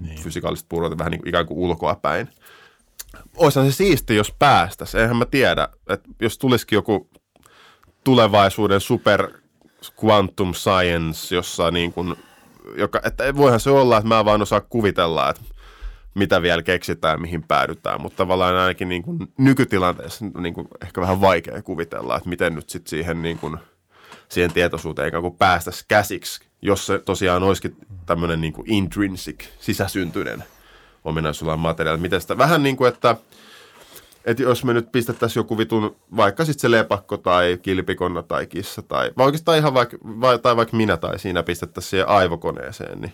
[0.00, 0.18] niin.
[0.18, 2.28] fysikaalista puuroita vähän niin kuin, ikään kuin ulkoa päin.
[3.36, 5.00] Olisihan se siisti, jos päästäisiin.
[5.00, 7.10] Eihän mä tiedä, että jos tulisikin joku
[8.04, 9.28] tulevaisuuden super
[10.04, 12.14] quantum science, jossa niin kuin,
[12.76, 15.42] joka, että voihan se olla, että mä vaan osaa kuvitella, että
[16.14, 18.00] mitä vielä keksitään, mihin päädytään.
[18.00, 22.70] Mutta tavallaan ainakin niin kuin nykytilanteessa niin kuin ehkä vähän vaikea kuvitella, että miten nyt
[22.70, 23.58] sitten siihen, niin kuin,
[24.28, 30.44] siihen tietoisuuteen ikään kuin päästäisiin käsiksi, jos se tosiaan olisikin tämmöinen niin kuin intrinsic, sisäsyntyinen
[31.04, 32.00] ominaisuudella materiaali.
[32.00, 33.16] Miten sitä, vähän niin kuin, että,
[34.24, 38.82] että jos me nyt pistettäisiin joku vitun, vaikka sitten se lepakko tai kilpikonna tai kissa
[38.82, 43.12] tai, vai oikeastaan ihan vaikka, vai, tai vaikka minä tai siinä pistettäisiin siihen aivokoneeseen, niin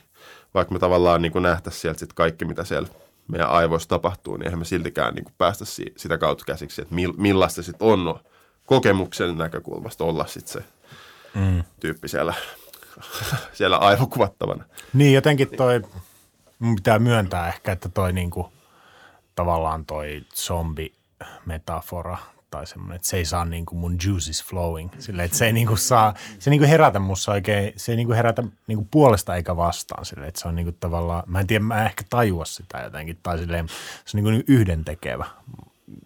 [0.55, 2.89] vaikka me tavallaan niin nähtäisiin sieltä sit kaikki, mitä siellä
[3.29, 7.15] meidän aivoissa tapahtuu, niin eihän me siltikään niin päästä si- sitä kautta käsiksi, että mil-
[7.17, 8.21] millaista sitten on no,
[8.67, 10.65] kokemuksen näkökulmasta olla sitten se
[11.35, 11.65] mm.
[11.81, 12.35] tyyppi siellä,
[13.53, 14.65] siellä aivokuvattavana.
[14.93, 15.83] Niin, jotenkin toi,
[16.77, 18.53] pitää myöntää ehkä, että toi niinku,
[19.35, 22.17] tavallaan toi zombi-metafora
[22.51, 24.91] tai semmoinen, että se ei saa niin kuin mun juices flowing.
[24.99, 27.97] Sille, että se ei niin kuin saa, se niin kuin herätä mussa oikein, se ei
[27.97, 30.05] niin kuin herätä niin kuin puolesta eikä vastaan.
[30.05, 32.79] Sille, että se on niin kuin tavallaan, mä en tiedä, mä en ehkä tajua sitä
[32.79, 33.69] jotenkin, tai silleen,
[34.05, 35.27] se on niin kuin yhdentekevä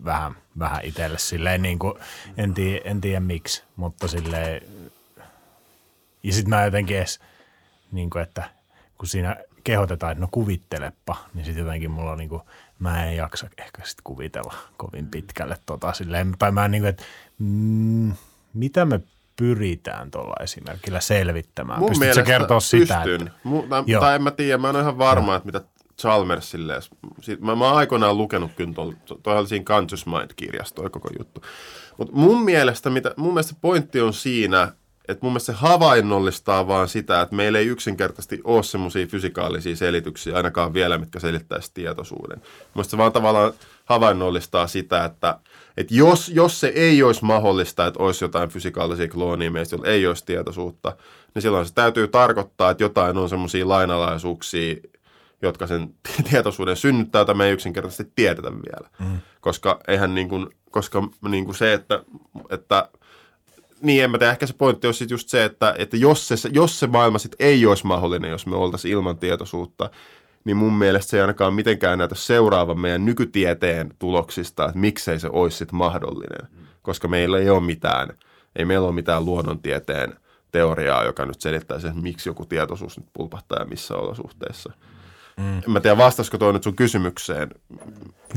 [0.04, 1.94] vähän, vähän itselle silleen, niin kuin,
[2.36, 4.62] en, tiedä, en tiedä miksi, mutta silleen,
[6.24, 7.20] ja sitten mä jotenkin edes,
[7.92, 8.50] niin kuin, että
[8.98, 12.42] kun siinä kehotetaan, että no kuvittelepa, niin sitten jotenkin mulla on niin kuin,
[12.78, 17.02] mä en jaksa ehkä sit kuvitella kovin pitkälle tota silleen, tai mä niin kuin, että
[17.38, 18.12] mm,
[18.54, 19.00] mitä me
[19.36, 21.78] pyritään tuolla esimerkillä selvittämään?
[21.78, 23.00] Mun Pystytkö kertoa sitä?
[23.04, 23.26] Pystyn.
[23.26, 23.38] Että...
[23.44, 25.36] Mu, tai, tai en mä tiedä, mä en ole ihan varma, Joo.
[25.36, 25.60] että mitä
[26.00, 26.80] Chalmersille,
[27.40, 31.42] mä, mä oon aikoinaan lukenut kyllä tuolla, toi oli siinä Conscious Mind-kirjassa toi koko juttu.
[31.96, 34.72] Mutta mun mielestä, mitä, mun mielestä pointti on siinä,
[35.08, 40.36] että mun mielestä se havainnollistaa vaan sitä, että meillä ei yksinkertaisesti ole semmoisia fysikaalisia selityksiä
[40.36, 42.42] ainakaan vielä, mitkä selittäisi tietoisuuden.
[42.74, 43.52] Mun se vaan tavallaan
[43.84, 45.38] havainnollistaa sitä, että,
[45.76, 50.06] että jos, jos se ei olisi mahdollista, että olisi jotain fysikaalisia kloonia meistä, joilla ei
[50.06, 50.96] olisi tietoisuutta,
[51.34, 54.76] niin silloin se täytyy tarkoittaa, että jotain on semmoisia lainalaisuuksia,
[55.42, 55.94] jotka sen
[56.30, 58.88] tietoisuuden synnyttää, jota me ei yksinkertaisesti tiedetä vielä.
[58.98, 59.18] Mm.
[59.40, 62.04] Koska eihän niin kuin, koska niin kuin se, että,
[62.50, 62.88] että–
[63.82, 64.32] niin, en mä tiedä.
[64.32, 67.66] Ehkä se pointti olisi just se, että, että jos, se, jos se maailma sitten ei
[67.66, 69.90] olisi mahdollinen, jos me oltaisiin ilman tietoisuutta,
[70.44, 75.28] niin mun mielestä se ei ainakaan mitenkään näytä seuraavan meidän nykytieteen tuloksista, että miksei se
[75.32, 76.48] olisi sitten mahdollinen.
[76.82, 78.08] Koska meillä ei ole mitään,
[78.56, 80.14] ei meillä ole mitään luonnontieteen
[80.52, 84.72] teoriaa, joka nyt selittää sen, miksi joku tietoisuus nyt pulpahtaa ja missä olosuhteissa.
[85.36, 85.56] Mm.
[85.56, 87.50] En mä tiedä, vastasiko toi nyt sun kysymykseen.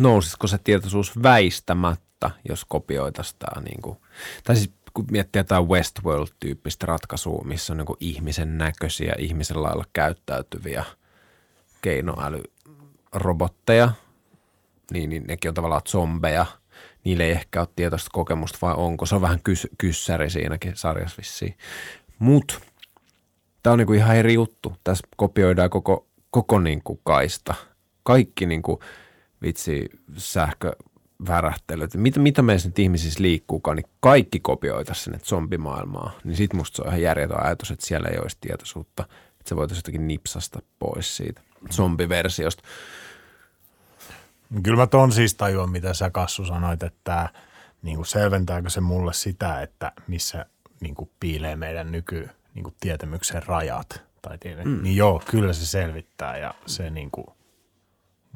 [0.02, 3.98] Nousisiko se tietoisuus väistämättä, jos kopioitaisiin tämä niin kuin,
[4.44, 10.86] tai siis kun miettii jotain Westworld-tyyppistä ratkaisua, missä on niin ihmisen näköisiä, ihmisen lailla käyttäytyviä
[11.82, 13.92] keinoälyrobotteja,
[14.92, 16.46] niin, niin nekin on tavallaan zombeja.
[17.04, 19.06] Niille ei ehkä ole tietoista kokemusta vai onko.
[19.06, 21.58] Se on vähän kys, kyssäri siinäkin sarjassa vissiin.
[22.20, 22.60] Mutta
[23.64, 24.74] tämä on niin kuin ihan eri juttu.
[24.84, 27.54] Tässä kopioidaan koko, koko kuin kaista.
[28.04, 28.80] Kaikki niin kuin,
[29.42, 30.72] vitsi sähkö
[31.28, 36.12] värähtely, että mitä, mitä meissä nyt ihmisissä liikkuukaan, niin kaikki kopioitaisiin sinne zombimaailmaan.
[36.24, 39.56] Niin sit musta se on ihan järjetön ajatus, että siellä ei olisi tietoisuutta, että se
[39.56, 41.42] voitaisiin jotenkin nipsasta pois siitä
[41.72, 42.64] zombiversiosta.
[44.64, 47.30] Kyllä mä ton siis tajuan, mitä sä Kassu sanoit, että
[47.82, 50.46] niin kuin selventääkö se mulle sitä, että missä
[50.80, 54.02] niin kuin piilee meidän nyky niin kuin tietämyksen rajat.
[54.22, 54.64] Tai tiedä.
[54.64, 54.84] Mm.
[54.84, 57.28] Niin joo, kyllä se selvittää ja se niin kuin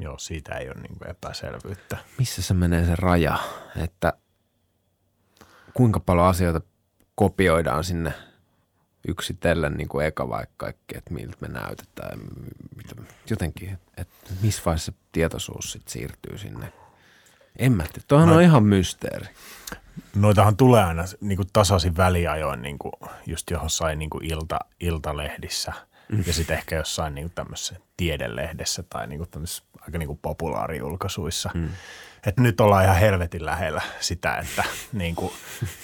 [0.01, 1.97] Joo, siitä ei ole niin kuin epäselvyyttä.
[2.17, 3.37] Missä se menee se raja,
[3.83, 4.13] että
[5.73, 6.61] kuinka paljon asioita
[7.15, 8.13] kopioidaan sinne
[9.07, 12.19] yksitellen niin kuin eka vaikka kaikki, että miltä me näytetään.
[13.29, 16.73] Jotenkin, että missä vaiheessa tietoisuus sit siirtyy sinne.
[17.59, 19.27] En mä tiedä, toihan no, on ihan mysteeri.
[20.15, 22.93] Noitahan tulee aina niin kuin tasaisin väliajoin niin kuin
[23.27, 25.73] just jossain niin kuin ilta, iltalehdissä.
[26.27, 31.49] Ja sitten ehkä jossain niin tämmöisessä tiedelehdessä tai niin tämmöisessä aika niin populaarijulkaisuissa.
[31.53, 31.69] Mm.
[32.25, 34.63] Että nyt ollaan ihan helvetin lähellä sitä, että
[34.93, 35.15] niin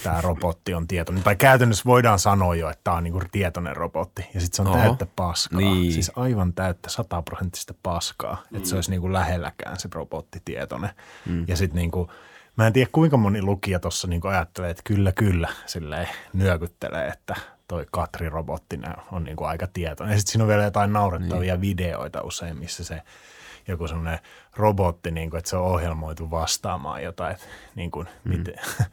[0.03, 1.23] tämä robotti on tietoinen.
[1.23, 4.29] Tai käytännössä voidaan sanoa jo, että tämä on niin tietoinen robotti.
[4.33, 4.77] Ja sitten se on Oho.
[4.77, 5.59] täyttä paskaa.
[5.59, 5.93] Niin.
[5.93, 8.43] Siis aivan täyttä sataprosenttista paskaa.
[8.51, 8.57] Mm.
[8.57, 10.89] Että se olisi niin lähelläkään se robotti tietoinen.
[11.25, 11.45] Mm.
[11.47, 12.09] Ja sitten niin kuin,
[12.55, 17.35] mä en tiedä kuinka moni lukija tuossa niin ajattelee, että kyllä, kyllä, silleen nyökyttelee, että–
[17.67, 18.79] toi Katri-robotti
[19.11, 20.13] on niin kuin aika tietoinen.
[20.13, 21.61] Ja sitten siinä on vielä jotain naurettavia niin.
[21.61, 23.01] videoita usein, missä se
[23.67, 24.19] joku semmoinen
[24.55, 27.45] robotti, niin kuin, että se on ohjelmoitu vastaamaan jotain, että
[27.75, 28.37] niin kuin, mm.
[28.37, 28.55] miten,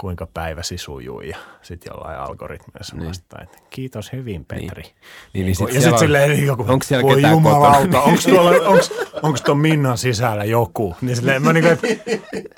[0.00, 3.08] kuinka päiväsi sujuu ja sitten jollain algoritmilla niin.
[3.08, 4.82] vastaa, että kiitos hyvin Petri.
[4.82, 4.94] Niin.
[4.94, 4.94] Niin,
[5.32, 8.92] niin, niin sit ja sitten silleen niin joku, onko siellä voi jumalauta, onko tuolla, onks,
[9.22, 10.96] onks tuon Minnan sisällä joku?
[11.00, 11.86] Niin silleen mä niin kuin, että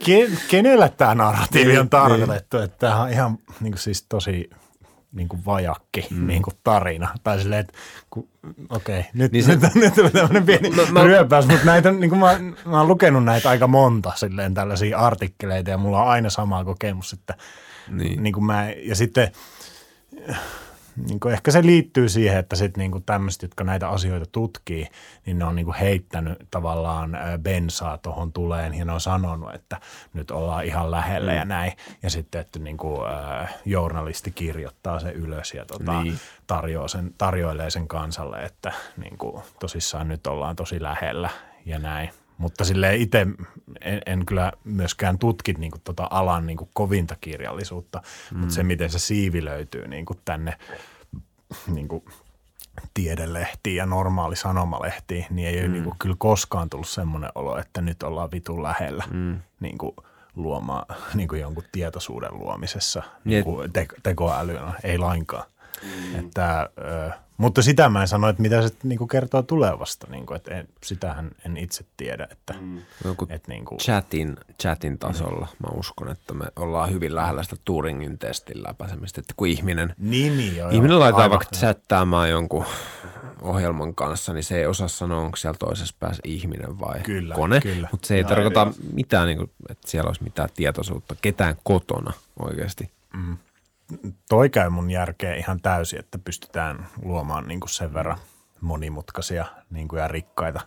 [0.04, 2.64] ke, kenellä tämä narratiivi on niin, tarkoitettu, niin.
[2.64, 4.50] että tämä on ihan niin kuin siis tosi
[5.16, 6.26] niin kuin vajakki mm.
[6.26, 7.08] niin kuin tarina.
[7.24, 7.72] Tai silleen, että
[8.70, 11.92] okei, okay, nyt, niin se, nyt, nyt on tämmöinen pieni mä, mä, ryöpäys, mutta näitä,
[11.92, 16.08] niin kuin mä, mä oon lukenut näitä aika monta silleen tällaisia artikkeleita ja mulla on
[16.08, 17.34] aina sama kokemus, että
[17.88, 18.22] niin.
[18.22, 19.32] Niin kuin mä, ja sitten
[20.96, 24.88] niin kuin ehkä se liittyy siihen, että sitten niin tämmöiset, jotka näitä asioita tutkii,
[25.26, 29.80] niin ne on niin kuin heittänyt tavallaan bensaa tuohon tuleen ja ne on sanonut, että
[30.14, 31.38] nyt ollaan ihan lähellä mm.
[31.38, 31.72] ja näin.
[32.02, 36.18] Ja sitten, että niin kuin, äh, journalisti kirjoittaa se ylös ja tota, niin.
[36.46, 41.30] tarjoaa sen, tarjoilee sen kansalle, että niin kuin, tosissaan nyt ollaan tosi lähellä
[41.64, 42.10] ja näin.
[42.38, 43.26] Mutta sille itse
[43.80, 48.02] en, en kyllä myöskään tutki niin kuin tota alan niin kuin kovinta kirjallisuutta,
[48.32, 48.38] mm.
[48.38, 50.58] mutta se miten se siivi löytyy niin kuin tänne
[51.66, 52.04] niin kuin
[52.94, 55.60] tiedelehtiin ja normaali sanomalehti, niin ei mm.
[55.60, 59.40] ole niin kuin kyllä koskaan tullut semmoinen olo, että nyt ollaan vitun lähellä mm.
[59.60, 59.96] niin kuin
[60.34, 64.72] luomaan niin kuin jonkun tietoisuuden luomisessa niin kuin te- tekoälyä.
[64.82, 65.44] Ei lainkaan.
[65.82, 66.18] Mm.
[66.20, 70.06] Että, ö, mutta sitä mä en sano, että mitä se niin kuin kertoo tulevasta.
[70.10, 72.28] Niin kuin, että en, sitähän en itse tiedä.
[72.30, 72.78] Että, mm.
[73.28, 75.66] että niin kuin, chatin, chatin tasolla mm.
[75.66, 79.20] mä uskon, että me ollaan hyvin lähellä sitä Turingin testin läpäisemistä.
[79.20, 82.64] Että kun ihminen, niin, niin, joo, ihminen joo, laittaa aivan, vaikka chattaamaan jonkun
[83.42, 87.60] ohjelman kanssa, niin se ei osaa sanoa, onko siellä toisessa päässä ihminen vai kyllä, kone.
[87.60, 87.88] Kyllä.
[87.92, 92.12] Mutta se ei no, tarkoita mitään, niin kuin, että siellä olisi mitään tietoisuutta ketään kotona
[92.38, 92.90] oikeasti.
[93.12, 93.36] Mm
[94.28, 98.18] toi käy mun järkeä ihan täysin, että pystytään luomaan niin kuin sen verran
[98.60, 100.60] monimutkaisia niin kuin ja rikkaita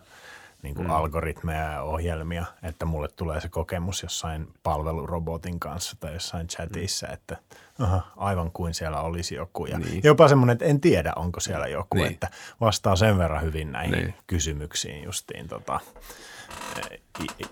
[0.62, 0.94] niin kuin mm.
[0.94, 7.12] algoritmeja ja ohjelmia, että mulle tulee se kokemus jossain palvelurobotin kanssa tai jossain chatissa, mm.
[7.12, 7.36] että
[7.78, 9.66] aha, aivan kuin siellä olisi joku.
[9.66, 10.00] Ja niin.
[10.04, 12.12] jopa semmoinen, että en tiedä, onko siellä joku, niin.
[12.12, 12.30] että
[12.60, 14.14] vastaa sen verran hyvin näihin niin.
[14.26, 15.80] kysymyksiin justiin tota,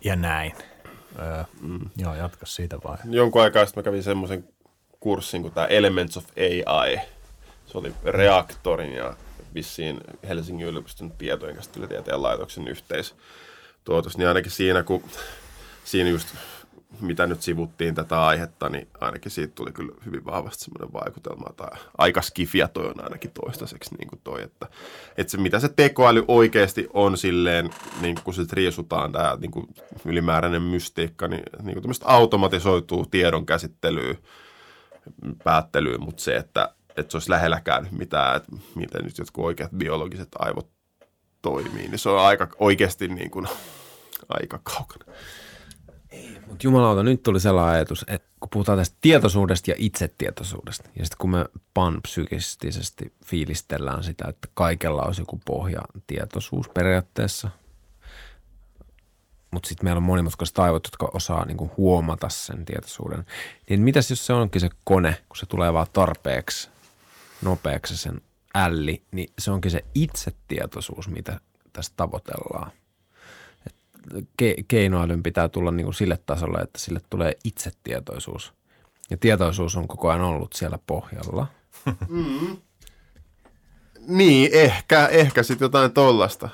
[0.04, 0.52] ja näin.
[1.18, 1.80] Öö, mm.
[1.96, 2.96] Joo, jatka siitä vai.
[3.04, 4.48] Jonkun aikaa sitten mä kävin semmoisen
[5.00, 7.00] kurssin kuin tämä Elements of AI.
[7.66, 9.16] Se oli Reaktorin ja
[9.54, 15.02] vissiin Helsingin yliopiston tietojen käsittelytieteen laitoksen yhteistuotos, niin ainakin siinä, kun
[15.84, 16.28] siinä just
[17.00, 21.78] mitä nyt sivuttiin tätä aihetta, niin ainakin siitä tuli kyllä hyvin vahvasti semmoinen vaikutelma, tai
[21.98, 24.66] aika skifiä toi on ainakin toistaiseksi niin kuin toi, että,
[25.16, 27.70] että se, mitä se tekoäly oikeasti on silleen,
[28.00, 29.66] niin kun se riisutaan tämä niin kuin
[30.04, 34.14] ylimääräinen mystiikka, niin, niin kuin automatisoituu tiedon käsittelyä,
[35.44, 40.28] päättelyyn, mutta se, että, että se olisi lähelläkään mitään, että miten nyt jotkut oikeat biologiset
[40.38, 40.70] aivot
[41.42, 43.48] toimii, niin se on aika oikeasti niin kuin,
[44.28, 45.12] aika kaukana.
[46.46, 51.18] Mutta jumalauta, nyt tuli sellainen ajatus, että kun puhutaan tästä tietoisuudesta ja itsetietoisuudesta, ja sitten
[51.18, 51.44] kun me
[51.74, 57.50] panpsykistisesti fiilistellään sitä, että kaikella olisi joku pohja tietoisuus periaatteessa–
[59.50, 63.26] mutta sitten meillä on monimutkaiset aivot, jotka osaa niinku huomata sen tietoisuuden.
[63.70, 66.68] Niin mitäs jos se onkin se kone, kun se tulee vaan tarpeeksi
[67.42, 68.20] nopeaksi sen
[68.54, 71.40] älli, niin se onkin se itsetietoisuus, mitä
[71.72, 72.72] tässä tavoitellaan.
[73.66, 73.74] Et
[74.42, 78.52] ke- keinoälyn pitää tulla niinku sille tasolle, että sille tulee itsetietoisuus.
[79.10, 81.46] Ja tietoisuus on koko ajan ollut siellä pohjalla.
[82.08, 82.56] Mm.
[84.08, 86.48] Niin, ehkä, ehkä sitten jotain tollasta.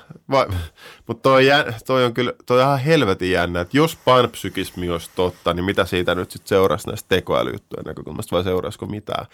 [1.07, 1.45] Mutta toi,
[1.85, 5.85] toi, on kyllä toi on ihan helvetin jännä, että jos panpsykismi olisi totta, niin mitä
[5.85, 9.25] siitä nyt sitten seuraisi näistä tekoälyjuttujen näkökulmasta vai seuraisiko mitään?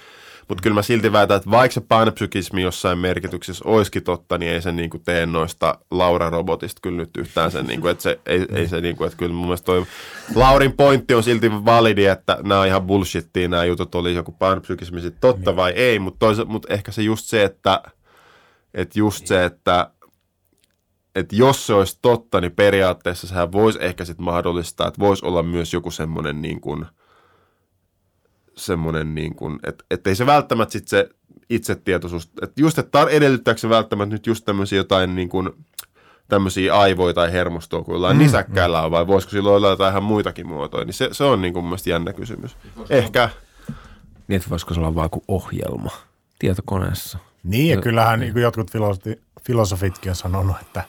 [0.48, 4.62] Mutta kyllä mä silti väitän, että vaikka se panpsykismi jossain merkityksessä olisikin totta, niin ei
[4.62, 8.82] se niinku tee noista Laura-robotista kyllä nyt yhtään sen, niinku, että se, ei, ei se
[8.82, 9.86] niinku, että kyllä mun mielestä toi
[10.36, 15.02] Laurin pointti on silti validi, että nämä on ihan bullshittia, nämä jutut oli joku panpsykismi
[15.02, 17.82] sitten totta vai ei, mutta mut ehkä se just se, että
[18.74, 19.92] että just se, että
[21.16, 25.44] että jos se olisi totta, niin periaatteessa sehän voisi ehkä sitten mahdollistaa, että voisi olla
[25.44, 26.86] myös joku semmoinen niin kuin,
[28.56, 31.10] semmoinen niin kuin, että, että ei se välttämättä sitten se
[31.50, 35.50] itsetietoisuus, että just, että edellyttääkö se välttämättä nyt just tämmöisiä jotain niin kuin,
[36.28, 38.86] tämmöisiä aivoja tai hermostoa kuin jollain mm, nisäkkäillä mm.
[38.86, 41.66] on, vai voisiko sillä olla jotain ihan muitakin muotoja, niin se, se on niin kuin
[41.66, 42.58] mun jännä kysymys.
[42.90, 43.30] Ehkä.
[44.28, 45.92] Niin, että voisiko se olla vain kuin ohjelma
[46.40, 47.18] tietokoneessa?
[47.44, 48.72] Niin, ja kyllähän niin kuin jotkut
[49.46, 50.84] filosofitkin on sanonut, että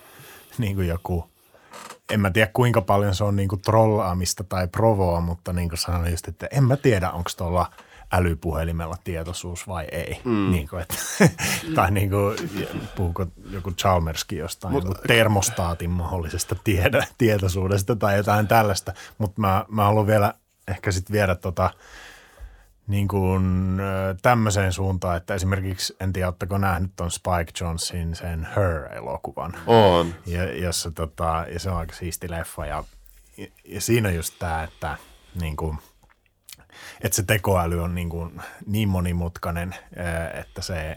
[0.58, 1.30] niin kuin joku,
[2.10, 5.78] en mä tiedä kuinka paljon se on niin kuin trollaamista tai provoa, mutta niin kuin
[5.78, 7.70] sanoin just, että en mä tiedä, onko tuolla
[8.12, 10.20] älypuhelimella tietoisuus vai ei.
[10.24, 10.50] Mm.
[10.50, 10.94] Niin kuin, että,
[11.74, 12.36] tai niin kuin,
[12.96, 19.84] puhuko joku Chalmerskin jostain Mut, termostaatin mahdollisesta tiedä, tietoisuudesta tai jotain tällaista, mutta mä, mä
[19.84, 20.34] haluan vielä
[20.68, 21.70] ehkä sitten viedä tota–
[22.86, 23.78] niin kuin,
[24.22, 29.54] tämmöiseen suuntaan, että esimerkiksi, en tiedä, oletteko nähnyt tuon Spike Jonsin sen Her-elokuvan.
[29.66, 30.14] On.
[30.26, 32.84] Ja, jossa, tota, ja se on aika siisti leffa ja,
[33.64, 34.96] ja siinä just tämä, että
[35.40, 35.78] niin kuin,
[37.00, 39.74] että se tekoäly on niin, kuin niin monimutkainen,
[40.34, 40.96] että se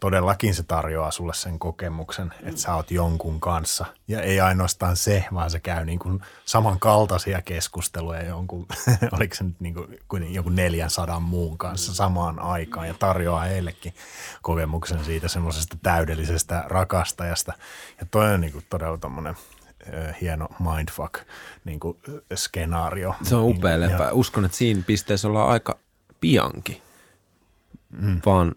[0.00, 3.86] todellakin se tarjoaa sulle sen kokemuksen, että sä oot jonkun kanssa.
[4.08, 8.66] Ja ei ainoastaan se, vaan se käy niin kuin samankaltaisia keskusteluja jonkun,
[9.16, 9.74] oliko se nyt niin
[10.08, 13.94] kuin joku 400 muun kanssa samaan aikaan ja tarjoaa heillekin
[14.42, 17.52] kokemuksen siitä semmoisesta täydellisestä rakastajasta.
[18.00, 19.36] Ja toi on niin kuin todella tommoinen
[20.20, 21.14] hieno mindfuck
[21.64, 21.98] niin kuin
[22.34, 23.14] skenaario.
[23.22, 24.12] Se on upea niin, lepä.
[24.12, 25.78] Uskon, että siinä pisteessä ollaan aika
[26.20, 26.82] piankin.
[27.90, 28.20] Mm.
[28.26, 28.54] Vaan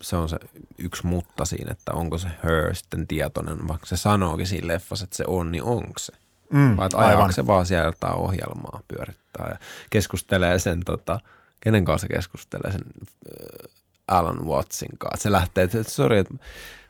[0.00, 0.36] se on se
[0.78, 5.16] yksi mutta siinä, että onko se her sitten tietoinen, vaikka se sanookin siinä leffassa, että
[5.16, 6.12] se on, niin onko se?
[6.52, 9.58] Mm, Vai ajaako se vaan siellä jotain ohjelmaa pyörittää ja
[9.90, 11.20] keskustelee sen, tota,
[11.60, 13.70] kenen kanssa se keskustelee sen äh,
[14.08, 15.22] Alan Wattsin kanssa.
[15.22, 16.34] Se lähtee, että sori, että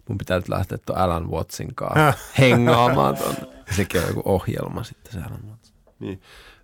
[0.09, 3.41] mun pitää nyt lähteä tuon Alan Wattsin kanssa hengaamaan tuonne.
[3.77, 5.73] Sekin on joku ohjelma sitten se Alan Watts.
[5.99, 6.23] Niin.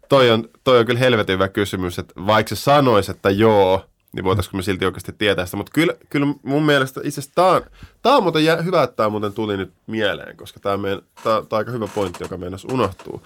[0.08, 4.24] Toi on, toi on kyllä helvetin hyvä kysymys, että vaikka se sanoisi, että joo, niin
[4.24, 5.56] voitaisiinko me silti oikeasti tietää sitä.
[5.56, 7.62] Mutta kyllä, kyllä mun mielestä itse asiassa tämä on,
[8.02, 11.70] tämä on muuten jä, hyvä, että tämä muuten tuli nyt mieleen, koska tämä, on aika
[11.70, 13.22] hyvä pointti, joka meidän unohtuu.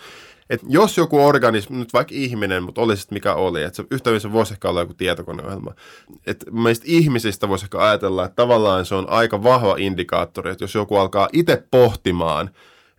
[0.51, 4.33] Et jos joku organismi, nyt vaikka ihminen, mutta olisi mikä oli, että se yhtä se
[4.33, 5.75] voisi ehkä olla joku tietokoneohjelma.
[6.27, 10.75] Että meistä ihmisistä voisi ehkä ajatella, että tavallaan se on aika vahva indikaattori, että jos
[10.75, 12.51] joku alkaa itse pohtimaan,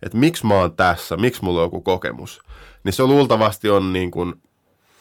[0.02, 2.40] että miksi mä oon tässä, miksi mulla on joku kokemus,
[2.84, 4.34] niin se luultavasti on niin kuin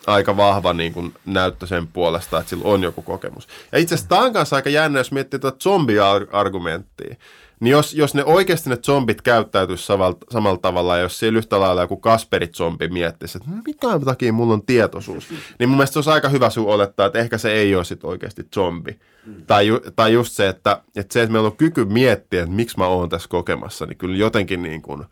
[0.08, 3.48] aika vahva niin kuin näyttö sen puolesta, että sillä on joku kokemus.
[3.72, 7.16] Ja itse asiassa tämä on kanssa aika jännä, jos miettii tuota zombi-argumenttia.
[7.60, 11.60] Niin jos, jos ne oikeasti ne zombit käyttäytyisi samalla, samalla tavalla, ja jos siellä yhtä
[11.60, 15.30] lailla joku Kasperit-zombi miettisi, että mitä takia mulla on tietoisuus,
[15.60, 18.10] niin mun mielestä se olisi aika hyvä sun olettaa, että ehkä se ei ole sitten
[18.10, 19.00] oikeasti zombi.
[19.26, 19.46] Mm.
[19.48, 22.78] Tai, ju, tai just se, että, että se, että meillä on kyky miettiä, että miksi
[22.78, 25.06] mä oon tässä kokemassa, niin kyllä jotenkin niin kuin–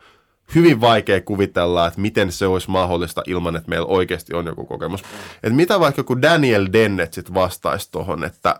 [0.55, 5.01] hyvin vaikea kuvitella, että miten se olisi mahdollista ilman, että meillä oikeasti on joku kokemus.
[5.43, 8.55] Että mitä vaikka joku Daniel Dennett sitten vastaisi tuohon, että,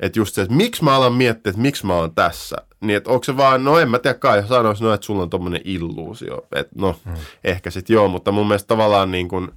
[0.00, 2.56] että just se, että miksi mä alan miettiä, että miksi mä oon tässä.
[2.80, 5.30] Niin, että onko se vaan, no en mä tiedä kai, sanoisi, no, että sulla on
[5.30, 6.46] tommonen illuusio.
[6.54, 7.14] Että no, hmm.
[7.44, 9.48] ehkä sitten joo, mutta mun mielestä tavallaan niin kuin,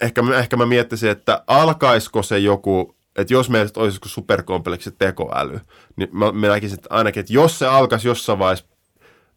[0.00, 5.60] ehkä, ehkä mä miettisin, että alkaisiko se joku, että jos meillä olisi superkompleksi tekoäly,
[5.96, 8.66] niin mä, mä näkisin että ainakin, että jos se alkaisi jossain vaiheessa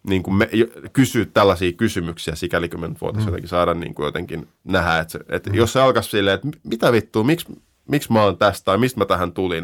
[0.04, 0.50] niin kuin me,
[0.94, 3.32] kysyä tällaisia kysymyksiä, sikäli kun me nyt voitaisiin mm.
[3.32, 5.56] jotenkin saada niin kuin jotenkin nähdä, että, että mm.
[5.56, 7.46] jos se alkaisi silleen, että mitä vittua, miksi,
[7.88, 9.64] miksi mä oon tästä tai mistä mä tähän tulin,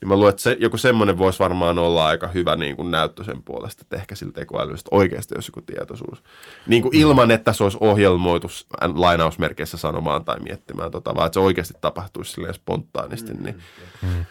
[0.00, 3.24] niin mä luulen, että se, joku semmoinen voisi varmaan olla aika hyvä niin kuin näyttö
[3.24, 6.22] sen puolesta, että ehkä sillä tekoälystä oikeasti olisi joku tietoisuus.
[6.66, 8.48] Niin kuin ilman, että se olisi ohjelmoitu
[8.94, 13.32] lainausmerkeissä sanomaan tai miettimään, tota, vaan että se oikeasti tapahtuisi silleen spontaanisti.
[13.32, 13.62] Niin.
[14.02, 14.24] Mm.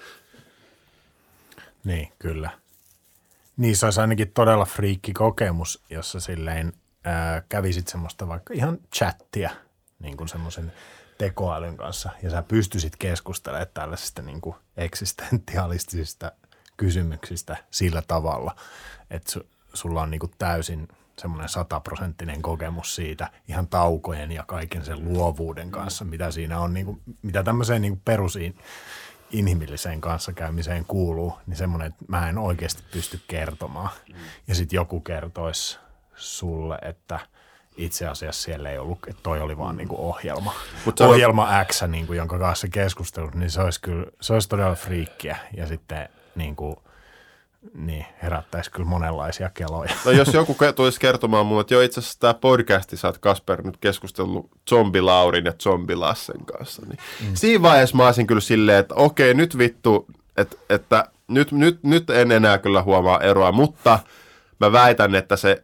[1.84, 2.50] Niin, kyllä.
[3.58, 6.74] Niin se olisi ainakin todella friikki kokemus, jossa silleen
[7.04, 9.50] ää, kävisit semmoista vaikka ihan chattia
[10.00, 10.74] niin kuin semmoisen
[11.18, 12.10] tekoälyn kanssa.
[12.24, 16.32] Ja sä pystyisit keskustelemaan tällaisista niin kuin eksistentialistisista
[16.78, 18.56] kysymyksistä sillä tavalla,
[19.10, 19.40] että su,
[19.74, 20.88] sulla on niin kuin täysin
[21.20, 26.86] semmoinen sataprosenttinen kokemus siitä ihan taukojen ja kaiken sen luovuuden kanssa, mitä siinä on, niin
[26.86, 28.58] kuin, mitä tämmöiseen niin kuin perusiin
[29.32, 33.90] inhimilliseen kanssakäymiseen kuuluu, niin semmoinen, että mä en oikeasti pysty kertomaan.
[34.10, 34.16] Mm.
[34.48, 35.80] Ja sitten joku kertoisi
[36.16, 37.20] sulle, että
[37.78, 39.78] itse asiassa siellä ei ollut, että toi oli vaan mm.
[39.78, 40.54] niinku ohjelma.
[40.86, 41.66] Mut ohjelma on...
[41.66, 45.38] X, niinku, jonka kanssa keskustelut, niin se olisi kyllä, se olisi todella friikkiä.
[45.58, 46.84] Ja sitten niinku,
[47.74, 49.94] niin, herättäisi kyllä monenlaisia keloja.
[50.06, 53.62] No jos joku tulisi kertomaan mulle, että jo itse asiassa tämä podcasti, sä oot Kasper
[53.62, 57.32] nyt keskustellut Zombi Laurin ja Zombi Lassen kanssa, niin mm.
[57.34, 60.08] siinä vaiheessa mä olisin kyllä silleen, että okei, nyt vittu,
[60.38, 64.00] että, että nyt, nyt, nyt en enää kyllä huomaa eroa, mutta
[64.60, 65.64] mä väitän, että se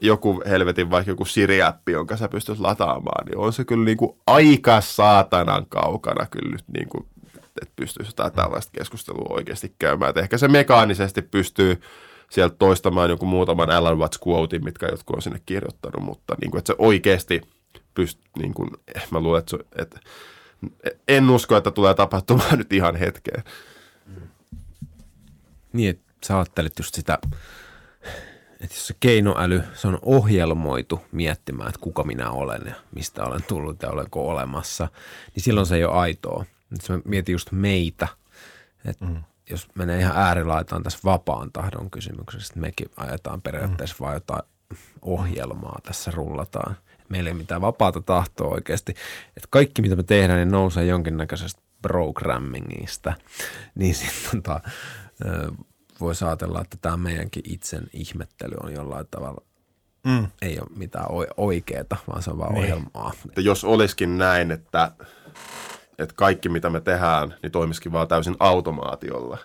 [0.00, 4.16] joku helvetin vaikka joku Siri-appi, jonka sä pystyt lataamaan, niin on se kyllä niin kuin
[4.26, 7.06] aika saatanan kaukana kyllä nyt niin kuin
[7.62, 10.08] että pystyisi jotain tällaista keskustelua oikeasti käymään.
[10.08, 11.80] Että ehkä se mekaanisesti pystyy
[12.30, 16.58] sieltä toistamaan joku muutaman Alan Watts quotein, mitkä jotkut on sinne kirjoittanut, mutta niin kuin,
[16.58, 17.40] että se oikeasti
[17.94, 18.70] pystyy, niin kuin,
[19.10, 20.00] mä luulen, että, se, että
[21.08, 23.44] en usko, että tulee tapahtumaan nyt ihan hetkeen.
[25.72, 27.18] Niin, että sä ajattelet just sitä,
[28.60, 33.42] että jos se keinoäly, se on ohjelmoitu miettimään, että kuka minä olen ja mistä olen
[33.48, 34.88] tullut ja olenko olemassa,
[35.34, 36.44] niin silloin se ei ole aitoa.
[36.70, 38.08] Nyt mä mietin just meitä,
[38.84, 39.24] että mm.
[39.50, 44.04] jos menee ihan äärilaitaan tässä vapaan tahdon kysymyksessä, että mekin ajetaan periaatteessa mm.
[44.04, 44.42] vain jotain
[45.02, 46.76] ohjelmaa tässä rullataan.
[47.08, 48.94] Meillä ei mitään vapaata tahtoa oikeasti.
[49.36, 53.14] Että kaikki, mitä me tehdään, niin nousee jonkinnäköisestä programmingista.
[53.74, 54.60] Niin sitten tota,
[56.00, 59.42] voisi ajatella, että tämä meidänkin itsen ihmettely on jollain tavalla
[60.04, 60.26] Mm.
[60.42, 61.06] Ei ole mitään
[61.36, 62.64] oikeaa, vaan se on vaan niin.
[62.64, 63.12] ohjelmaa.
[63.28, 64.90] Että jos olisikin näin, että
[66.00, 69.38] että kaikki mitä me tehdään, niin toimisikin vaan täysin automaatiolla.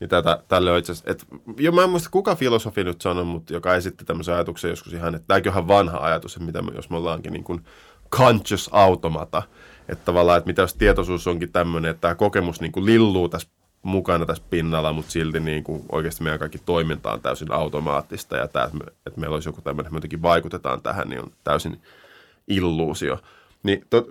[0.00, 1.26] Niin tätä, tälle on itse asiassa, että,
[1.58, 5.14] jo mä en muista kuka filosofi nyt sanoi, mutta joka esitti tämmöisen ajatuksen joskus ihan,
[5.14, 7.64] että tämäkin on vanha ajatus, että mitä me, jos me ollaankin niin kuin
[8.10, 9.42] conscious automata,
[9.88, 13.48] että tavallaan, että mitä jos tietoisuus onkin tämmöinen, että tämä kokemus niin kuin lilluu tässä
[13.82, 18.48] mukana tässä pinnalla, mutta silti niin kuin oikeasti meidän kaikki toiminta on täysin automaattista ja
[18.48, 21.32] tämä, että, me, että meillä olisi joku tämmöinen, että me jotenkin vaikutetaan tähän, niin on
[21.44, 21.82] täysin
[22.48, 23.18] illuusio.
[23.66, 24.06] Niin to,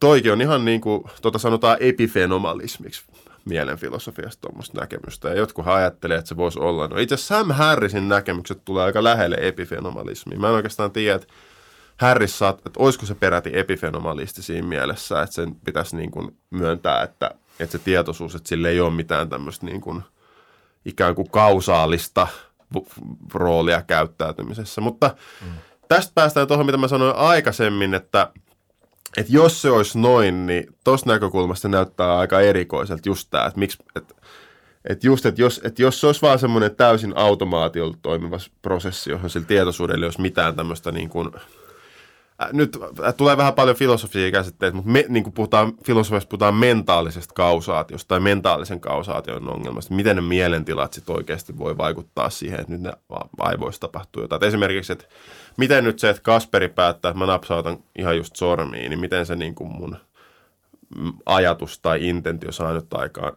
[0.00, 3.02] toikin on ihan niin kuin, tota sanotaan epifenomalismiksi
[3.44, 5.28] mielenfilosofiasta tuommoista näkemystä.
[5.28, 6.88] Ja jotkuhan ajattelee, että se voisi olla.
[6.88, 10.40] No itse Sam Harrisin näkemykset tulee aika lähelle epifenomalismiin.
[10.40, 11.26] Mä en oikeastaan tiedä, että
[11.96, 17.02] Harris saat, että olisiko se peräti epifenomalisti siinä mielessä, että sen pitäisi niin kuin myöntää,
[17.02, 20.02] että, että se tietoisuus, että sillä ei ole mitään tämmöistä niin kuin
[20.84, 22.26] ikään kuin kausaalista
[23.34, 24.80] roolia käyttäytymisessä.
[24.80, 25.14] Mutta
[25.44, 25.52] mm.
[25.88, 28.28] tästä päästään tuohon, mitä mä sanoin aikaisemmin, että–
[29.16, 33.78] että jos se olisi noin, niin tuosta näkökulmasta näyttää aika erikoiselta just tämä, että miksi,
[33.96, 34.14] että
[34.88, 39.30] et just, että jos, et jos se olisi vaan semmoinen täysin automaatiolla toimiva prosessi, johon
[39.30, 41.30] sillä tietoisuudella ei olisi mitään tämmöistä niin kuin,
[42.52, 47.34] nyt äh, tulee vähän paljon filosofia käsitteitä, mutta me, niin kuin puhutaan, filosofiassa puhutaan mentaalisesta
[47.34, 49.94] kausaatiosta tai mentaalisen kausaation ongelmasta.
[49.94, 52.92] Miten ne mielentilat sitten oikeasti voi vaikuttaa siihen, että nyt ne
[53.38, 54.42] aivoissa tapahtuu jotain.
[54.42, 55.04] Et esimerkiksi, että
[55.56, 59.36] miten nyt se, että Kasperi päättää, että mä napsautan ihan just sormiin, niin miten se
[59.36, 59.96] niin kuin mun
[61.26, 63.36] ajatus tai intentio saa nyt aikaan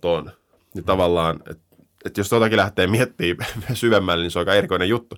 [0.00, 0.30] ton.
[0.74, 1.68] Niin tavallaan, että
[2.04, 5.16] et jos totakin lähtee miettimään syvemmälle, niin se on aika erikoinen juttu.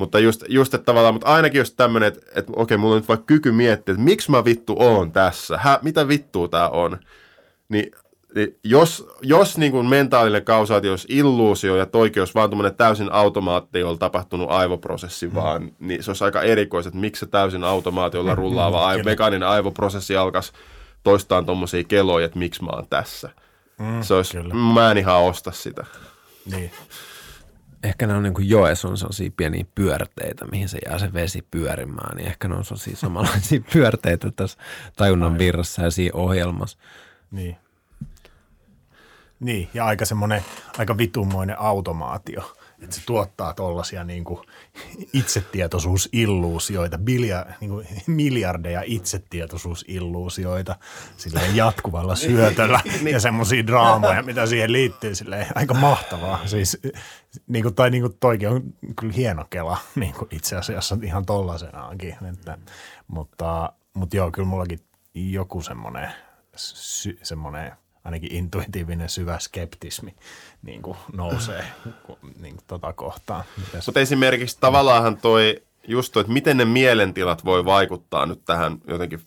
[0.00, 3.08] Mutta just, just että tavallaan, mutta ainakin just tämmöinen, että, että okei, mulla on nyt
[3.08, 6.98] vaikka kyky miettiä, että miksi mä vittu oon tässä, Hä, mitä vittua tää on,
[7.68, 7.90] niin
[8.34, 14.50] niin jos, jos niin kuin mentaalinen kausaatio olisi illuusio ja olisi vaan täysin automaatiolla tapahtunut
[14.50, 15.34] aivoprosessi mm.
[15.34, 19.48] vaan, niin se olisi aika erikoiset, että miksi se täysin automaatiolla rullaava mm, aivo, mekaaninen
[19.48, 20.52] aivoprosessi alkaisi
[21.02, 23.30] toistaan tuommoisia keloja, että miksi mä oon tässä.
[23.78, 24.54] Mm, se olisi, kyllä.
[24.54, 25.86] mä en ihan osta sitä.
[26.50, 26.70] Niin.
[27.82, 31.42] Ehkä ne on niin kuin joessa on sellaisia pieniä pyörteitä, mihin se jää se vesi
[31.50, 34.58] pyörimään, niin ehkä ne on sellaisia samanlaisia pyörteitä tässä
[34.96, 36.78] tajunnan virrassa ja siinä ohjelmassa.
[37.30, 37.56] Niin.
[39.40, 40.44] Niin, ja aika semmoinen
[40.78, 44.24] aika vitummoinen automaatio, että se tuottaa tuollaisia niin
[45.12, 50.76] itsetietoisuusilluusioita, bilja, niin kuin miljardeja itsetietoisuusilluusioita
[51.16, 53.12] silleen jatkuvalla syötöllä niin.
[53.12, 56.46] ja semmoisia draamoja, mitä siihen liittyy, silleen aika mahtavaa.
[56.46, 56.78] Siis,
[57.46, 58.62] niin kuin, tai niin kuin toikin on
[59.00, 62.58] kyllä hieno kela niin kuin itse asiassa ihan tollasenaankin, että,
[63.08, 64.80] mutta, mutta joo, kyllä mullakin
[65.14, 66.10] joku semmoinen
[67.22, 67.72] semmoinen–
[68.04, 70.14] ainakin intuitiivinen syvä skeptismi
[70.62, 71.64] niin kuin nousee
[72.40, 73.44] niin kuin tota kohtaan.
[73.86, 79.20] Mutta esimerkiksi tavallaan toi just toi, että miten ne mielentilat voi vaikuttaa nyt tähän jotenkin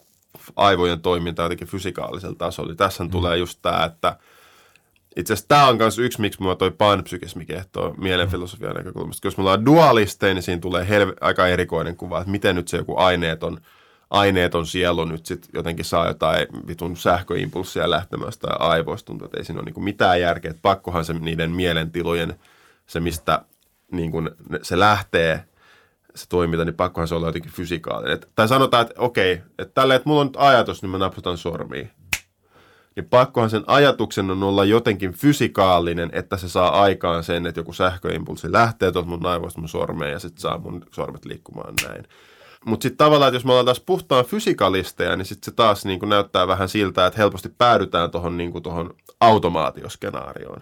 [0.55, 2.75] aivojen toimintaan jotenkin fysikaalisella tasolla.
[2.75, 3.09] Tässä mm.
[3.09, 4.17] tulee just tämä, että
[5.15, 9.27] itse asiassa tämä on myös yksi, miksi mua toi panpsykismi kehtoo mielenfilosofian näkökulmasta.
[9.27, 12.77] Jos me ollaan dualisteja, niin siinä tulee helve, aika erikoinen kuva, että miten nyt se
[12.77, 13.57] joku aineeton–
[14.13, 19.45] aineeton sielu nyt sitten jotenkin saa jotain vitun sähköimpulssia lähtemästä tai aivoista tuntuu, että ei
[19.45, 20.51] siinä ole niin mitään järkeä.
[20.51, 22.39] Että pakkohan se niiden mielentilojen,
[22.87, 23.41] se mistä
[23.91, 24.29] niin kuin
[24.61, 25.45] se lähtee,
[26.15, 28.13] se toiminta, niin pakkohan se olla jotenkin fysikaalinen.
[28.13, 31.37] Et, tai sanotaan, että okei, että tällä, että mulla on nyt ajatus, niin mä napsutan
[31.37, 31.91] sormiin.
[32.95, 37.73] Niin pakkohan sen ajatuksen on olla jotenkin fysikaalinen, että se saa aikaan sen, että joku
[37.73, 42.03] sähköimpulssi lähtee tuolta mun aivoista mun sormeen ja sitten saa mun sormet liikkumaan näin.
[42.65, 45.99] Mutta sitten tavallaan, että jos me ollaan taas puhtaan fysikalisteja, niin sitten se taas niin
[45.99, 48.53] kuin näyttää vähän siltä, että helposti päädytään tuohon niin
[49.19, 50.61] automaatioskenaarioon.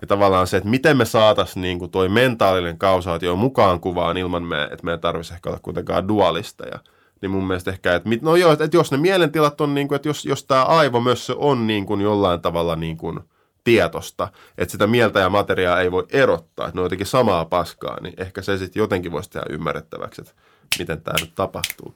[0.00, 4.42] Ja tavallaan se, että miten me saataisiin niin kuin toi mentaalinen kausaatio mukaan kuvaan ilman,
[4.42, 6.78] me, että meidän tarvitsisi ehkä olla kuitenkaan dualisteja.
[7.22, 10.08] Niin mun mielestä ehkä, että, no joo, että jos ne mielentilat on, niin kuin, että
[10.08, 13.20] jos, jos tämä aivo myös on niin kuin jollain tavalla niin kuin
[13.64, 14.28] tietosta,
[14.58, 18.14] että sitä mieltä ja materiaa ei voi erottaa, että ne on jotenkin samaa paskaa, niin
[18.16, 20.34] ehkä se sitten jotenkin voisi tehdä ymmärrettäväksi, että
[20.78, 21.94] miten tämä nyt tapahtuu.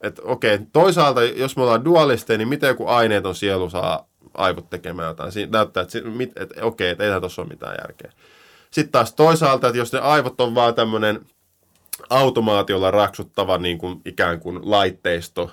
[0.00, 5.08] Että okei, toisaalta jos me ollaan dualisteja, niin miten joku aineeton sielu saa aivot tekemään
[5.08, 5.32] jotain.
[5.32, 8.12] Siinä näyttää, että, että, että okei, että ei tuossa ole mitään järkeä.
[8.70, 11.20] Sitten taas toisaalta, että jos ne aivot on vaan tämmöinen
[12.10, 15.50] automaatiolla raksuttava niin kuin ikään kuin laitteisto,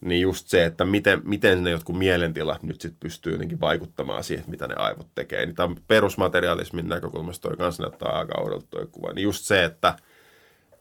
[0.00, 4.44] niin just se, että miten, miten ne jotkut mielentilat nyt sitten pystyy jotenkin vaikuttamaan siihen,
[4.48, 5.46] mitä ne aivot tekee.
[5.46, 9.12] Niin tämä perusmaterialismin näkökulmasta toi kanssa näyttää aika oudolta toi kuva.
[9.12, 9.94] Niin just se, että–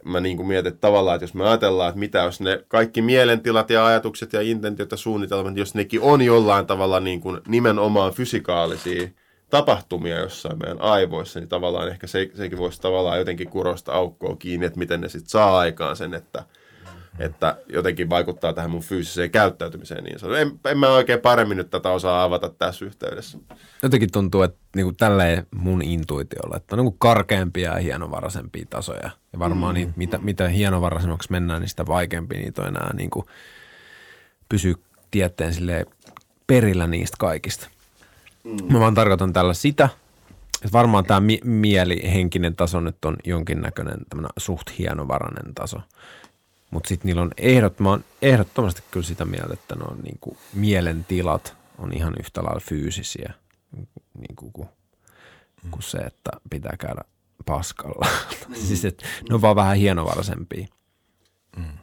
[0.05, 3.01] mä niin kuin mietin että tavallaan, että jos me ajatellaan, että mitä jos ne kaikki
[3.01, 8.13] mielentilat ja ajatukset ja intentiot ja suunnitelmat, jos nekin on jollain tavalla niin kuin nimenomaan
[8.13, 9.09] fysikaalisia
[9.49, 14.65] tapahtumia jossain meidän aivoissa, niin tavallaan ehkä se, sekin voisi tavallaan jotenkin kurosta aukkoa kiinni,
[14.65, 16.43] että miten ne sitten saa aikaan sen, että
[17.19, 20.41] että jotenkin vaikuttaa tähän mun fyysiseen käyttäytymiseen niin sanoen.
[20.41, 23.37] En, en mä oikein paremmin nyt tätä osaa avata tässä yhteydessä.
[23.83, 29.09] Jotenkin tuntuu, että niinku tälleen mun intuitiolla, että on niinku karkeampia ja hienovaraisempia tasoja.
[29.33, 29.79] Ja varmaan mm.
[29.79, 33.25] niitä, mitä, mitä hienovaraisemmaksi mennään, niin sitä vaikeampia niitä on enää niinku
[34.49, 34.75] pysyä
[35.11, 35.85] tieteen sille
[36.47, 37.67] perillä niistä kaikista.
[38.43, 38.73] Mm.
[38.73, 39.89] Mä vaan tarkoitan tällä sitä,
[40.55, 45.77] että varmaan tämä mi- mielihenkinen taso nyt on jonkinnäköinen tämmöinen suht hienovarainen taso.
[46.71, 51.93] Mutta sitten niillä on ehdottoman, ehdottomasti kyllä sitä mieltä, että ne on niinku mielentilat on
[51.93, 53.33] ihan yhtä lailla fyysisiä
[54.27, 54.69] niinku kuin,
[55.63, 55.71] mm.
[55.71, 57.01] kuin se, että pitää käydä
[57.45, 58.07] paskalla.
[58.49, 58.55] Mm.
[58.55, 60.67] siis että ne on vaan vähän hienovaraisempia.
[61.57, 61.77] Mm.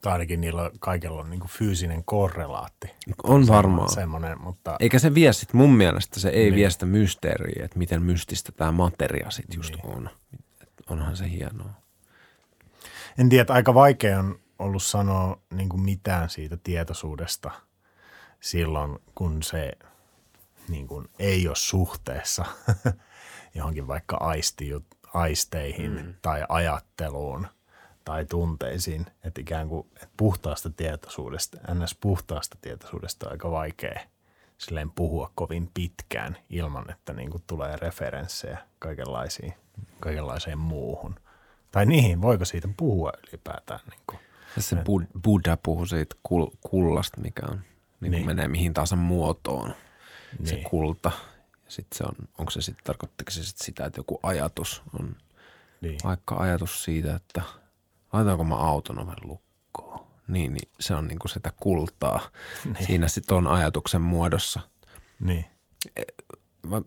[0.00, 2.90] Tai ainakin niillä kaikilla on niin fyysinen korrelaatti.
[3.22, 3.92] On varmaan.
[3.92, 4.76] Semmoinen, mutta...
[4.80, 6.54] Eikä se vie sit mun mielestä, se ei niin.
[6.54, 9.96] vie sitä mysteeriä, että miten mystistä tämä materia sitten just niin.
[9.96, 10.10] on.
[10.90, 11.70] Onhan se hienoa.
[13.18, 17.50] En tiedä, aika vaikea on ollut sanoa niin kuin mitään siitä tietoisuudesta
[18.40, 19.72] silloin, kun se
[20.68, 22.44] niin kuin ei ole suhteessa
[23.54, 24.70] johonkin vaikka aisti,
[25.14, 26.14] aisteihin mm.
[26.22, 27.46] tai ajatteluun–
[28.04, 31.94] tai tunteisiin, että ikään kuin että puhtaasta tietoisuudesta, ns.
[32.00, 34.00] puhtaasta tietoisuudesta on aika vaikea
[34.58, 39.54] silleen puhua kovin pitkään ilman, että niin kuin tulee referenssejä kaikenlaisiin,
[40.00, 41.14] kaikenlaiseen muuhun.
[41.72, 43.80] Tai niihin, voiko siitä puhua ylipäätään?
[43.90, 44.18] Niin kuin,
[44.58, 47.60] se Bud- Buddha puhuu siitä kul- kullasta, mikä on,
[48.00, 48.26] niin niin.
[48.26, 49.74] menee mihin tahansa muotoon,
[50.38, 50.48] niin.
[50.48, 51.10] se kulta.
[51.68, 55.16] Sitten se on, onko se sitten, tarkoittako se sit sitä, että joku ajatus on
[55.80, 55.98] niin.
[56.04, 57.42] vaikka ajatus siitä, että–
[58.12, 60.06] laitaanko mä auton oven lukkoon.
[60.28, 62.20] Niin, niin se on niinku sitä kultaa
[62.64, 62.86] niin.
[62.86, 64.60] siinä sitten on ajatuksen muodossa.
[65.20, 65.44] Niin.
[65.96, 66.02] E,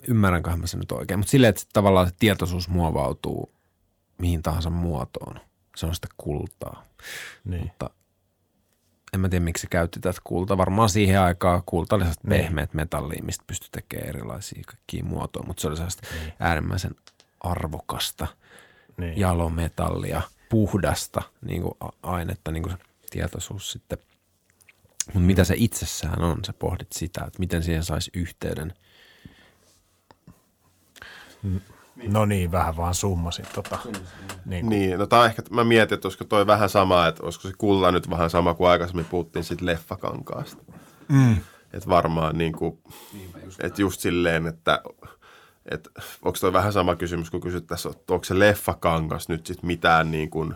[0.08, 3.55] ymmärränköhän mä sen nyt oikein, mutta silleen, että tavallaan se tietoisuus muovautuu
[4.18, 5.40] mihin tahansa muotoon.
[5.76, 6.84] Se on sitä kultaa.
[7.46, 7.62] Niin.
[7.62, 7.90] Mutta
[9.14, 10.58] en mä tiedä, miksi se käytti tätä kultaa.
[10.58, 12.14] Varmaan siihen aikaan kulta oli niin.
[12.30, 16.34] pehmeät metallia, mistä pystyi tekemään erilaisia kaikkia muotoja, mutta se oli sellaista niin.
[16.40, 16.96] äärimmäisen
[17.40, 18.28] arvokasta
[18.98, 19.20] niin.
[19.20, 21.74] jalometallia– puhdasta niin kuin
[22.04, 23.98] ainetta, niin kuin se tietoisuus sitten.
[25.06, 28.74] Mutta mitä se itsessään on, sä pohdit sitä, että miten siihen saisi yhteyden.
[32.08, 33.78] No niin, vähän vaan summasin tota.
[34.46, 37.54] Niin, niin no tämä ehkä, mä mietin, että olisiko toi vähän sama, että olisiko se
[37.58, 40.64] kulla nyt vähän sama kuin aikaisemmin puhuttiin siitä leffakankaasta.
[41.10, 41.38] Mm.
[41.74, 42.80] Että varmaan niin kuin,
[43.60, 44.82] että just silleen, että
[45.72, 45.90] että
[46.22, 50.30] onko toi vähän sama kysymys, kun kysyttäisiin, että onko se leffakangas nyt sitten mitään niin
[50.30, 50.54] kuin,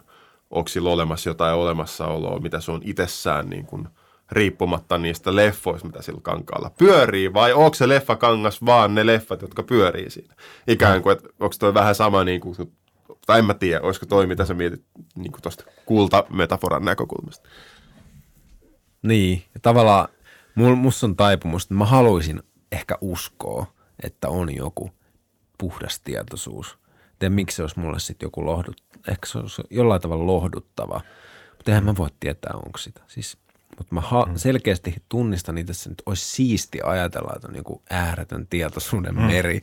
[0.50, 3.88] onko sillä olemassa jotain olemassaoloa, mitä se on itsessään niin kuin,
[4.32, 9.64] riippumatta niistä leffoista, mitä sillä kankaalla pyörii, vai onko se leffakangas vaan ne leffat, jotka
[9.64, 10.36] pyörii siinä?
[10.68, 12.56] Ikään kuin, että onko toi vähän sama niin kuin,
[13.26, 14.84] tai en mä tiedä, olisiko toi, mitä sä mietit
[15.16, 17.50] niin tuosta kultametaforan näkökulmasta.
[19.02, 20.08] Niin, ja tavallaan
[20.56, 23.66] musta on taipumus, että mä haluaisin ehkä uskoa,
[24.04, 24.92] että on joku
[25.58, 26.78] puhdas tietoisuus.
[27.20, 31.02] Tiedän, miksi se olisi mulle sitten joku lohdut, ehkä se olisi jollain tavalla lohduttava.
[31.52, 33.02] Mutta eihän mä voi tietää, onko sitä.
[33.08, 33.38] Siis,
[33.80, 34.36] mutta mä ha- mm.
[34.36, 39.22] selkeästi tunnistan itse, että nyt olisi siisti ajatella, että on joku ääretön tietoisuuden mm.
[39.22, 39.62] meri,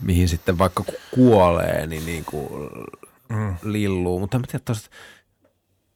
[0.00, 0.84] mihin sitten vaikka
[1.14, 2.70] kuolee, niin, niin kuin
[3.28, 3.56] mm.
[3.62, 4.20] lilluu.
[4.20, 4.92] Mutta en tiedä tosiaan,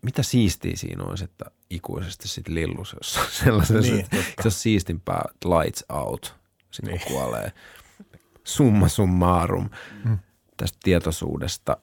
[0.03, 5.23] mitä siistiä siinä olisi, että ikuisesti sitten lilluisi jossain sellaisessa, niin, että se on siistimpää
[5.45, 6.35] lights out,
[6.71, 7.07] sitten niin.
[7.07, 7.53] kuolee
[8.45, 9.71] summa summarum
[10.05, 10.19] mm.
[10.57, 11.77] tästä tietoisuudesta.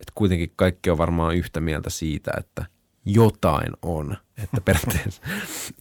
[0.00, 2.66] Että kuitenkin kaikki on varmaan yhtä mieltä siitä, että
[3.04, 4.16] jotain on.
[4.42, 5.22] Että periaatteessa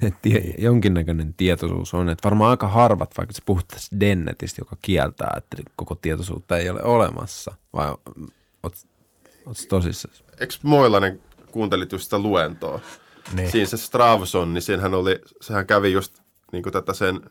[0.01, 2.09] että tie, jonkinnäköinen tietoisuus on.
[2.09, 6.83] Että varmaan aika harvat, vaikka se puhuttaisiin Dennetistä, joka kieltää, että koko tietoisuutta ei ole
[6.83, 7.55] olemassa.
[7.73, 7.89] Vai
[8.63, 8.77] oot,
[9.45, 10.15] oot tosissaan?
[10.39, 11.21] Eikö Moilanen
[11.51, 12.79] kuuntelit just sitä luentoa?
[13.33, 13.51] Niin.
[13.51, 16.19] Siinä se Stravson, niin siinähän oli, sehän kävi just
[16.51, 17.21] niin tätä sen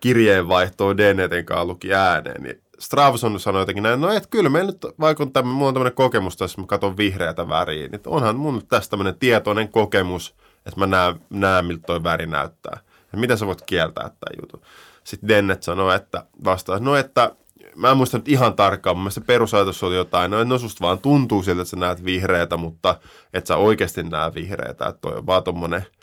[0.00, 4.86] kirjeenvaihtoa Dennetin kanssa luki ääneen, niin Stravson sanoi jotenkin näin, no et kyllä meillä nyt,
[5.00, 8.66] vaikka on tämmöinen, mulla on tämmöinen kokemus tässä, mä katson vihreätä väriä, niin onhan mun
[8.66, 10.34] tässä tämmöinen tietoinen kokemus,
[10.66, 12.80] että mä näen, näen miltä toi väri näyttää.
[13.12, 14.62] Ja mitä sä voit kieltää tämän jutun?
[15.04, 17.36] Sitten Dennet sanoi, että vastaa, no että
[17.76, 20.98] mä en muista nyt ihan tarkkaan, mun se perusajatus oli jotain, no, no susta vaan
[20.98, 22.98] tuntuu siltä, että sä näet vihreätä, mutta
[23.34, 25.86] et sä oikeasti näe vihreätä, että toi on vaan tommonen–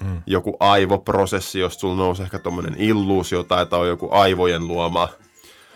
[0.00, 0.22] mm.
[0.26, 5.08] joku aivoprosessi, jos sulla nousee ehkä tuommoinen illuusio tai on joku aivojen luoma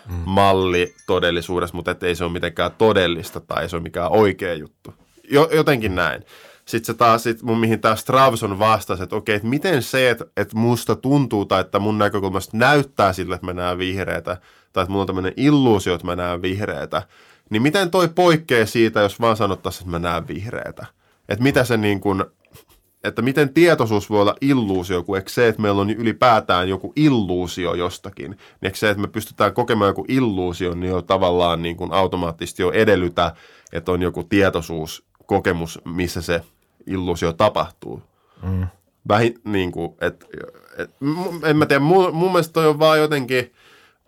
[0.09, 0.15] mm.
[0.25, 4.93] malli todellisuudessa, mutta ei se ole mitenkään todellista tai ei se ole mikään oikea juttu.
[5.31, 6.25] Jo, jotenkin näin.
[6.65, 10.25] Sitten se taas, sit mun, mihin tämä Stravson vastasi, että okei, että miten se, että,
[10.37, 14.37] että musta tuntuu tai että mun näkökulmasta näyttää sille, että mä näen vihreätä,
[14.73, 17.01] tai että mulla on tämmöinen illuusio, että mä näen vihreätä,
[17.49, 20.85] niin miten toi poikkeaa siitä, jos vaan sanottaisiin, että mä näen vihreätä?
[21.29, 22.25] Että mitä se niin kuin,
[23.03, 27.73] että miten tietoisuus voi olla illuusio, kun eikö se, että meillä on ylipäätään joku illuusio
[27.73, 31.93] jostakin, niin eikö se, että me pystytään kokemaan joku illuusio, niin jo tavallaan niin kuin
[31.93, 33.35] automaattisesti jo edellytä,
[33.71, 36.41] että on joku tietoisuuskokemus, missä se
[36.87, 38.01] illuusio tapahtuu.
[38.43, 38.67] Mm.
[39.07, 40.25] Vähin, niin kuin, et,
[40.77, 40.91] et,
[41.43, 43.53] en mä tiedä, mun, mun mielestä toi on vaan jotenkin,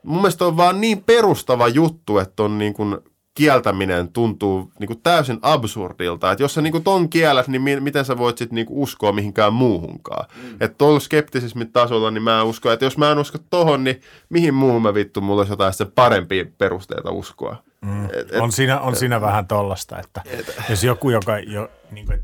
[0.04, 2.98] mun mielestä on vaan niin perustava juttu, että on niin kuin
[3.36, 6.32] kieltäminen tuntuu niin kuin täysin absurdilta.
[6.32, 8.80] Että jos sä niin kuin ton kielät, niin mi- miten sä voit sitten niin kuin
[8.80, 10.26] uskoa mihinkään muuhunkaan.
[10.44, 10.54] Mm.
[10.54, 14.54] Että tuolla skeptisismin tasolla, niin mä uskon, että jos mä en usko tohon, niin mihin
[14.54, 17.64] muuhun mä vittu, mulla olisi jotain sitten parempia perusteita uskoa.
[17.82, 18.06] Mm.
[18.06, 21.72] Et, et, on siinä, on et, siinä vähän tollasta, että et, jos joku, joka jo,
[21.92, 22.24] niin kuin,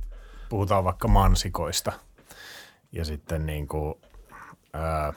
[0.50, 1.92] puhutaan vaikka mansikoista
[2.92, 3.96] ja sitten niin kuin,
[4.74, 5.14] ää,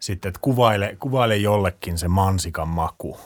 [0.00, 3.20] sitten, että kuvaile, kuvaile jollekin se mansikan maku,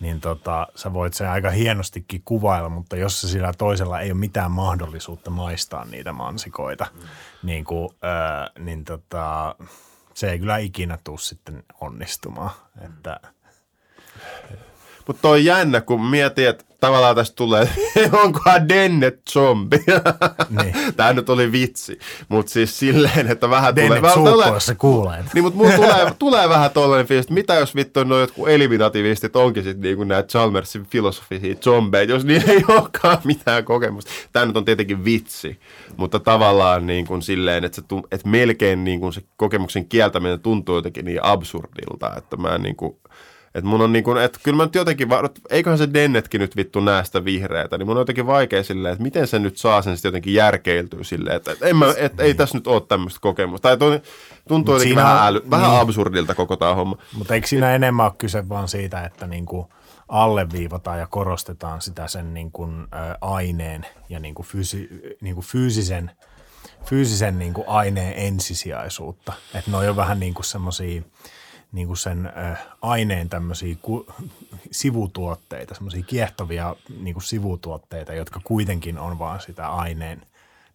[0.00, 4.20] niin tota, sä voit sen aika hienostikin kuvailla, mutta jos se sillä toisella ei ole
[4.20, 7.00] mitään mahdollisuutta maistaa niitä mansikoita, mm.
[7.42, 9.54] niin, kuin, ää, niin tota,
[10.14, 12.50] se ei kyllä ikinä tule sitten onnistumaan.
[12.80, 13.20] Että,
[15.06, 17.68] mutta toi on jännä, kun mietin, että tavallaan tästä tulee,
[18.22, 19.76] onkohan Dennet zombi.
[20.62, 20.74] Niin.
[20.96, 21.98] Tämä nyt oli vitsi,
[22.28, 24.32] mutta siis silleen, että vähän Dennet tulee...
[24.32, 25.24] Dennet tulee, kuulee.
[25.34, 29.36] Niin, mutta mulla tulee, tulee vähän tollainen fiilis, että mitä jos vittu noin jotkut eliminativistit
[29.36, 34.10] onkin sitten niinku näitä Chalmersin filosofisia zombeja, jos niillä ei olekaan mitään kokemusta.
[34.32, 35.60] Tämä nyt on tietenkin vitsi,
[35.96, 40.74] mutta tavallaan niin kuin silleen, että, se, että melkein niin kuin se kokemuksen kieltäminen tuntuu
[40.76, 42.96] jotenkin niin absurdilta, että mä niin kuin,
[43.54, 45.08] että mun on niin kuin, että kyllä mä nyt jotenkin,
[45.50, 49.02] eiköhän se Dennetkin nyt vittu näe sitä vihreätä, niin mun on jotenkin vaikea silleen, että
[49.02, 52.34] miten se nyt saa sen sitten jotenkin järkeiltyä silleen, että, että, en mä, että ei
[52.34, 53.76] tässä nyt ole tämmöistä kokemusta.
[53.76, 54.00] Tai
[54.48, 55.50] tuntuu jotenkin vähän, äly, niin.
[55.50, 56.96] vähän absurdilta koko tämä homma.
[57.16, 59.66] Mutta eikö siinä enemmän ole kyse vaan siitä, että niin kuin
[60.08, 64.88] alleviivataan ja korostetaan sitä sen niin kuin, ä, aineen ja niin kuin fysi,
[65.20, 66.10] niin kuin fyysisen,
[66.84, 69.32] fyysisen niin kuin aineen ensisijaisuutta.
[69.54, 71.02] Että ne on jo vähän niin kuin semmoisia–
[71.74, 72.32] niin kuin sen
[72.82, 74.06] aineen tämmöisiä ku,
[74.70, 80.22] sivutuotteita, semmoisia kiehtovia niin kuin sivutuotteita, jotka kuitenkin on vaan sitä aineen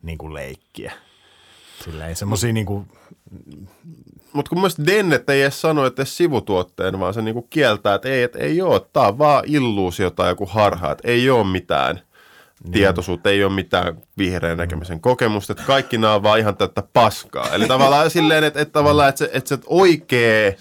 [0.02, 0.94] niin kuin leikkiä.
[1.84, 2.88] Silleen semmoisia niin kuin...
[4.34, 8.24] Mutta kun mielestäni Dennet ei edes sano, että sivutuotteen, vaan se niinku kieltää, että ei,
[8.24, 11.96] että ei ole, tämä on vaan illuusio tai joku harha, että ei ole mitään
[12.64, 12.72] niin.
[12.72, 17.50] tietoisuutta, ei ole mitään vihreän näkemisen kokemusta, että kaikki nämä on vaan ihan täyttä paskaa.
[17.50, 20.52] Eli tavallaan silleen, että, että tavallaan, että se, että se oikea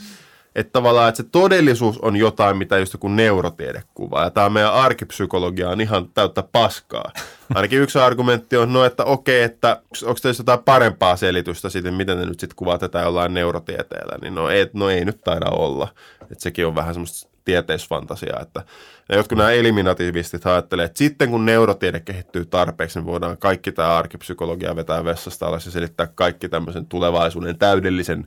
[0.59, 4.25] että tavallaan, että se todellisuus on jotain, mitä just joku neurotiede kuvaa.
[4.25, 7.13] Ja tämä meidän arkipsykologia on ihan täyttä paskaa.
[7.55, 12.19] Ainakin yksi argumentti on, no että okei, että onko teistä jotain parempaa selitystä siitä, miten
[12.19, 14.19] ne nyt sitten kuvaa tätä jollain neurotieteellä.
[14.23, 15.89] Niin no ei, no ei nyt taida olla.
[16.23, 18.63] Että sekin on vähän semmoista tieteisfantasiaa, että
[19.09, 23.97] ja jotkut nämä eliminatiivistit ajattelee, että sitten kun neurotiede kehittyy tarpeeksi, niin voidaan kaikki tämä
[23.97, 28.27] arkipsykologia vetää vessasta alas ja selittää kaikki tämmöisen tulevaisuuden täydellisen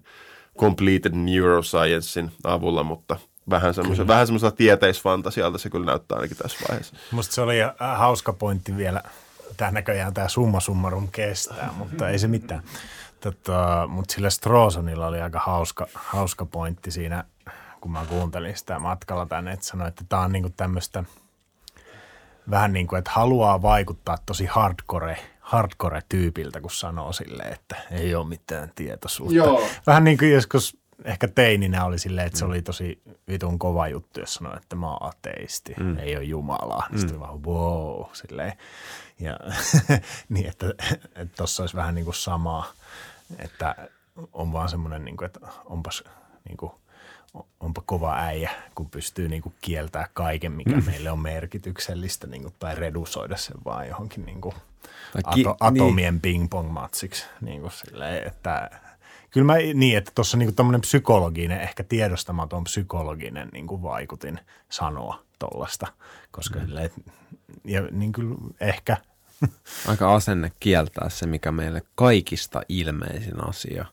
[0.57, 3.17] completed neurosciencein avulla, mutta
[3.49, 6.95] vähän semmoisella, vähän semmoisella tieteisfantasialta se kyllä näyttää ainakin tässä vaiheessa.
[7.11, 9.01] Musta se oli äh, hauska pointti vielä.
[9.57, 12.63] Tämä näköjään tämä summa summarum kestää, mutta ei se mitään.
[13.19, 17.23] Tota, mutta sillä Strosonilla oli aika hauska, hauska pointti siinä,
[17.81, 21.03] kun mä kuuntelin sitä matkalla tänne, että sanoi, että tämä on niinku tämmöistä
[22.49, 25.17] vähän niin kuin, että haluaa vaikuttaa tosi hardcore–
[25.51, 29.35] hardcore-tyypiltä, kun sanoo silleen, että ei ole mitään tietoisuutta.
[29.35, 29.67] Joo.
[29.87, 34.19] Vähän niin kuin joskus ehkä teininä oli silleen, että se oli tosi vitun kova juttu,
[34.19, 35.97] jos sanoi, että mä oon ateisti, mm.
[35.97, 36.87] ei ole Jumalaa.
[36.91, 36.97] Mm.
[36.97, 38.53] Sitten vaan wow, silleen.
[39.19, 39.37] Ja
[40.29, 40.73] niin, että
[41.37, 42.71] tuossa olisi vähän niin kuin samaa,
[43.39, 43.75] että
[44.33, 46.03] on vaan semmoinen, niin kuin, että onpas
[46.47, 46.71] niin kuin,
[47.59, 50.85] onpa kova äijä, kun pystyy niin kuin kieltää kaiken, mikä mm.
[50.85, 54.55] meille on merkityksellistä, niin kuin, tai redusoida sen vaan johonkin niin kuin–
[55.33, 56.21] ki- ato, atomien niin.
[56.21, 57.25] ping-pong-matsiksi.
[57.41, 58.69] Niin kuin silleen, että,
[59.31, 64.39] kyllä mä niin, että tuossa niin tämmöinen psykologinen, ehkä tiedostamaton psykologinen niin kuin vaikutin
[64.69, 65.87] sanoa tuollaista,
[66.31, 66.65] koska mm.
[66.65, 66.89] silleen,
[67.65, 68.97] ja niin kuin ehkä–
[69.87, 73.85] Aika asenne kieltää se, mikä meille kaikista ilmeisin asia.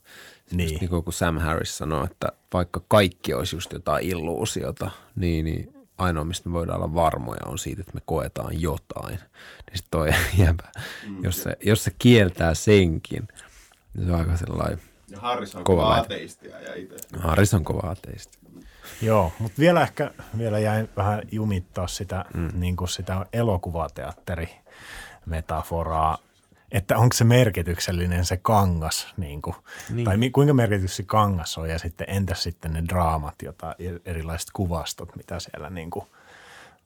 [0.51, 0.79] Niin.
[0.81, 6.25] niin kuin Sam Harris sanoi, että vaikka kaikki olisi just jotain illuusiota, niin, niin ainoa,
[6.25, 9.19] mistä me voidaan olla varmoja, on siitä, että me koetaan jotain.
[9.19, 10.09] Niin sitten toi
[10.47, 10.69] jäbä,
[11.07, 11.25] mm.
[11.25, 13.29] jos, se, jos se kieltää senkin,
[13.95, 14.81] niin se on aika sellainen
[15.11, 16.97] ja Harris on kova, kova ateistia ja itse.
[17.19, 18.39] Harris on kova ateisti.
[19.03, 22.51] Joo, mutta vielä ehkä vielä jäi vähän jumittaa sitä, mm.
[22.55, 24.49] niin kuin sitä elokuvateatteri
[25.27, 26.19] metaforaa
[26.73, 29.57] että onko se merkityksellinen se kangas, niin kuin,
[29.91, 30.05] niin.
[30.05, 33.75] tai kuinka merkitys se kangas on, ja sitten entäs sitten ne draamat, jota,
[34.05, 36.07] erilaiset kuvastot, mitä siellä niin kuin,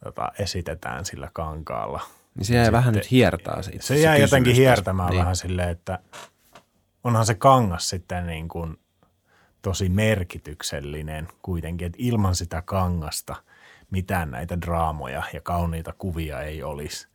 [0.04, 2.00] jota esitetään sillä kankaalla.
[2.34, 3.84] Niin se jäi Sitten- vähän nyt hiertaa siitä.
[3.84, 5.20] Se jää kysymys jotenkin hiertämään niin.
[5.20, 5.98] vähän silleen, että
[7.04, 8.76] onhan se kangas sitten niin kuin
[9.62, 13.36] tosi merkityksellinen kuitenkin, että ilman sitä kangasta
[13.90, 17.08] mitään näitä draamoja ja kauniita kuvia ei olisi.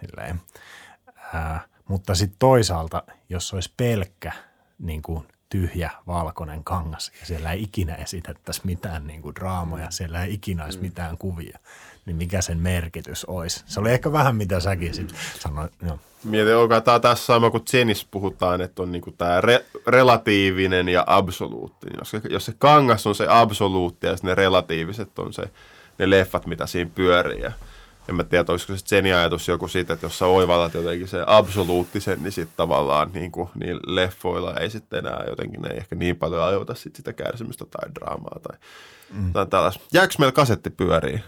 [0.00, 0.40] Silleen.
[1.34, 4.32] Ää, mutta sitten toisaalta, jos olisi pelkkä
[4.78, 10.24] niin kuin tyhjä valkoinen kangas ja siellä ei ikinä esitettäisi mitään niin kuin draamoja, siellä
[10.24, 11.58] ei ikinä olisi mitään kuvia,
[12.06, 13.64] niin mikä sen merkitys olisi?
[13.66, 15.72] Se oli ehkä vähän mitä säkin sitten sanoit.
[15.86, 15.98] Joo.
[16.24, 21.04] Mietin, onko tämä tässä sama kuin Zenis puhutaan, että on niinku tämä re, relatiivinen ja
[21.06, 21.96] absoluuttinen.
[21.98, 25.42] Jos, jos se kangas on se absoluutti ja ne relatiiviset on se,
[25.98, 27.40] ne leffat, mitä siinä pyörii.
[27.40, 27.52] Ja
[28.08, 31.24] en mä tiedä, olisiko se Zenin ajatus joku siitä, että jos sä oivallat jotenkin se
[31.26, 35.96] absoluuttisen, niin sitten tavallaan niin kuin, niin leffoilla ei sitten enää jotenkin, ne ei ehkä
[35.96, 38.58] niin paljon ajoita sit sitä kärsimystä tai draamaa tai,
[39.12, 39.32] mm.
[39.32, 39.84] tai tällaista.
[39.92, 41.20] Jääkö meillä kasetti pyörii?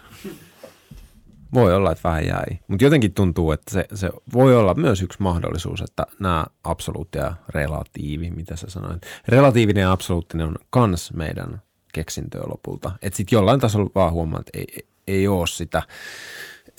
[1.53, 2.59] Voi olla, että vähän jäi.
[2.67, 7.33] Mutta jotenkin tuntuu, että se, se voi olla myös yksi mahdollisuus, että nämä absoluutti ja
[7.49, 9.01] relatiivi, mitä sä sanoit.
[9.27, 11.61] Relatiivinen ja absoluuttinen on kans meidän
[11.93, 12.91] keksintöä lopulta.
[13.01, 15.83] Että sitten jollain tasolla vaan huomaa, että ei, ei, ei ole sitä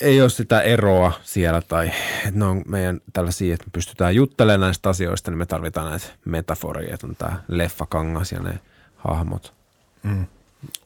[0.01, 1.87] ei ole sitä eroa siellä tai
[2.27, 6.07] että ne on meidän tällaisia, että me pystytään juttelemaan näistä asioista, niin me tarvitaan näitä
[6.25, 8.59] metaforia, että on tämä leffakangas ja ne
[8.97, 9.53] hahmot.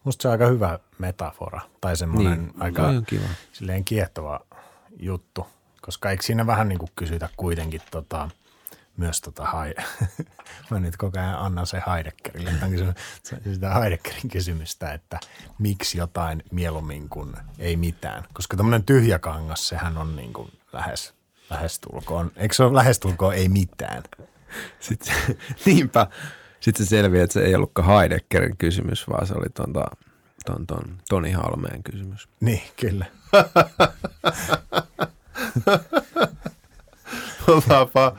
[0.05, 3.25] Musta se on aika hyvä metafora tai semmoinen Niin, aika kiva.
[3.53, 4.41] silleen kiehtova
[5.01, 5.47] juttu,
[5.83, 8.31] koska eikö siinä vähän niin kuin kysytä kuitenkin tota,
[8.97, 9.75] myös tota hai...
[10.71, 12.95] Mä nyt koko ajan annan se Heideggerille.
[13.53, 15.21] Sitä Heideggerin kysymystä, että
[15.59, 18.25] miksi jotain mieluummin kuin ei mitään.
[18.33, 21.15] Koska tämmöinen tyhjä kangas, sehän on niin kuin lähes,
[21.51, 22.33] lähestulkoon.
[22.37, 24.03] Eikö se ole lähestulkoon ei mitään?
[24.81, 25.15] Sitten
[25.67, 26.07] niinpä.
[26.61, 29.87] Sitten se selviää, että se ei ollutkaan Heideggerin kysymys, vaan se oli ton, ton,
[30.47, 32.29] ton, ton Toni Halmeen kysymys.
[32.41, 33.07] Niin, kyllä.
[37.49, 38.17] Ollaanpa.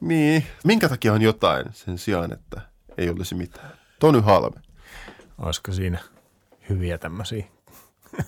[0.00, 0.46] Niin.
[0.64, 2.60] Minkä takia on jotain sen sijaan, että
[2.98, 3.70] ei olisi mitään?
[3.98, 4.60] Tony Halme.
[5.38, 5.98] Olisiko siinä
[6.68, 7.44] hyviä tämmöisiä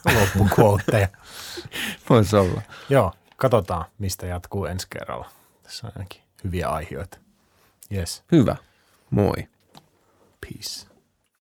[0.20, 1.08] loppukuotteja?
[2.10, 2.62] Voisi olla.
[2.88, 5.30] Joo, katsotaan, mistä jatkuu ensi kerralla.
[5.62, 7.18] Tässä on ainakin hyviä aiheita.
[7.94, 8.56] Yes, Hyvä.
[9.10, 9.48] Moi.
[10.40, 10.87] peace.